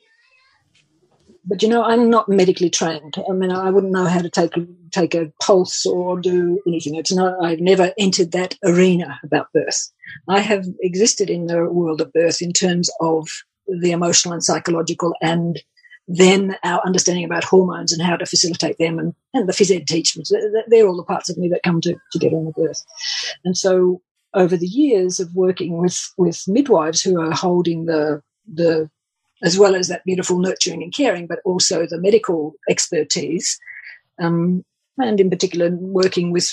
but 1.48 1.64
you 1.64 1.70
know, 1.70 1.84
I'm 1.84 2.10
not 2.10 2.28
medically 2.28 2.70
trained. 2.70 3.16
I 3.30 3.32
mean, 3.32 3.52
I 3.52 3.72
wouldn't 3.72 3.93
know 3.93 4.06
how 4.06 4.22
to 4.22 4.30
take 4.30 4.58
a, 4.58 4.68
take 4.91 5.16
a 5.16 5.32
pulse 5.41 5.86
or 5.86 6.20
do 6.20 6.62
anything. 6.68 6.95
It's 6.95 7.14
not. 7.14 7.43
I've 7.43 7.62
never 7.62 7.93
entered 7.98 8.34
that 8.34 8.56
arena 8.64 9.20
about 9.24 9.52
birth. 9.54 9.91
I 10.28 10.41
have 10.41 10.66
existed 10.82 11.30
in 11.30 11.48
the 11.48 11.66
world 11.66 12.02
of 12.02 12.12
birth 12.12 12.41
in 12.41 12.52
terms 12.52 12.89
of 13.00 13.30
the 13.68 13.91
emotional 13.91 14.34
and 14.34 14.43
psychological, 14.43 15.14
and 15.22 15.62
then 16.08 16.58
our 16.64 16.82
understanding 16.86 17.24
about 17.24 17.45
hormones 17.45 17.93
and 17.93 18.02
how 18.02 18.18
to 18.18 18.26
facilitate 18.26 18.78
them, 18.78 19.00
and, 19.00 19.14
and 19.34 19.48
the 19.48 19.54
phys 19.54 19.74
ed 19.74 19.88
teachings. 19.88 20.32
They're 20.68 20.88
all 20.88 20.98
the 20.98 21.04
parts 21.04 21.30
of 21.30 21.38
me 21.38 21.48
that 21.50 21.64
come 21.64 21.80
to, 21.82 21.95
together 22.12 22.36
in 22.36 22.45
the 22.45 22.52
birth. 22.52 22.84
And 23.45 23.58
so, 23.58 24.02
over 24.34 24.58
the 24.58 24.68
years 24.68 25.22
of 25.22 25.34
working 25.34 25.78
with 25.78 26.14
with 26.18 26.43
midwives 26.45 27.02
who 27.02 27.22
are 27.22 27.34
holding 27.34 27.86
the 27.86 28.22
the 28.54 28.89
as 29.44 29.58
well 29.58 29.76
as 29.76 29.88
that 29.88 30.04
beautiful 30.06 30.40
nurturing 30.40 30.82
and 30.84 30.94
caring, 30.94 31.28
but 31.28 31.40
also 31.46 31.86
the 31.86 32.00
medical 32.00 32.54
expertise, 32.70 33.60
um, 34.20 34.64
and 34.98 35.20
in 35.20 35.30
particular 35.30 35.70
working 35.72 36.32
with, 36.32 36.50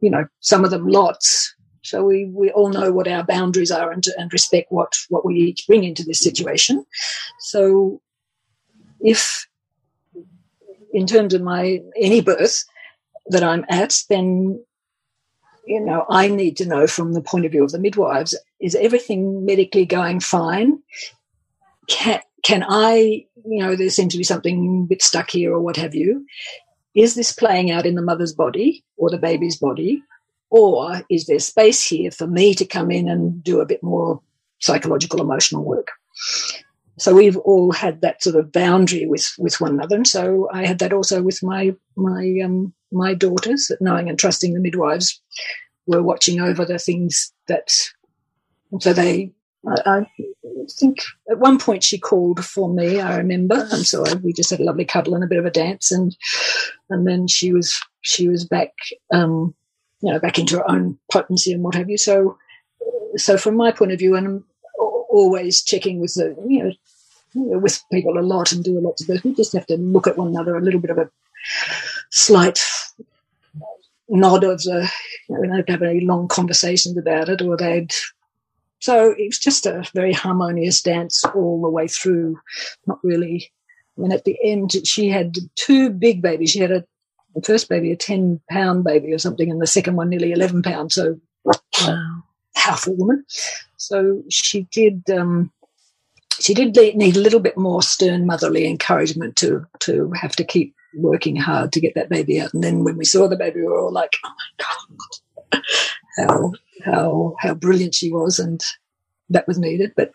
you 0.00 0.10
know, 0.10 0.26
some 0.40 0.64
of 0.64 0.70
them 0.70 0.86
lots. 0.86 1.54
So 1.82 2.04
we, 2.04 2.26
we 2.26 2.50
all 2.50 2.68
know 2.68 2.92
what 2.92 3.08
our 3.08 3.24
boundaries 3.24 3.70
are 3.70 3.90
and, 3.90 4.04
and 4.16 4.32
respect 4.32 4.70
what, 4.70 4.94
what 5.08 5.24
we 5.24 5.34
each 5.36 5.66
bring 5.66 5.84
into 5.84 6.04
this 6.04 6.20
situation. 6.20 6.84
So 7.40 8.00
if 9.00 9.46
in 10.92 11.06
terms 11.06 11.34
of 11.34 11.42
my 11.42 11.80
any 11.96 12.20
birth 12.20 12.64
that 13.26 13.42
I'm 13.42 13.64
at, 13.68 14.02
then 14.08 14.64
you 15.68 15.80
know, 15.80 16.06
I 16.08 16.28
need 16.28 16.56
to 16.58 16.66
know 16.66 16.86
from 16.86 17.12
the 17.12 17.20
point 17.20 17.44
of 17.44 17.52
view 17.52 17.62
of 17.62 17.72
the 17.72 17.78
midwives, 17.78 18.34
is 18.58 18.74
everything 18.74 19.44
medically 19.44 19.84
going 19.84 20.18
fine? 20.18 20.82
Can, 21.88 22.20
can 22.42 22.64
I, 22.68 23.26
you 23.44 23.62
know, 23.62 23.76
there 23.76 23.90
seems 23.90 24.12
to 24.12 24.18
be 24.18 24.24
something 24.24 24.84
a 24.84 24.88
bit 24.88 25.02
stuck 25.02 25.30
here 25.30 25.52
or 25.52 25.60
what 25.60 25.76
have 25.76 25.94
you. 25.94 26.26
Is 26.94 27.14
this 27.14 27.32
playing 27.32 27.70
out 27.70 27.86
in 27.86 27.94
the 27.94 28.02
mother's 28.02 28.32
body 28.32 28.84
or 28.96 29.10
the 29.10 29.18
baby's 29.18 29.56
body? 29.56 30.02
Or 30.50 31.02
is 31.10 31.26
there 31.26 31.38
space 31.38 31.86
here 31.86 32.10
for 32.10 32.26
me 32.26 32.54
to 32.54 32.64
come 32.64 32.90
in 32.90 33.08
and 33.08 33.42
do 33.44 33.60
a 33.60 33.66
bit 33.66 33.82
more 33.82 34.20
psychological, 34.60 35.20
emotional 35.20 35.62
work? 35.62 35.88
So 36.98 37.14
we've 37.14 37.36
all 37.36 37.70
had 37.72 38.00
that 38.00 38.22
sort 38.22 38.36
of 38.36 38.50
boundary 38.50 39.06
with, 39.06 39.30
with 39.38 39.60
one 39.60 39.72
another. 39.72 39.96
And 39.96 40.06
so 40.06 40.48
I 40.52 40.66
had 40.66 40.78
that 40.80 40.92
also 40.92 41.22
with 41.22 41.42
my, 41.42 41.74
my, 41.96 42.40
um, 42.44 42.72
my 42.90 43.14
daughters, 43.14 43.66
that 43.68 43.80
knowing 43.80 44.08
and 44.08 44.18
trusting 44.18 44.54
the 44.54 44.60
midwives 44.60 45.20
were 45.86 46.02
watching 46.02 46.40
over 46.40 46.64
the 46.64 46.78
things 46.78 47.32
that, 47.46 47.70
so 48.80 48.92
they, 48.92 49.32
I, 49.66 49.74
I 49.86 50.06
think 50.70 50.98
at 51.30 51.38
one 51.38 51.58
point 51.58 51.84
she 51.84 51.98
called 51.98 52.44
for 52.44 52.68
me. 52.68 53.00
I 53.00 53.16
remember, 53.16 53.68
and 53.70 53.86
so 53.86 54.04
I, 54.06 54.14
we 54.14 54.32
just 54.32 54.50
had 54.50 54.60
a 54.60 54.64
lovely 54.64 54.84
cuddle 54.84 55.14
and 55.14 55.24
a 55.24 55.28
bit 55.28 55.38
of 55.38 55.46
a 55.46 55.50
dance, 55.50 55.90
and 55.90 56.16
and 56.90 57.06
then 57.06 57.26
she 57.26 57.52
was 57.52 57.80
she 58.02 58.28
was 58.28 58.44
back, 58.44 58.72
um, 59.12 59.54
you 60.00 60.12
know, 60.12 60.18
back 60.18 60.38
into 60.38 60.56
her 60.56 60.70
own 60.70 60.98
potency 61.12 61.52
and 61.52 61.62
what 61.62 61.74
have 61.74 61.90
you. 61.90 61.98
So, 61.98 62.38
so 63.16 63.36
from 63.36 63.56
my 63.56 63.72
point 63.72 63.92
of 63.92 63.98
view, 63.98 64.14
and 64.14 64.26
I'm 64.26 64.44
always 65.10 65.62
checking 65.62 66.00
with 66.00 66.14
the 66.14 66.34
you 66.48 66.76
know, 67.34 67.58
with 67.58 67.82
people 67.92 68.18
a 68.18 68.20
lot 68.20 68.52
and 68.52 68.64
do 68.64 68.78
a 68.78 68.80
lot 68.80 69.00
of 69.00 69.06
this. 69.06 69.22
We 69.24 69.34
just 69.34 69.52
have 69.52 69.66
to 69.66 69.76
look 69.76 70.06
at 70.06 70.16
one 70.16 70.28
another 70.28 70.56
a 70.56 70.62
little 70.62 70.80
bit 70.80 70.90
of 70.90 70.98
a 70.98 71.10
slight 72.10 72.60
nod 74.08 74.44
of 74.44 74.62
the, 74.62 74.90
you 75.28 75.34
know, 75.34 75.40
we 75.40 75.48
don't 75.48 75.68
have 75.68 75.82
any 75.82 76.00
long 76.00 76.28
conversations 76.28 76.96
about 76.96 77.28
it, 77.28 77.42
or 77.42 77.56
they'd 77.56 77.92
so 78.80 79.10
it 79.12 79.26
was 79.26 79.38
just 79.38 79.66
a 79.66 79.84
very 79.94 80.12
harmonious 80.12 80.80
dance 80.82 81.24
all 81.34 81.60
the 81.60 81.68
way 81.68 81.88
through. 81.88 82.38
Not 82.86 82.98
really. 83.02 83.50
I 83.96 84.00
mean, 84.00 84.12
at 84.12 84.24
the 84.24 84.36
end, 84.42 84.72
she 84.84 85.08
had 85.08 85.36
two 85.56 85.90
big 85.90 86.22
babies. 86.22 86.50
She 86.50 86.60
had 86.60 86.70
a 86.70 86.84
the 87.34 87.42
first 87.42 87.68
baby, 87.68 87.92
a 87.92 87.96
ten 87.96 88.40
pound 88.50 88.84
baby 88.84 89.12
or 89.12 89.18
something, 89.18 89.50
and 89.50 89.60
the 89.60 89.66
second 89.66 89.96
one 89.96 90.08
nearly 90.08 90.32
eleven 90.32 90.62
pounds. 90.62 90.94
So, 90.94 91.20
wow. 91.44 92.22
powerful 92.54 92.96
woman. 92.96 93.24
So 93.76 94.22
she 94.30 94.62
did. 94.72 95.08
Um, 95.10 95.52
she 96.40 96.54
did 96.54 96.76
need 96.96 97.16
a 97.16 97.20
little 97.20 97.40
bit 97.40 97.58
more 97.58 97.82
stern 97.82 98.26
motherly 98.26 98.66
encouragement 98.66 99.36
to 99.36 99.66
to 99.80 100.12
have 100.12 100.36
to 100.36 100.44
keep 100.44 100.74
working 100.94 101.36
hard 101.36 101.72
to 101.72 101.80
get 101.80 101.94
that 101.94 102.08
baby 102.08 102.40
out. 102.40 102.54
And 102.54 102.64
then 102.64 102.84
when 102.84 102.96
we 102.96 103.04
saw 103.04 103.28
the 103.28 103.36
baby, 103.36 103.60
we 103.60 103.66
were 103.66 103.80
all 103.80 103.92
like, 103.92 104.16
"Oh 104.24 104.28
my 104.28 104.64
god, 104.64 105.18
how 106.16 106.52
how 106.84 107.34
how 107.38 107.54
brilliant 107.54 107.94
she 107.94 108.12
was, 108.12 108.38
and 108.38 108.60
that 109.30 109.46
was 109.46 109.58
needed. 109.58 109.92
But 109.96 110.12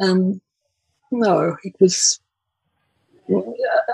um, 0.00 0.40
no, 1.10 1.56
it 1.62 1.74
was. 1.80 2.20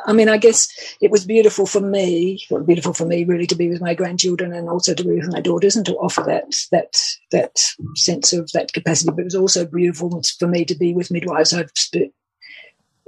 I 0.07 0.13
mean, 0.15 0.29
I 0.29 0.39
guess 0.39 0.69
it 1.01 1.11
was 1.11 1.25
beautiful 1.25 1.67
for 1.67 1.81
me. 1.81 2.41
Well, 2.51 2.63
beautiful 2.63 2.95
for 2.95 3.05
me, 3.05 3.25
really, 3.25 3.47
to 3.47 3.55
be 3.55 3.69
with 3.69 3.81
my 3.81 3.95
grandchildren 3.95 4.53
and 4.53 4.69
also 4.69 4.95
to 4.95 5.05
be 5.05 5.17
with 5.17 5.31
my 5.31 5.41
daughters 5.41 5.77
and 5.77 5.85
to 5.87 5.97
offer 5.97 6.23
that 6.23 6.55
that 6.73 6.97
that 7.31 7.57
sense 7.95 8.33
of 8.33 8.51
that 8.53 8.73
capacity. 8.73 9.11
But 9.11 9.21
it 9.21 9.25
was 9.25 9.35
also 9.35 9.67
beautiful 9.67 10.23
for 10.39 10.49
me 10.49 10.65
to 10.65 10.75
be 10.75 10.95
with 10.95 11.11
midwives 11.11 11.53
I've 11.53 11.71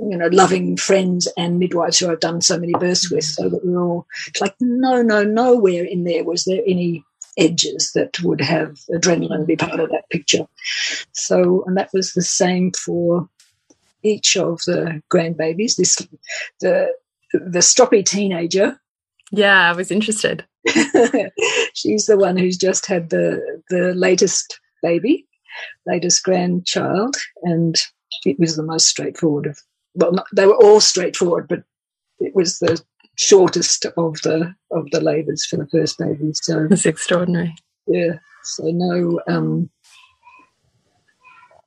you 0.01 0.17
know, 0.17 0.29
loving 0.29 0.77
friends 0.77 1.29
and 1.37 1.59
midwives 1.59 1.99
who 1.99 2.11
I've 2.11 2.21
done 2.21 2.41
so 2.41 2.59
many 2.59 2.73
births 2.73 3.11
with, 3.11 3.25
so 3.25 3.49
that 3.49 3.65
we're 3.65 3.81
all 3.81 4.07
like, 4.41 4.55
no, 4.61 5.03
no, 5.03 5.23
nowhere 5.23 5.85
in 5.85 6.05
there 6.05 6.25
was 6.25 6.45
there 6.45 6.63
any 6.67 7.05
edges 7.39 7.93
that 7.95 8.21
would 8.23 8.41
have 8.41 8.79
adrenaline 8.91 9.47
be 9.47 9.57
part 9.57 9.81
of 9.81 9.91
that 9.91 10.09
picture. 10.11 10.47
So, 11.13 11.65
and 11.67 11.77
that 11.77 11.91
was 11.93 12.13
the 12.13 12.23
same 12.23 12.73
for 12.73 13.29
each 14.03 14.37
of 14.37 14.61
the 14.67 15.03
grandbabies. 15.11 15.77
This 15.77 15.97
the 16.61 16.93
the 17.33 17.61
stroppy 17.61 18.05
teenager. 18.05 18.79
Yeah, 19.31 19.71
I 19.71 19.73
was 19.73 19.91
interested. 19.91 20.45
She's 21.75 22.07
the 22.07 22.19
one 22.19 22.37
who's 22.37 22.57
just 22.57 22.87
had 22.87 23.11
the 23.11 23.63
the 23.71 23.95
latest 23.95 24.59
baby, 24.83 25.27
latest 25.87 26.23
grandchild, 26.25 27.17
and 27.43 27.77
it 28.25 28.39
was 28.39 28.57
the 28.57 28.63
most 28.63 28.89
straightforward 28.89 29.47
of. 29.47 29.59
Well, 29.95 30.13
not, 30.13 30.27
they 30.35 30.47
were 30.47 30.57
all 30.57 30.81
straightforward, 30.81 31.49
but 31.49 31.65
it 32.21 32.35
was 32.35 32.59
the 32.59 32.81
shortest 33.21 33.85
of 33.85 34.15
the 34.23 34.55
of 34.71 34.91
the 34.93 35.01
labours 35.01 35.45
for 35.45 35.57
the 35.57 35.69
first 35.69 35.99
baby. 35.99 36.33
So 36.33 36.67
it's 36.71 36.87
extraordinary. 36.87 37.55
Yeah. 37.87 38.15
So 38.43 38.65
no 38.65 39.21
um, 39.29 39.71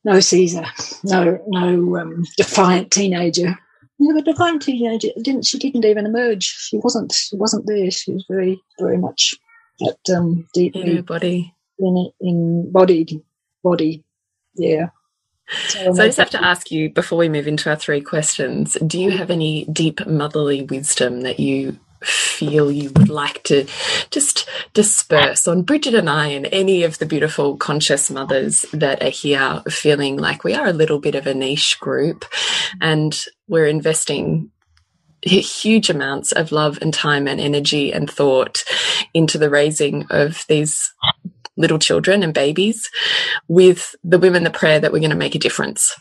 no 0.04 0.20
Caesar, 0.20 0.66
no 1.04 1.40
no 1.48 1.98
um, 1.98 2.26
defiant 2.38 2.92
teenager. 2.92 3.58
No, 4.00 4.16
the 4.16 4.24
defiant 4.24 4.64
teenager 4.64 5.10
didn't. 5.22 5.46
She 5.46 5.60
didn't 5.60 5.86
even 5.86 6.08
emerge. 6.08 6.44
She 6.44 6.78
wasn't. 6.78 7.14
She 7.14 7.38
wasn't 7.38 7.68
there. 7.68 7.92
She 7.92 8.12
was 8.12 8.26
very 8.28 8.60
very 8.80 8.98
much 8.98 9.36
that 9.80 10.18
um, 10.18 10.48
deeply 10.54 10.82
in 10.82 10.96
her 10.98 11.04
body, 11.04 11.54
in, 11.78 12.12
in 12.20 12.64
embodied 12.66 13.22
body. 13.64 14.04
Yeah. 14.56 14.88
So, 15.50 15.94
so 15.94 16.04
I 16.04 16.08
just 16.08 16.18
have 16.18 16.30
to 16.32 16.44
ask 16.44 16.72
you 16.72 16.90
before 16.90 17.18
we 17.18 17.30
move 17.30 17.48
into 17.48 17.70
our 17.70 17.76
three 17.76 18.02
questions 18.02 18.78
do 18.86 19.00
you 19.00 19.12
have 19.12 19.30
any 19.30 19.66
deep 19.66 20.06
motherly 20.08 20.64
wisdom 20.64 21.22
that 21.22 21.40
you 21.40 21.78
feel 22.04 22.72
you 22.72 22.92
would 22.98 23.10
like 23.10 23.44
to 23.44 23.66
just 24.10 24.48
disperse 24.74 25.48
on? 25.48 25.64
Bridget 25.64 25.94
and 25.94 26.10
I 26.10 26.28
and 26.28 26.48
any 26.52 26.84
of 26.84 26.98
the 26.98 27.06
beautiful 27.06 27.58
conscious 27.58 28.10
mothers 28.10 28.66
that 28.74 29.04
are 29.04 29.10
here 29.10 29.62
feeling 29.70 30.18
like 30.18 30.44
we 30.44 30.54
are 30.54 30.68
a 30.68 30.74
little 30.74 31.00
bit 31.00 31.16
of 31.16 31.28
a 31.28 31.34
niche 31.34 31.80
group 31.80 32.26
and 32.82 33.26
we're 33.48 33.68
investing 33.68 34.52
huge 35.22 35.90
amounts 35.90 36.32
of 36.34 36.52
love 36.52 36.80
and 36.82 36.94
time 36.94 37.28
and 37.28 37.40
energy 37.40 37.94
and 37.94 38.10
thought 38.10 38.64
into 39.14 39.38
the 39.38 39.50
raising 39.50 40.06
of 40.10 40.46
these 40.48 40.94
little 41.56 41.80
children 41.80 42.24
and 42.24 42.34
babies 42.34 42.90
with 43.48 43.96
the 44.04 44.20
women 44.20 44.44
the 44.44 44.50
prayer 44.50 44.80
that 44.80 44.92
we're 44.92 45.00
going 45.00 45.10
to 45.10 45.16
make 45.16 45.36
a 45.36 45.40
difference. 45.40 45.96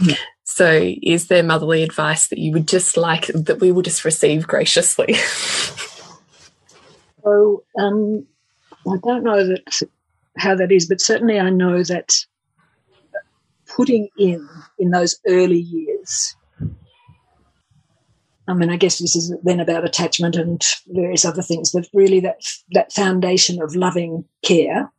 Yeah. 0.00 0.16
So, 0.44 0.92
is 1.02 1.28
there 1.28 1.42
motherly 1.42 1.82
advice 1.82 2.28
that 2.28 2.38
you 2.38 2.52
would 2.52 2.68
just 2.68 2.96
like 2.96 3.26
that 3.28 3.60
we 3.60 3.72
will 3.72 3.82
just 3.82 4.04
receive 4.04 4.46
graciously? 4.46 5.14
so, 7.24 7.64
um, 7.78 8.26
I 8.86 8.96
don't 9.02 9.24
know 9.24 9.46
that 9.46 9.82
how 10.36 10.54
that 10.56 10.72
is, 10.72 10.86
but 10.86 11.00
certainly 11.00 11.38
I 11.38 11.50
know 11.50 11.82
that 11.84 12.12
putting 13.66 14.08
in 14.18 14.46
in 14.78 14.90
those 14.90 15.18
early 15.26 15.60
years. 15.60 16.36
I 18.48 18.54
mean, 18.54 18.70
I 18.70 18.76
guess 18.76 18.98
this 18.98 19.14
is 19.14 19.32
then 19.42 19.60
about 19.60 19.84
attachment 19.84 20.36
and 20.36 20.62
various 20.88 21.24
other 21.24 21.42
things, 21.42 21.70
but 21.70 21.88
really 21.94 22.20
that 22.20 22.40
that 22.72 22.92
foundation 22.92 23.62
of 23.62 23.76
loving 23.76 24.24
care 24.44 24.90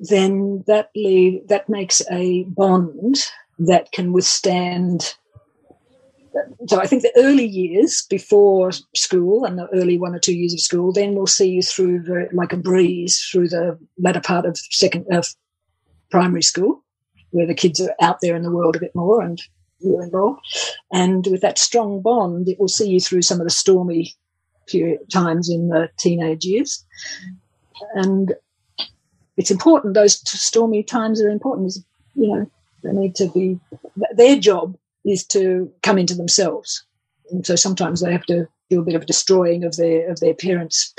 then 0.00 0.64
that 0.66 0.90
leave, 0.96 1.46
that 1.48 1.68
makes 1.68 2.02
a 2.10 2.44
bond 2.44 3.16
that 3.58 3.92
can 3.92 4.12
withstand. 4.12 5.14
So 6.68 6.80
I 6.80 6.86
think 6.86 7.02
the 7.02 7.12
early 7.16 7.44
years 7.44 8.06
before 8.08 8.70
school 8.94 9.44
and 9.44 9.58
the 9.58 9.68
early 9.74 9.98
one 9.98 10.14
or 10.14 10.18
two 10.18 10.34
years 10.34 10.54
of 10.54 10.60
school, 10.60 10.92
then 10.92 11.14
we'll 11.14 11.26
see 11.26 11.50
you 11.50 11.62
through 11.62 12.28
like 12.32 12.52
a 12.52 12.56
breeze 12.56 13.20
through 13.30 13.48
the 13.48 13.78
latter 13.98 14.20
part 14.20 14.46
of 14.46 14.56
second 14.56 15.06
of 15.10 15.34
primary 16.10 16.42
school, 16.42 16.82
where 17.30 17.46
the 17.46 17.54
kids 17.54 17.80
are 17.80 17.94
out 18.00 18.18
there 18.20 18.36
in 18.36 18.42
the 18.42 18.50
world 18.50 18.76
a 18.76 18.80
bit 18.80 18.94
more 18.94 19.22
and 19.22 19.40
you're 19.80 20.02
involved. 20.02 20.40
And 20.92 21.26
with 21.30 21.40
that 21.40 21.58
strong 21.58 22.02
bond, 22.02 22.48
it 22.48 22.58
will 22.60 22.68
see 22.68 22.88
you 22.88 23.00
through 23.00 23.22
some 23.22 23.40
of 23.40 23.46
the 23.46 23.50
stormy 23.50 24.14
period 24.68 25.00
times 25.12 25.48
in 25.48 25.68
the 25.68 25.88
teenage 25.98 26.44
years. 26.44 26.84
And 27.94 28.34
it's 29.36 29.50
important. 29.50 29.94
Those 29.94 30.20
stormy 30.28 30.82
times 30.82 31.22
are 31.22 31.30
important. 31.30 31.72
You 32.14 32.28
know, 32.28 32.50
they 32.82 32.92
need 32.92 33.14
to 33.16 33.28
be. 33.28 33.58
Their 34.14 34.38
job 34.38 34.76
is 35.04 35.24
to 35.28 35.72
come 35.82 35.98
into 35.98 36.14
themselves, 36.14 36.84
and 37.30 37.46
so 37.46 37.56
sometimes 37.56 38.00
they 38.00 38.12
have 38.12 38.26
to 38.26 38.46
do 38.68 38.80
a 38.80 38.84
bit 38.84 38.94
of 38.94 39.06
destroying 39.06 39.64
of 39.64 39.76
their 39.76 40.10
of 40.10 40.20
their 40.20 40.34
parents. 40.34 40.92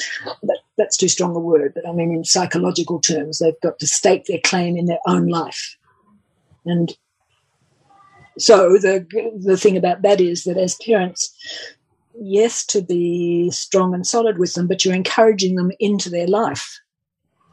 That, 0.43 0.59
that's 0.77 0.97
too 0.97 1.07
strong 1.07 1.35
a 1.35 1.39
word, 1.39 1.73
but 1.75 1.87
I 1.87 1.91
mean 1.91 2.11
in 2.11 2.23
psychological 2.23 2.99
terms, 2.99 3.39
they've 3.39 3.61
got 3.61 3.77
to 3.79 3.87
stake 3.87 4.25
their 4.25 4.41
claim 4.43 4.75
in 4.75 4.87
their 4.87 5.01
own 5.05 5.27
life, 5.27 5.75
and 6.65 6.95
so 8.37 8.77
the 8.77 9.05
the 9.43 9.57
thing 9.57 9.77
about 9.77 10.01
that 10.01 10.21
is 10.21 10.43
that 10.43 10.57
as 10.57 10.77
parents, 10.85 11.33
yes, 12.19 12.65
to 12.67 12.81
be 12.81 13.49
strong 13.51 13.93
and 13.93 14.05
solid 14.05 14.37
with 14.37 14.53
them, 14.53 14.67
but 14.67 14.83
you're 14.83 14.95
encouraging 14.95 15.55
them 15.55 15.71
into 15.79 16.09
their 16.09 16.27
life, 16.27 16.79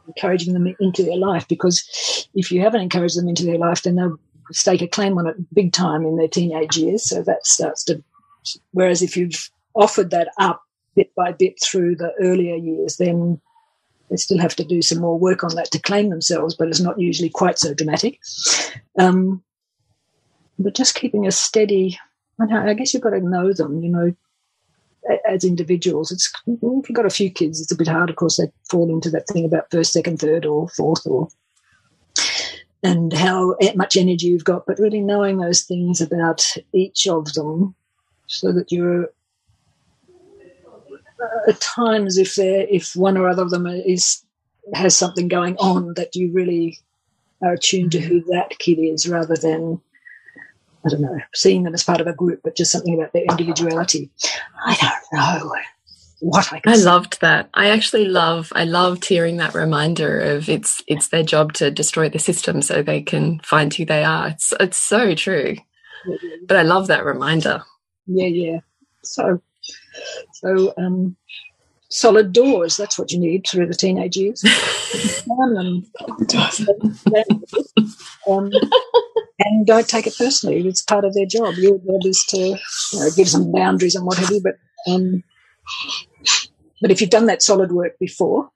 encouraging 0.07 0.53
them 0.53 0.73
into 0.79 1.03
their 1.03 1.17
life. 1.17 1.47
Because 1.47 2.27
if 2.33 2.51
you 2.51 2.61
haven't 2.61 2.81
encouraged 2.81 3.17
them 3.17 3.27
into 3.27 3.45
their 3.45 3.57
life, 3.57 3.83
then 3.83 3.95
they'll 3.95 4.19
stake 4.51 4.81
a 4.81 4.87
claim 4.87 5.17
on 5.17 5.27
it 5.27 5.53
big 5.53 5.73
time 5.73 6.03
in 6.03 6.17
their 6.17 6.27
teenage 6.27 6.77
years. 6.77 7.07
So 7.07 7.21
that 7.23 7.45
starts 7.45 7.83
to. 7.85 8.03
Whereas 8.71 9.01
if 9.01 9.17
you've 9.17 9.49
offered 9.75 10.11
that 10.11 10.29
up 10.37 10.63
bit 10.95 11.13
by 11.13 11.33
bit 11.33 11.61
through 11.61 11.97
the 11.97 12.13
earlier 12.19 12.55
years, 12.55 12.97
then 12.97 13.39
they 14.09 14.15
still 14.15 14.39
have 14.39 14.55
to 14.55 14.63
do 14.63 14.81
some 14.81 14.99
more 14.99 15.17
work 15.17 15.43
on 15.43 15.55
that 15.55 15.71
to 15.71 15.79
claim 15.79 16.09
themselves, 16.09 16.55
but 16.55 16.67
it's 16.67 16.79
not 16.79 16.99
usually 16.99 17.29
quite 17.29 17.59
so 17.59 17.73
dramatic. 17.73 18.19
Um, 18.97 19.43
but 20.57 20.75
just 20.75 20.95
keeping 20.95 21.27
a 21.27 21.31
steady. 21.31 21.97
I 22.39 22.73
guess 22.73 22.93
you've 22.93 23.03
got 23.03 23.11
to 23.11 23.19
know 23.19 23.53
them, 23.53 23.81
you 23.83 23.89
know, 23.89 24.15
as 25.27 25.43
individuals. 25.43 26.11
It's 26.11 26.31
if 26.47 26.89
you've 26.89 26.95
got 26.95 27.05
a 27.05 27.09
few 27.09 27.29
kids, 27.29 27.61
it's 27.61 27.71
a 27.71 27.75
bit 27.75 27.87
hard. 27.87 28.09
Of 28.09 28.15
course, 28.15 28.37
they 28.37 28.51
fall 28.69 28.89
into 28.89 29.09
that 29.11 29.27
thing 29.27 29.45
about 29.45 29.71
first, 29.71 29.93
second, 29.93 30.19
third, 30.19 30.45
or 30.45 30.69
fourth, 30.69 31.05
or 31.05 31.27
and 32.81 33.11
how 33.11 33.55
much 33.75 33.97
energy 33.97 34.27
you've 34.27 34.45
got. 34.45 34.65
But 34.65 34.79
really 34.79 35.01
knowing 35.01 35.37
those 35.37 35.61
things 35.61 36.01
about 36.01 36.45
each 36.73 37.07
of 37.07 37.33
them, 37.33 37.75
so 38.27 38.51
that 38.53 38.71
you're 38.71 39.09
at 41.47 41.59
times, 41.59 42.17
if 42.17 42.35
they 42.35 42.67
if 42.69 42.95
one 42.95 43.17
or 43.17 43.27
other 43.27 43.43
of 43.43 43.49
them 43.49 43.67
is 43.67 44.23
has 44.73 44.95
something 44.95 45.27
going 45.27 45.57
on, 45.57 45.93
that 45.95 46.15
you 46.15 46.31
really 46.31 46.79
are 47.41 47.53
attuned 47.53 47.91
to 47.93 47.99
who 47.99 48.21
mm-hmm. 48.21 48.31
that 48.31 48.59
kid 48.59 48.79
is, 48.79 49.07
rather 49.07 49.35
than 49.35 49.81
I 50.85 50.89
don't 50.89 51.01
know, 51.01 51.19
seeing 51.33 51.63
them 51.63 51.73
as 51.73 51.83
part 51.83 52.01
of 52.01 52.07
a 52.07 52.13
group, 52.13 52.41
but 52.43 52.55
just 52.55 52.71
something 52.71 52.95
about 52.95 53.13
their 53.13 53.25
individuality. 53.29 54.11
I 54.65 54.77
don't 54.79 55.19
know 55.19 55.55
what 56.21 56.51
I. 56.53 56.61
I 56.65 56.75
loved 56.75 57.21
that. 57.21 57.49
I 57.53 57.69
actually 57.69 58.05
love. 58.05 58.51
I 58.55 58.63
loved 58.63 59.05
hearing 59.05 59.37
that 59.37 59.55
reminder 59.55 60.19
of 60.19 60.49
it's 60.49 60.81
it's 60.87 61.09
their 61.09 61.23
job 61.23 61.53
to 61.53 61.71
destroy 61.71 62.09
the 62.09 62.19
system 62.19 62.61
so 62.61 62.81
they 62.81 63.01
can 63.01 63.39
find 63.39 63.73
who 63.73 63.85
they 63.85 64.03
are. 64.03 64.29
It's 64.29 64.53
it's 64.59 64.77
so 64.77 65.15
true. 65.15 65.57
But 66.47 66.57
I 66.57 66.61
love 66.61 66.87
that 66.87 67.03
reminder. 67.03 67.63
Yeah, 68.07 68.27
yeah. 68.27 68.59
So, 69.03 69.41
so 70.33 70.73
um, 70.77 71.15
solid 71.89 72.33
doors. 72.33 72.77
That's 72.77 72.97
what 72.97 73.11
you 73.11 73.19
need 73.19 73.45
through 73.47 73.67
the 73.67 73.73
teenage 73.73 74.17
years. 74.17 74.43
um, 75.31 75.85
um, 78.27 78.51
and 79.39 79.65
don't 79.65 79.87
take 79.87 80.07
it 80.07 80.15
personally. 80.17 80.67
It's 80.67 80.81
part 80.81 81.05
of 81.05 81.13
their 81.13 81.25
job. 81.25 81.55
Your 81.55 81.77
job 81.77 82.01
is 82.05 82.23
to 82.29 82.37
you 82.37 82.99
know, 82.99 83.09
give 83.15 83.29
some 83.29 83.51
boundaries 83.51 83.95
and 83.95 84.05
what 84.05 84.17
have 84.17 84.29
you. 84.29 84.41
But 84.41 84.57
um, 84.91 85.23
but 86.81 86.91
if 86.91 87.01
you've 87.01 87.09
done 87.09 87.25
that 87.25 87.41
solid 87.41 87.71
work 87.71 87.97
before, 87.99 88.49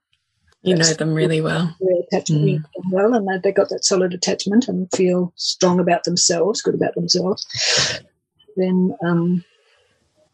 you 0.62 0.74
know 0.74 0.94
them 0.94 1.14
really 1.14 1.42
well. 1.42 1.76
Attachment 2.10 2.62
mm. 2.62 2.64
well, 2.90 3.14
and 3.14 3.42
they 3.42 3.52
got 3.52 3.68
that 3.68 3.84
solid 3.84 4.14
attachment 4.14 4.66
and 4.66 4.88
feel 4.96 5.32
strong 5.36 5.78
about 5.78 6.04
themselves, 6.04 6.62
good 6.62 6.74
about 6.74 6.94
themselves. 6.94 7.46
Then, 8.56 8.96
um, 9.04 9.44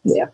yeah. 0.05 0.27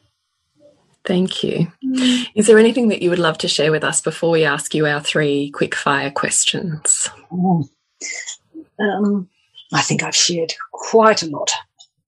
Thank 1.07 1.45
you. 1.45 1.73
Mm. 1.85 2.27
Is 2.35 2.47
there 2.47 2.59
anything 2.59 2.89
that 2.89 3.01
you 3.01 3.11
would 3.11 3.21
love 3.21 3.39
to 3.39 3.49
share 3.49 3.71
with 3.71 3.85
us 3.85 4.01
before 4.01 4.31
we 4.31 4.45
ask 4.45 4.75
you 4.75 4.87
our 4.87 5.01
three 5.01 5.51
quick 5.51 5.75
fire 5.75 6.11
questions? 6.11 7.09
Oh. 7.33 7.69
Um, 8.81 9.29
I 9.73 9.83
think 9.83 10.03
I've 10.03 10.17
shared 10.17 10.53
quite 10.73 11.23
a 11.23 11.31
lot. 11.31 11.51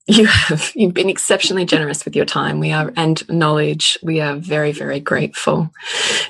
You 0.07 0.25
have. 0.25 0.73
You've 0.75 0.95
been 0.95 1.11
exceptionally 1.11 1.67
generous 1.67 2.05
with 2.05 2.17
your 2.17 2.25
time. 2.25 2.61
We 2.61 2.73
are 2.73 2.93
and 2.97 3.29
knowledge. 3.29 3.99
We 4.03 4.21
are 4.21 4.37
very, 4.37 4.73
very 4.73 5.01
grateful. 5.01 5.71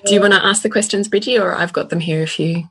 Do 0.05 0.14
you 0.14 0.21
want 0.21 0.35
to 0.35 0.45
ask 0.45 0.62
the 0.62 0.71
questions, 0.71 1.09
Bridgie, 1.09 1.39
or 1.39 1.55
I've 1.55 1.73
got 1.73 1.89
them 1.89 2.01
here 2.01 2.21
if 2.23 2.41
you 2.41 2.69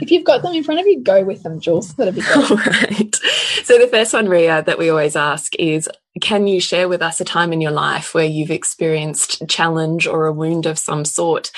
if 0.00 0.10
you've 0.10 0.24
got 0.24 0.42
them 0.42 0.54
in 0.54 0.64
front 0.64 0.80
of 0.80 0.86
you, 0.86 1.02
go 1.02 1.24
with 1.24 1.42
them, 1.42 1.60
Jules. 1.60 1.94
That'd 1.94 2.14
be 2.14 2.20
great. 2.20 2.36
All 2.50 2.56
right. 2.56 3.16
So 3.64 3.78
the 3.78 3.88
first 3.88 4.12
one, 4.12 4.28
Rhea, 4.28 4.62
that 4.62 4.78
we 4.78 4.90
always 4.90 5.16
ask 5.16 5.54
is 5.56 5.88
can 6.20 6.46
you 6.46 6.60
share 6.60 6.88
with 6.88 7.02
us 7.02 7.20
a 7.20 7.24
time 7.24 7.52
in 7.52 7.60
your 7.60 7.72
life 7.72 8.14
where 8.14 8.24
you've 8.24 8.50
experienced 8.50 9.46
challenge 9.48 10.06
or 10.06 10.26
a 10.26 10.32
wound 10.32 10.64
of 10.64 10.78
some 10.78 11.04
sort 11.04 11.50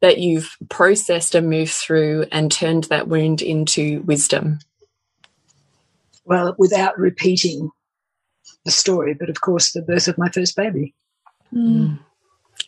that 0.00 0.18
you've 0.18 0.56
processed 0.68 1.34
and 1.34 1.48
moved 1.48 1.72
through 1.72 2.26
and 2.32 2.50
turned 2.50 2.84
that 2.84 3.06
wound 3.06 3.40
into 3.40 4.02
wisdom? 4.02 4.58
well, 6.30 6.54
without 6.58 6.96
repeating 6.96 7.70
the 8.64 8.70
story, 8.70 9.14
but 9.14 9.28
of 9.28 9.40
course, 9.40 9.72
the 9.72 9.82
birth 9.82 10.06
of 10.06 10.16
my 10.16 10.28
first 10.30 10.54
baby. 10.54 10.94
Mm. 11.52 11.98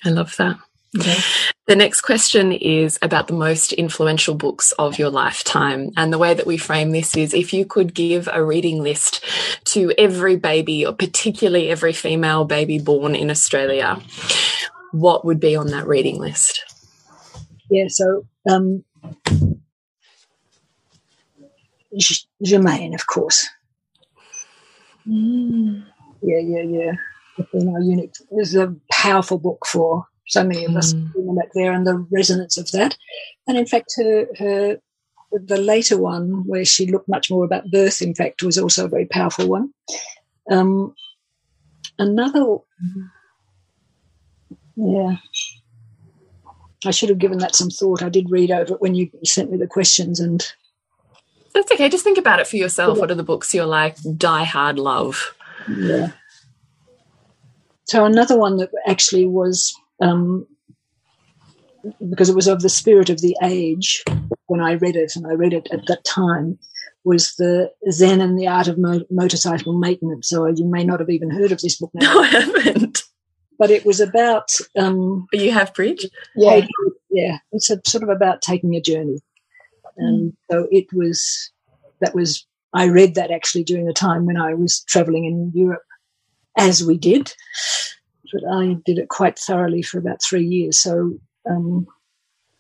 I 0.05 0.09
love 0.09 0.35
that. 0.37 0.59
Okay. 0.99 1.17
The 1.73 1.77
next 1.77 2.03
question 2.03 2.53
is 2.53 2.99
about 3.01 3.29
the 3.29 3.33
most 3.33 3.73
influential 3.73 4.35
books 4.35 4.73
of 4.73 4.99
your 4.99 5.09
lifetime. 5.09 5.91
And 5.97 6.13
the 6.13 6.19
way 6.19 6.35
that 6.35 6.47
we 6.47 6.59
frame 6.59 6.91
this 6.91 7.17
is 7.17 7.33
if 7.33 7.55
you 7.55 7.65
could 7.65 7.95
give 7.95 8.29
a 8.31 8.45
reading 8.45 8.83
list 8.83 9.25
to 9.73 9.91
every 9.97 10.37
baby, 10.37 10.85
or 10.85 10.93
particularly 10.93 11.71
every 11.71 11.95
female 11.95 12.45
baby 12.45 12.79
born 12.79 13.15
in 13.15 13.31
Australia, 13.31 13.99
what 14.91 15.25
would 15.25 15.41
be 15.41 15.57
on 15.57 15.69
that 15.69 15.87
reading 15.87 16.19
list? 16.19 16.63
Yeah, 17.71 17.87
so 17.89 18.27
um, 18.47 18.85
Germaine, 22.45 22.93
of 22.93 23.07
course. 23.07 23.49
Mm. 25.09 25.87
Yeah, 26.21 26.39
yeah, 26.39 26.63
yeah. 26.65 26.93
You 27.55 27.65
know, 27.65 27.79
Eunuch. 27.81 28.13
This 28.31 28.49
is 28.49 28.57
a 28.57 28.77
powerful 28.91 29.39
book 29.39 29.65
for 29.65 30.05
so 30.33 30.43
many 30.43 30.65
of 30.65 30.75
us 30.75 30.95
mm. 30.95 31.37
back 31.37 31.51
there, 31.55 31.73
and 31.73 31.87
the 31.87 32.07
resonance 32.11 32.57
of 32.57 32.71
that. 32.71 32.97
And 33.47 33.59
in 33.59 33.67
fact, 33.67 33.93
her 33.99 34.27
her 34.39 34.79
the 35.31 35.59
later 35.59 35.99
one, 35.99 36.47
where 36.47 36.65
she 36.65 36.87
looked 36.87 37.09
much 37.09 37.31
more 37.31 37.45
about 37.45 37.71
birth, 37.71 38.01
in 38.01 38.15
fact, 38.15 38.43
was 38.43 38.57
also 38.57 38.87
a 38.87 38.89
very 38.89 39.05
powerful 39.05 39.47
one. 39.47 39.73
Um, 40.51 40.95
another, 41.99 42.57
yeah, 44.77 45.17
I 46.87 46.91
should 46.91 47.11
have 47.11 47.19
given 47.19 47.39
that 47.39 47.55
some 47.55 47.71
thought. 47.71 48.03
I 48.03 48.09
did 48.09 48.31
read 48.31 48.51
over 48.51 48.75
it 48.75 48.81
when 48.81 48.95
you 48.95 49.11
sent 49.25 49.51
me 49.51 49.59
the 49.59 49.67
questions, 49.67 50.19
and 50.19 50.47
that's 51.53 51.71
okay. 51.73 51.91
Just 51.91 52.05
think 52.05 52.19
about 52.19 52.41
it 52.41 52.47
for 52.47 52.57
yourself. 52.57 52.99
What 52.99 53.11
are 53.11 53.15
the 53.15 53.23
books 53.23 53.53
you're 53.53 53.67
like 53.67 53.97
die 54.17 54.45
hard 54.45 54.79
love? 54.79 55.35
Yeah. 55.69 56.13
So 57.85 58.07
another 58.07 58.39
one 58.39 58.57
that 58.57 58.71
actually 58.87 59.27
was 59.27 59.75
um, 60.03 60.47
because 62.11 62.29
it 62.29 62.37
was 62.37 62.49
of 62.49 62.63
the 62.63 62.69
spirit 62.69 63.11
of 63.11 63.21
the 63.21 63.37
age 63.43 64.05
when 64.47 64.61
I 64.61 64.75
read 64.75 64.97
it, 64.97 65.17
and 65.17 65.27
I 65.27 65.33
read 65.33 65.53
it 65.53 65.69
at 65.73 65.87
that 65.87 66.05
time, 66.05 66.59
was 67.05 67.35
the 67.37 67.71
Zen 67.91 68.21
and 68.21 68.39
the 68.39 68.47
Art 68.47 68.69
of 68.69 68.79
Mo 68.79 69.01
Motorcycle 69.11 69.79
Maintenance. 69.79 70.29
So 70.29 70.47
you 70.47 70.67
may 70.67 70.85
not 70.85 71.01
have 71.01 71.11
even 71.11 71.31
heard 71.31 71.53
of 71.53 71.61
this 71.61 71.79
book 71.79 71.91
now. 71.95 72.13
No, 72.15 72.23
I 72.23 72.27
haven't. 72.27 73.03
But 73.59 73.71
it 73.71 73.85
was 73.87 74.01
about. 74.01 74.51
Um, 74.79 75.27
you 75.33 75.53
have 75.53 75.75
Bridge? 75.75 76.07
Yeah, 76.37 76.67
yeah. 77.11 77.39
It's 77.53 77.71
a, 77.71 77.81
sort 77.87 78.03
of 78.03 78.09
about 78.09 78.43
taking 78.43 78.75
a 78.75 78.81
journey. 78.81 79.19
And 79.97 80.33
so 80.51 80.69
it 80.71 80.87
was, 80.93 81.51
that 82.01 82.15
was, 82.15 82.47
I 82.75 82.89
read 82.89 83.15
that 83.15 83.31
actually 83.31 83.65
during 83.65 83.85
the 83.85 83.93
time 83.93 84.25
when 84.25 84.37
I 84.39 84.55
was 84.55 84.83
traveling 84.89 85.25
in 85.25 85.53
Europe, 85.55 85.83
as 86.57 86.83
we 86.83 86.97
did. 86.97 87.35
But 88.33 88.43
I 88.51 88.77
did 88.85 88.99
it 88.99 89.09
quite 89.09 89.39
thoroughly 89.39 89.83
for 89.83 89.99
about 89.99 90.23
three 90.23 90.45
years. 90.45 90.79
So 90.79 91.19
um, 91.49 91.87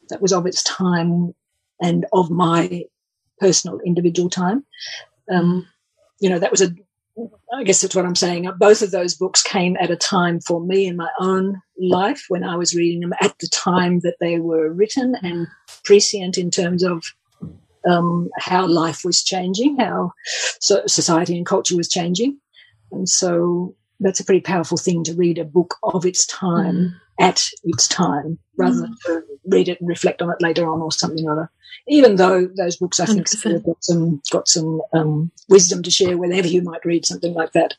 that 0.08 0.22
was 0.22 0.32
of 0.32 0.46
its 0.46 0.62
time 0.62 1.34
and 1.80 2.06
of 2.12 2.30
my 2.30 2.84
personal 3.38 3.80
individual 3.80 4.30
time. 4.30 4.64
Um, 5.30 5.66
you 6.20 6.30
know, 6.30 6.38
that 6.38 6.50
was 6.50 6.62
a 6.62 6.70
I 7.52 7.62
guess 7.64 7.82
that's 7.82 7.94
what 7.94 8.06
I'm 8.06 8.14
saying. 8.14 8.50
Both 8.58 8.80
of 8.80 8.90
those 8.90 9.14
books 9.14 9.42
came 9.42 9.76
at 9.78 9.90
a 9.90 9.96
time 9.96 10.40
for 10.40 10.60
me 10.60 10.86
in 10.86 10.96
my 10.96 11.10
own 11.20 11.60
life 11.78 12.24
when 12.28 12.42
I 12.42 12.56
was 12.56 12.74
reading 12.74 13.00
them 13.00 13.12
at 13.20 13.38
the 13.38 13.48
time 13.48 14.00
that 14.00 14.16
they 14.18 14.38
were 14.38 14.72
written 14.72 15.14
and 15.22 15.46
prescient 15.84 16.38
in 16.38 16.50
terms 16.50 16.82
of 16.82 17.04
um, 17.86 18.30
how 18.38 18.66
life 18.66 19.04
was 19.04 19.22
changing, 19.22 19.76
how 19.78 20.12
so 20.60 20.82
society 20.86 21.36
and 21.36 21.44
culture 21.44 21.76
was 21.76 21.88
changing. 21.88 22.38
And 22.90 23.08
so 23.08 23.74
that's 24.02 24.20
a 24.20 24.24
pretty 24.24 24.40
powerful 24.40 24.76
thing 24.76 25.04
to 25.04 25.14
read 25.14 25.38
a 25.38 25.44
book 25.44 25.76
of 25.82 26.04
its 26.04 26.26
time 26.26 26.74
mm. 26.74 26.94
at 27.20 27.48
its 27.64 27.88
time 27.88 28.38
rather 28.56 28.76
mm. 28.76 28.80
than 28.82 28.96
to 29.06 29.22
read 29.46 29.68
it 29.68 29.80
and 29.80 29.88
reflect 29.88 30.22
on 30.22 30.30
it 30.30 30.42
later 30.42 30.70
on 30.70 30.80
or 30.80 30.92
something 30.92 31.26
or 31.26 31.32
other. 31.32 31.50
Even 31.88 32.16
though 32.16 32.48
those 32.56 32.76
books, 32.76 33.00
I 33.00 33.06
think, 33.06 33.26
have 33.44 33.64
got 33.64 33.82
some 33.82 34.20
got 34.30 34.46
some 34.46 34.82
um, 34.92 35.32
wisdom 35.48 35.82
to 35.82 35.90
share 35.90 36.16
whenever 36.16 36.46
you 36.46 36.62
might 36.62 36.84
read 36.84 37.06
something 37.06 37.32
like 37.34 37.52
that. 37.52 37.74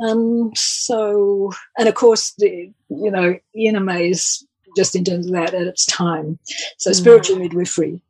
Um, 0.00 0.52
so, 0.54 1.52
and 1.76 1.88
of 1.88 1.94
course, 1.94 2.32
the 2.38 2.72
you 2.88 3.10
know 3.10 3.36
Ina 3.56 3.80
May's 3.80 4.46
just 4.76 4.94
in 4.94 5.04
terms 5.04 5.26
of 5.26 5.32
that 5.32 5.52
at 5.52 5.66
its 5.66 5.84
time. 5.84 6.38
So, 6.78 6.90
mm. 6.90 6.94
spiritual 6.94 7.38
midwifery 7.38 8.00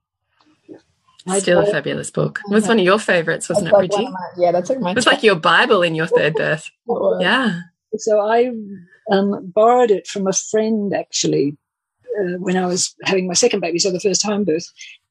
Still 1.37 1.61
a 1.61 1.67
fabulous 1.67 2.11
book. 2.11 2.41
It 2.51 2.55
was 2.55 2.69
one 2.69 2.79
of 2.79 2.85
your 2.85 2.99
favorites, 2.99 3.49
wasn't 3.49 3.71
that's 3.71 3.85
it, 3.85 3.91
Bridgie? 3.91 4.11
My, 4.11 4.21
yeah, 4.37 4.53
that's 4.53 4.71
like 4.71 4.81
my. 4.81 4.91
It 4.91 4.97
was 4.97 5.07
like 5.07 5.23
your 5.23 5.37
Bible 5.37 5.83
in 5.83 5.95
your 5.95 6.07
third 6.07 6.35
birth. 6.35 6.71
yeah. 7.21 7.61
So 7.97 8.21
I 8.21 8.51
um, 9.11 9.51
borrowed 9.55 9.91
it 9.91 10.07
from 10.07 10.27
a 10.27 10.33
friend 10.33 10.95
actually 10.95 11.57
uh, 12.19 12.39
when 12.39 12.57
I 12.57 12.67
was 12.67 12.95
having 13.05 13.27
my 13.27 13.35
second 13.35 13.61
baby, 13.61 13.79
so 13.79 13.91
the 13.91 14.01
first 14.01 14.25
home 14.25 14.45
birth, 14.45 14.67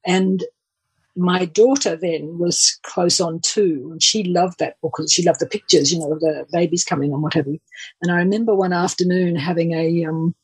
and 0.06 0.44
my 1.16 1.46
daughter 1.46 1.96
then 1.96 2.38
was 2.38 2.78
close 2.84 3.20
on 3.20 3.40
too, 3.40 3.88
and 3.90 4.02
she 4.02 4.22
loved 4.24 4.58
that 4.58 4.80
book 4.80 4.94
because 4.96 5.12
she 5.12 5.24
loved 5.24 5.40
the 5.40 5.46
pictures, 5.46 5.92
you 5.92 5.98
know, 5.98 6.12
of 6.12 6.20
the 6.20 6.46
babies 6.52 6.84
coming 6.84 7.12
and 7.12 7.22
what 7.22 7.34
have 7.34 7.46
you. 7.46 7.58
And 8.02 8.12
I 8.12 8.16
remember 8.16 8.54
one 8.54 8.72
afternoon 8.72 9.36
having 9.36 9.72
a 9.72 10.04
um, 10.04 10.34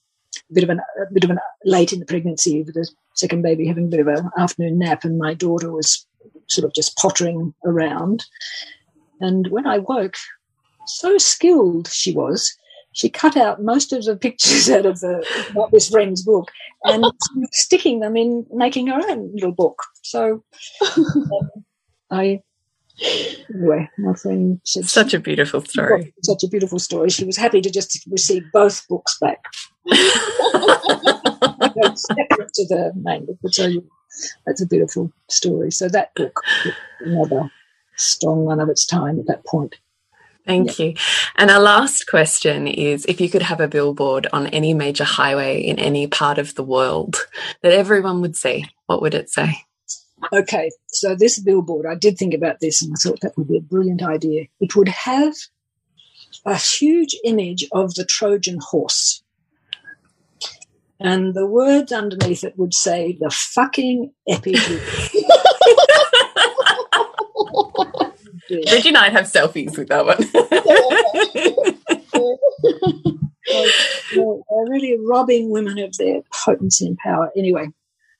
bit 0.52 0.64
of 0.64 0.70
an 0.70 0.80
a 1.00 1.12
bit 1.12 1.24
of 1.24 1.30
an 1.30 1.38
late 1.64 1.92
in 1.92 2.00
the 2.00 2.06
pregnancy 2.06 2.62
with 2.62 2.74
the 2.74 2.88
second 3.14 3.42
baby 3.42 3.66
having 3.66 3.86
a 3.86 3.88
bit 3.88 4.00
of 4.00 4.08
an 4.08 4.30
afternoon 4.38 4.78
nap, 4.78 5.04
and 5.04 5.18
my 5.18 5.34
daughter 5.34 5.72
was 5.72 6.06
sort 6.48 6.64
of 6.64 6.74
just 6.74 6.96
pottering 6.96 7.54
around. 7.64 8.24
And 9.20 9.48
when 9.48 9.66
I 9.66 9.78
woke, 9.78 10.16
so 10.86 11.18
skilled 11.18 11.88
she 11.88 12.12
was, 12.12 12.56
she 12.94 13.10
cut 13.10 13.36
out 13.36 13.62
most 13.62 13.92
of 13.92 14.04
the 14.04 14.16
pictures 14.16 14.70
out 14.70 14.86
of 14.86 15.00
the 15.00 15.26
not 15.54 15.70
this 15.70 15.90
friend's 15.90 16.22
book 16.22 16.50
and 16.84 17.04
sticking 17.52 18.00
them 18.00 18.16
in 18.16 18.46
making 18.52 18.86
her 18.86 19.00
own 19.10 19.30
little 19.34 19.52
book. 19.52 19.82
So 20.02 20.42
um, 20.96 21.50
I 22.10 22.40
anyway, 23.50 23.90
my 23.98 24.14
friend 24.14 24.60
said 24.64 24.86
such 24.86 25.14
a 25.14 25.18
beautiful 25.18 25.60
story. 25.60 26.14
Such 26.22 26.44
a 26.44 26.48
beautiful 26.48 26.78
story. 26.78 27.10
She 27.10 27.24
was 27.24 27.36
happy 27.36 27.60
to 27.60 27.70
just 27.70 28.06
receive 28.10 28.44
both 28.52 28.86
books 28.88 29.18
back. 29.20 29.44
To 32.54 32.66
the 32.68 32.92
main 32.96 33.26
book, 33.26 33.38
but 33.42 33.54
so 33.54 33.70
that's 34.46 34.62
a 34.62 34.66
beautiful 34.66 35.12
story. 35.28 35.70
So 35.70 35.88
that 35.88 36.14
book, 36.14 36.40
another 37.00 37.50
strong 37.96 38.44
one 38.44 38.60
of 38.60 38.68
its 38.68 38.86
time 38.86 39.18
at 39.18 39.26
that 39.26 39.44
point. 39.44 39.76
Thank 40.46 40.78
yeah. 40.78 40.86
you. 40.86 40.94
And 41.36 41.50
our 41.50 41.60
last 41.60 42.06
question 42.06 42.66
is 42.66 43.06
if 43.06 43.20
you 43.20 43.30
could 43.30 43.42
have 43.42 43.60
a 43.60 43.68
billboard 43.68 44.26
on 44.32 44.46
any 44.48 44.74
major 44.74 45.04
highway 45.04 45.60
in 45.60 45.78
any 45.78 46.06
part 46.06 46.38
of 46.38 46.54
the 46.54 46.62
world 46.62 47.16
that 47.62 47.72
everyone 47.72 48.20
would 48.20 48.36
see, 48.36 48.66
what 48.86 49.00
would 49.00 49.14
it 49.14 49.30
say? 49.30 49.64
Okay, 50.32 50.70
so 50.88 51.14
this 51.14 51.38
billboard, 51.38 51.86
I 51.86 51.94
did 51.94 52.18
think 52.18 52.34
about 52.34 52.60
this 52.60 52.82
and 52.82 52.92
I 52.92 52.96
thought 52.96 53.20
that 53.20 53.36
would 53.36 53.48
be 53.48 53.58
a 53.58 53.62
brilliant 53.62 54.02
idea. 54.02 54.46
It 54.60 54.76
would 54.76 54.88
have 54.88 55.34
a 56.44 56.56
huge 56.56 57.16
image 57.24 57.66
of 57.72 57.94
the 57.94 58.04
Trojan 58.04 58.58
horse. 58.60 59.22
And 61.04 61.34
the 61.34 61.46
words 61.46 61.92
underneath 61.92 62.44
it 62.44 62.54
would 62.56 62.72
say, 62.72 63.18
the 63.20 63.28
fucking 63.28 64.10
epic. 64.26 64.56
Bridgie 68.48 68.48
and 68.88 68.96
I'd 68.96 69.12
have 69.12 69.26
selfies 69.26 69.76
with 69.76 69.88
that 69.88 70.06
one. 70.06 70.16
they're 74.14 74.70
really 74.70 74.96
robbing 75.06 75.50
women 75.50 75.78
of 75.78 75.94
their 75.98 76.22
potency 76.32 76.86
and 76.86 76.96
power. 76.96 77.30
Anyway, 77.36 77.68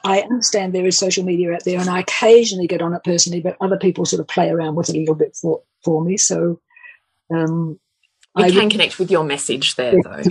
I 0.03 0.21
understand 0.21 0.73
there 0.73 0.85
is 0.85 0.97
social 0.97 1.23
media 1.23 1.53
out 1.53 1.63
there, 1.63 1.79
and 1.79 1.89
I 1.89 1.99
occasionally 1.99 2.67
get 2.67 2.81
on 2.81 2.93
it 2.93 3.03
personally, 3.03 3.41
but 3.41 3.57
other 3.61 3.77
people 3.77 4.05
sort 4.05 4.19
of 4.19 4.27
play 4.27 4.49
around 4.49 4.75
with 4.75 4.89
it 4.89 4.95
a 4.95 4.99
little 4.99 5.15
bit 5.15 5.35
for, 5.35 5.61
for 5.83 6.03
me. 6.03 6.17
So 6.17 6.59
um, 7.33 7.79
we 8.35 8.43
I 8.43 8.51
can 8.51 8.69
connect 8.69 8.99
with 8.99 9.11
your 9.11 9.23
message 9.23 9.75
there, 9.75 9.95
though. 10.03 10.23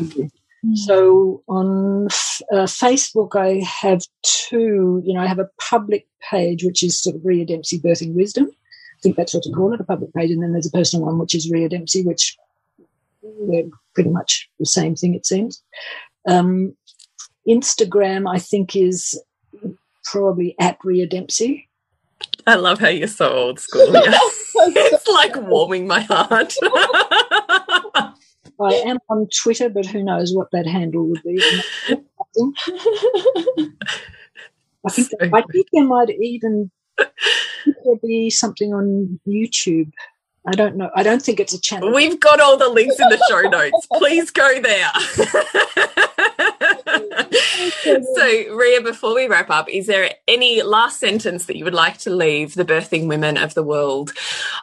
So 0.74 1.42
on 1.46 2.06
uh, 2.52 2.66
Facebook, 2.66 3.36
I 3.36 3.64
have 3.64 4.02
two. 4.22 5.02
You 5.04 5.14
know, 5.14 5.20
I 5.20 5.26
have 5.26 5.38
a 5.38 5.50
public 5.60 6.06
page 6.30 6.64
which 6.64 6.82
is 6.82 7.00
sort 7.00 7.16
of 7.16 7.24
Rhea 7.24 7.44
Dempsey 7.44 7.78
Birthing 7.78 8.14
Wisdom. 8.14 8.48
I 8.50 9.00
think 9.02 9.16
that's 9.16 9.34
what 9.34 9.44
you 9.44 9.54
call 9.54 9.74
it, 9.74 9.80
a 9.80 9.84
public 9.84 10.12
page, 10.14 10.30
and 10.30 10.42
then 10.42 10.52
there's 10.52 10.66
a 10.66 10.70
personal 10.70 11.06
one 11.06 11.18
which 11.18 11.34
is 11.34 11.50
Rhea 11.50 11.68
Dempsey, 11.68 12.02
which 12.02 12.36
they're 13.48 13.64
pretty 13.94 14.10
much 14.10 14.48
the 14.58 14.66
same 14.66 14.96
thing, 14.96 15.14
it 15.14 15.26
seems. 15.26 15.62
Um, 16.26 16.74
Instagram, 17.48 18.28
I 18.32 18.38
think, 18.38 18.74
is 18.74 19.20
probably 20.06 20.54
at 20.60 20.78
Rhea 20.82 21.06
Dempsey. 21.06 21.68
I 22.46 22.54
love 22.54 22.78
how 22.78 22.88
you're 22.88 23.08
so 23.08 23.30
old 23.30 23.60
school. 23.60 23.92
Yeah. 23.92 24.18
it's 24.58 25.08
like 25.08 25.36
warming 25.36 25.86
my 25.86 26.00
heart. 26.00 26.54
I 26.64 28.12
am 28.86 28.98
on 29.10 29.28
Twitter, 29.42 29.68
but 29.68 29.84
who 29.84 30.02
knows 30.02 30.34
what 30.34 30.48
that 30.52 30.66
handle 30.66 31.06
would 31.08 31.22
be. 31.22 31.42
I 31.90 31.96
think, 32.34 32.58
so 35.10 35.18
I 35.34 35.42
think 35.52 35.66
there 35.72 35.84
might 35.84 36.10
even 36.10 36.70
there 36.96 37.96
be 38.02 38.30
something 38.30 38.72
on 38.72 39.20
YouTube. 39.26 39.92
I 40.46 40.52
don't 40.52 40.76
know. 40.76 40.90
I 40.94 41.02
don't 41.02 41.20
think 41.22 41.40
it's 41.40 41.52
a 41.52 41.60
channel. 41.60 41.92
We've 41.92 42.20
got 42.20 42.40
all 42.40 42.56
the 42.56 42.68
links 42.68 43.00
in 43.00 43.08
the 43.08 43.20
show 43.28 43.42
notes. 43.48 43.86
Please 43.92 44.30
go 44.30 44.60
there. 44.60 44.90
so, 48.14 48.54
Rhea, 48.54 48.80
before 48.80 49.14
we 49.14 49.26
wrap 49.26 49.50
up, 49.50 49.68
is 49.68 49.86
there 49.86 50.10
any 50.28 50.62
last 50.62 51.00
sentence 51.00 51.46
that 51.46 51.56
you 51.56 51.64
would 51.64 51.74
like 51.74 51.98
to 51.98 52.10
leave 52.10 52.54
the 52.54 52.64
birthing 52.64 53.08
women 53.08 53.36
of 53.36 53.54
the 53.54 53.64
world, 53.64 54.12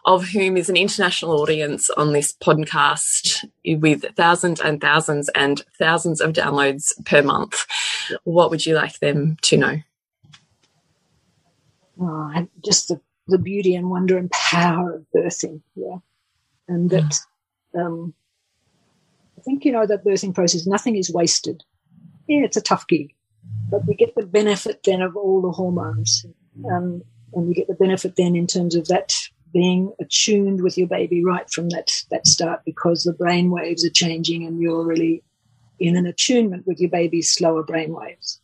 of 0.05 0.29
whom 0.29 0.55
is 0.55 0.69
an 0.69 0.77
international 0.77 1.41
audience 1.41 1.89
on 1.91 2.13
this 2.13 2.31
podcast 2.31 3.45
with 3.65 4.05
thousands 4.15 4.61
and 4.61 4.79
thousands 4.79 5.29
and 5.35 5.63
thousands 5.77 6.21
of 6.21 6.31
downloads 6.31 6.93
per 7.05 7.21
month? 7.21 7.65
What 8.23 8.49
would 8.51 8.65
you 8.65 8.75
like 8.75 8.99
them 8.99 9.37
to 9.43 9.57
know? 9.57 9.77
Oh, 11.99 12.47
just 12.63 12.87
the, 12.87 13.01
the 13.27 13.37
beauty 13.37 13.75
and 13.75 13.89
wonder 13.89 14.17
and 14.17 14.29
power 14.31 14.95
of 14.95 15.05
birthing, 15.15 15.61
yeah, 15.75 15.97
and 16.67 16.89
that. 16.89 17.19
Um, 17.75 18.13
I 19.37 19.41
think, 19.41 19.65
you 19.65 19.73
know, 19.73 19.85
that 19.85 20.05
birthing 20.05 20.33
process, 20.33 20.65
nothing 20.65 20.95
is 20.95 21.11
wasted. 21.11 21.63
Yeah, 22.29 22.45
it's 22.45 22.55
a 22.55 22.61
tough 22.61 22.87
gig, 22.87 23.13
but 23.69 23.85
we 23.85 23.93
get 23.93 24.15
the 24.15 24.25
benefit 24.25 24.83
then 24.85 25.01
of 25.01 25.17
all 25.17 25.41
the 25.41 25.51
hormones. 25.51 26.25
Um, 26.71 27.01
and 27.33 27.47
we 27.47 27.53
get 27.53 27.67
the 27.67 27.73
benefit 27.73 28.15
then 28.15 28.35
in 28.35 28.47
terms 28.47 28.75
of 28.75 28.87
that 28.87 29.13
being 29.51 29.93
attuned 29.99 30.61
with 30.61 30.77
your 30.77 30.87
baby 30.87 31.23
right 31.23 31.49
from 31.49 31.69
that, 31.69 31.91
that 32.09 32.25
start 32.25 32.61
because 32.65 33.03
the 33.03 33.13
brain 33.13 33.51
waves 33.51 33.85
are 33.85 33.89
changing 33.89 34.45
and 34.45 34.61
you're 34.61 34.85
really 34.85 35.23
in 35.79 35.95
an 35.95 36.05
attunement 36.05 36.65
with 36.65 36.79
your 36.79 36.89
baby's 36.89 37.31
slower 37.31 37.63
brain 37.63 37.93
waves. 37.93 38.39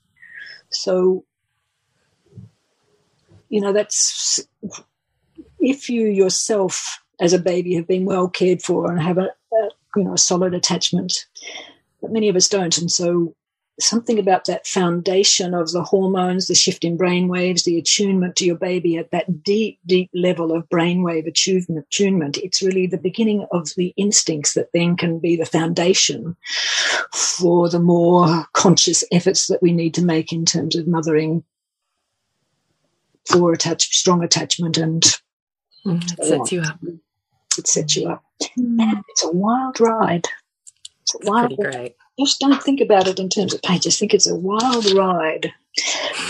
So, 0.72 1.24
you 3.50 3.60
know, 3.60 3.74
that's 3.74 4.40
if 5.60 5.90
you 5.90 6.08
yourself 6.08 7.00
as 7.20 7.34
a 7.34 7.40
baby 7.40 7.76
have 7.76 7.88
been 7.88 8.06
well 8.06 8.30
cared 8.30 8.62
for 8.62 8.90
and 8.90 9.02
have 9.02 9.18
a, 9.18 9.30
a 9.54 9.70
you 9.96 10.04
know 10.04 10.14
a 10.14 10.18
solid 10.18 10.54
attachment, 10.54 11.26
but 12.02 12.12
many 12.12 12.30
of 12.30 12.36
us 12.36 12.48
don't, 12.48 12.78
and 12.78 12.92
so 12.92 13.36
something 13.80 14.20
about 14.20 14.46
that 14.46 14.68
foundation 14.68 15.54
of 15.54 15.72
the 15.72 15.84
hormones, 15.84 16.48
the 16.48 16.56
shift 16.56 16.84
in 16.84 16.98
brain 16.98 17.28
waves, 17.28 17.64
the 17.64 17.78
attunement 17.78 18.36
to 18.36 18.46
your 18.46 18.56
baby 18.56 18.98
at 18.98 19.12
that 19.12 19.44
deep, 19.44 19.80
deep 19.86 20.10
level 20.14 20.52
of 20.52 20.68
brainwave 20.70 21.28
attunement, 21.28 21.86
attunement. 21.86 22.38
It's 22.38 22.62
really 22.62 22.88
the 22.88 22.98
beginning 22.98 23.48
of 23.52 23.70
the 23.78 23.94
instincts 23.98 24.54
that 24.54 24.70
then 24.74 24.98
can 24.98 25.20
be 25.20 25.36
the 25.36 25.46
foundation 25.46 26.36
for 27.14 27.70
the 27.70 27.80
more 27.80 28.46
conscious 28.54 29.04
efforts 29.12 29.48
that 29.48 29.62
we 29.62 29.72
need 29.72 29.94
to 29.94 30.04
make 30.04 30.34
in 30.34 30.46
terms 30.46 30.76
of 30.76 30.88
mothering 30.88 31.44
for 33.30 33.54
attach, 33.54 33.96
strong 33.96 34.24
attachment 34.24 34.78
and 34.78 35.04
mm, 35.86 36.04
it 36.20 36.26
sets 36.26 36.52
you 36.52 36.62
up. 36.62 36.80
It 37.58 37.68
sets 37.68 37.96
you 37.96 38.10
up. 38.10 38.24
And 38.58 39.04
it's 39.10 39.24
a 39.24 39.32
wild 39.32 39.80
ride. 39.80 40.26
It's, 41.02 41.16
it's 41.16 41.30
wild 41.30 41.56
pretty 41.56 41.62
great 41.62 41.96
just 42.20 42.40
don't 42.40 42.62
think 42.62 42.82
about 42.82 43.08
it 43.08 43.20
in 43.20 43.30
terms 43.30 43.54
of 43.54 43.62
pain. 43.62 43.80
Just 43.80 44.00
think 44.00 44.14
it's 44.14 44.28
a 44.28 44.36
wild 44.36 44.92
ride 44.92 45.52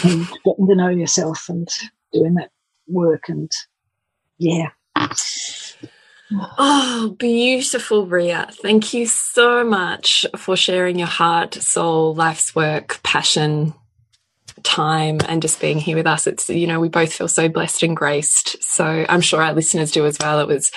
and 0.04 0.28
getting 0.46 0.68
to 0.68 0.76
know 0.76 0.90
yourself 0.90 1.50
and 1.50 1.68
doing 2.14 2.36
that 2.36 2.52
work. 2.88 3.28
And 3.28 3.52
yeah. 4.38 4.70
Oh, 6.60 7.16
beautiful, 7.18 8.06
Rhea. 8.06 8.50
Thank 8.52 8.94
you 8.94 9.08
so 9.08 9.64
much 9.64 10.28
for 10.38 10.56
sharing 10.56 11.00
your 11.00 11.08
heart, 11.08 11.56
soul, 11.56 12.14
life's 12.14 12.56
work, 12.56 13.02
passion, 13.02 13.74
time 14.64 15.20
and 15.28 15.42
just 15.42 15.60
being 15.60 15.80
here 15.80 15.96
with 15.96 16.08
us. 16.08 16.28
It's, 16.28 16.50
you 16.50 16.68
know, 16.68 16.80
we 16.80 16.90
both 16.90 17.14
feel 17.14 17.28
so 17.28 17.50
blessed 17.50 17.84
and 17.84 17.96
graced. 17.96 18.62
So 18.64 19.06
I'm 19.08 19.22
sure 19.22 19.42
our 19.42 19.54
listeners 19.54 19.92
do 19.92 20.06
as 20.06 20.18
well. 20.20 20.40
It 20.40 20.48
was 20.48 20.72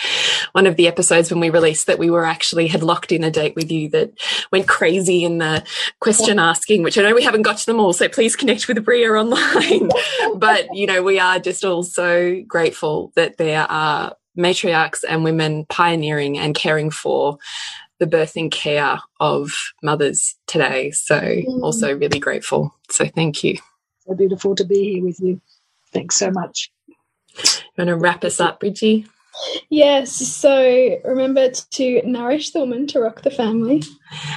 one 0.53 0.67
of 0.67 0.77
the 0.77 0.89
episodes 0.89 1.31
when 1.31 1.41
we 1.41 1.51
released 1.51 1.87
that 1.87 1.99
we 1.99 2.11
were 2.11 2.25
actually 2.25 2.69
had 2.69 2.83
locked 2.83 3.13
in 3.13 3.25
a 3.25 3.31
date 3.31 3.55
with 3.57 3.71
you 3.71 3.89
that 3.91 4.13
went 4.51 4.69
crazy 4.69 5.25
in 5.25 5.39
the 5.39 5.65
question 6.01 6.39
asking, 6.39 6.83
which 6.83 6.99
I 6.99 7.03
know 7.03 7.15
we 7.15 7.25
haven't 7.25 7.43
got 7.43 7.59
to 7.59 7.67
them 7.67 7.81
all. 7.81 7.93
So 7.93 8.09
please 8.09 8.37
connect 8.37 8.69
with 8.69 8.85
Bria 8.85 9.13
online. 9.13 9.91
but, 10.37 10.75
you 10.75 10.87
know, 10.87 11.03
we 11.03 11.19
are 11.19 11.39
just 11.39 11.65
all 11.65 11.83
so 11.83 12.41
grateful 12.47 13.13
that 13.17 13.37
there 13.37 13.67
are 13.71 14.15
matriarchs 14.39 15.05
and 15.09 15.25
women 15.25 15.67
pioneering 15.67 16.39
and 16.39 16.55
caring 16.55 16.91
for 16.91 17.39
the 17.99 18.07
birthing 18.07 18.51
care 18.51 18.99
of 19.21 19.53
mothers 19.83 20.35
today. 20.47 20.91
So 20.91 21.21
mm. 21.21 21.63
also 21.63 21.97
really 21.97 22.19
grateful. 22.19 22.75
So 22.91 23.07
thank 23.07 23.45
you 23.45 23.59
so 24.07 24.15
beautiful 24.15 24.55
to 24.55 24.65
be 24.65 24.93
here 24.93 25.05
with 25.05 25.21
you. 25.21 25.41
Thanks 25.93 26.17
so 26.17 26.31
much. 26.31 26.73
You 27.37 27.45
want 27.79 27.89
to 27.89 27.97
wrap 27.97 28.25
us 28.25 28.41
up, 28.41 28.61
Bridgie? 28.61 29.07
Yes, 29.71 30.13
so 30.13 31.01
remember 31.05 31.51
to 31.51 32.03
nourish 32.05 32.51
the 32.51 32.61
woman 32.61 32.87
to 32.89 33.01
rock 33.01 33.23
the 33.23 33.31
family. 33.31 33.83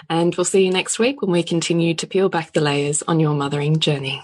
And 0.09 0.33
we'll 0.35 0.45
see 0.45 0.65
you 0.65 0.71
next 0.71 0.99
week 0.99 1.21
when 1.21 1.31
we 1.31 1.43
continue 1.43 1.93
to 1.95 2.07
peel 2.07 2.29
back 2.29 2.53
the 2.53 2.61
layers 2.61 3.03
on 3.03 3.19
your 3.19 3.33
mothering 3.33 3.79
journey. 3.79 4.23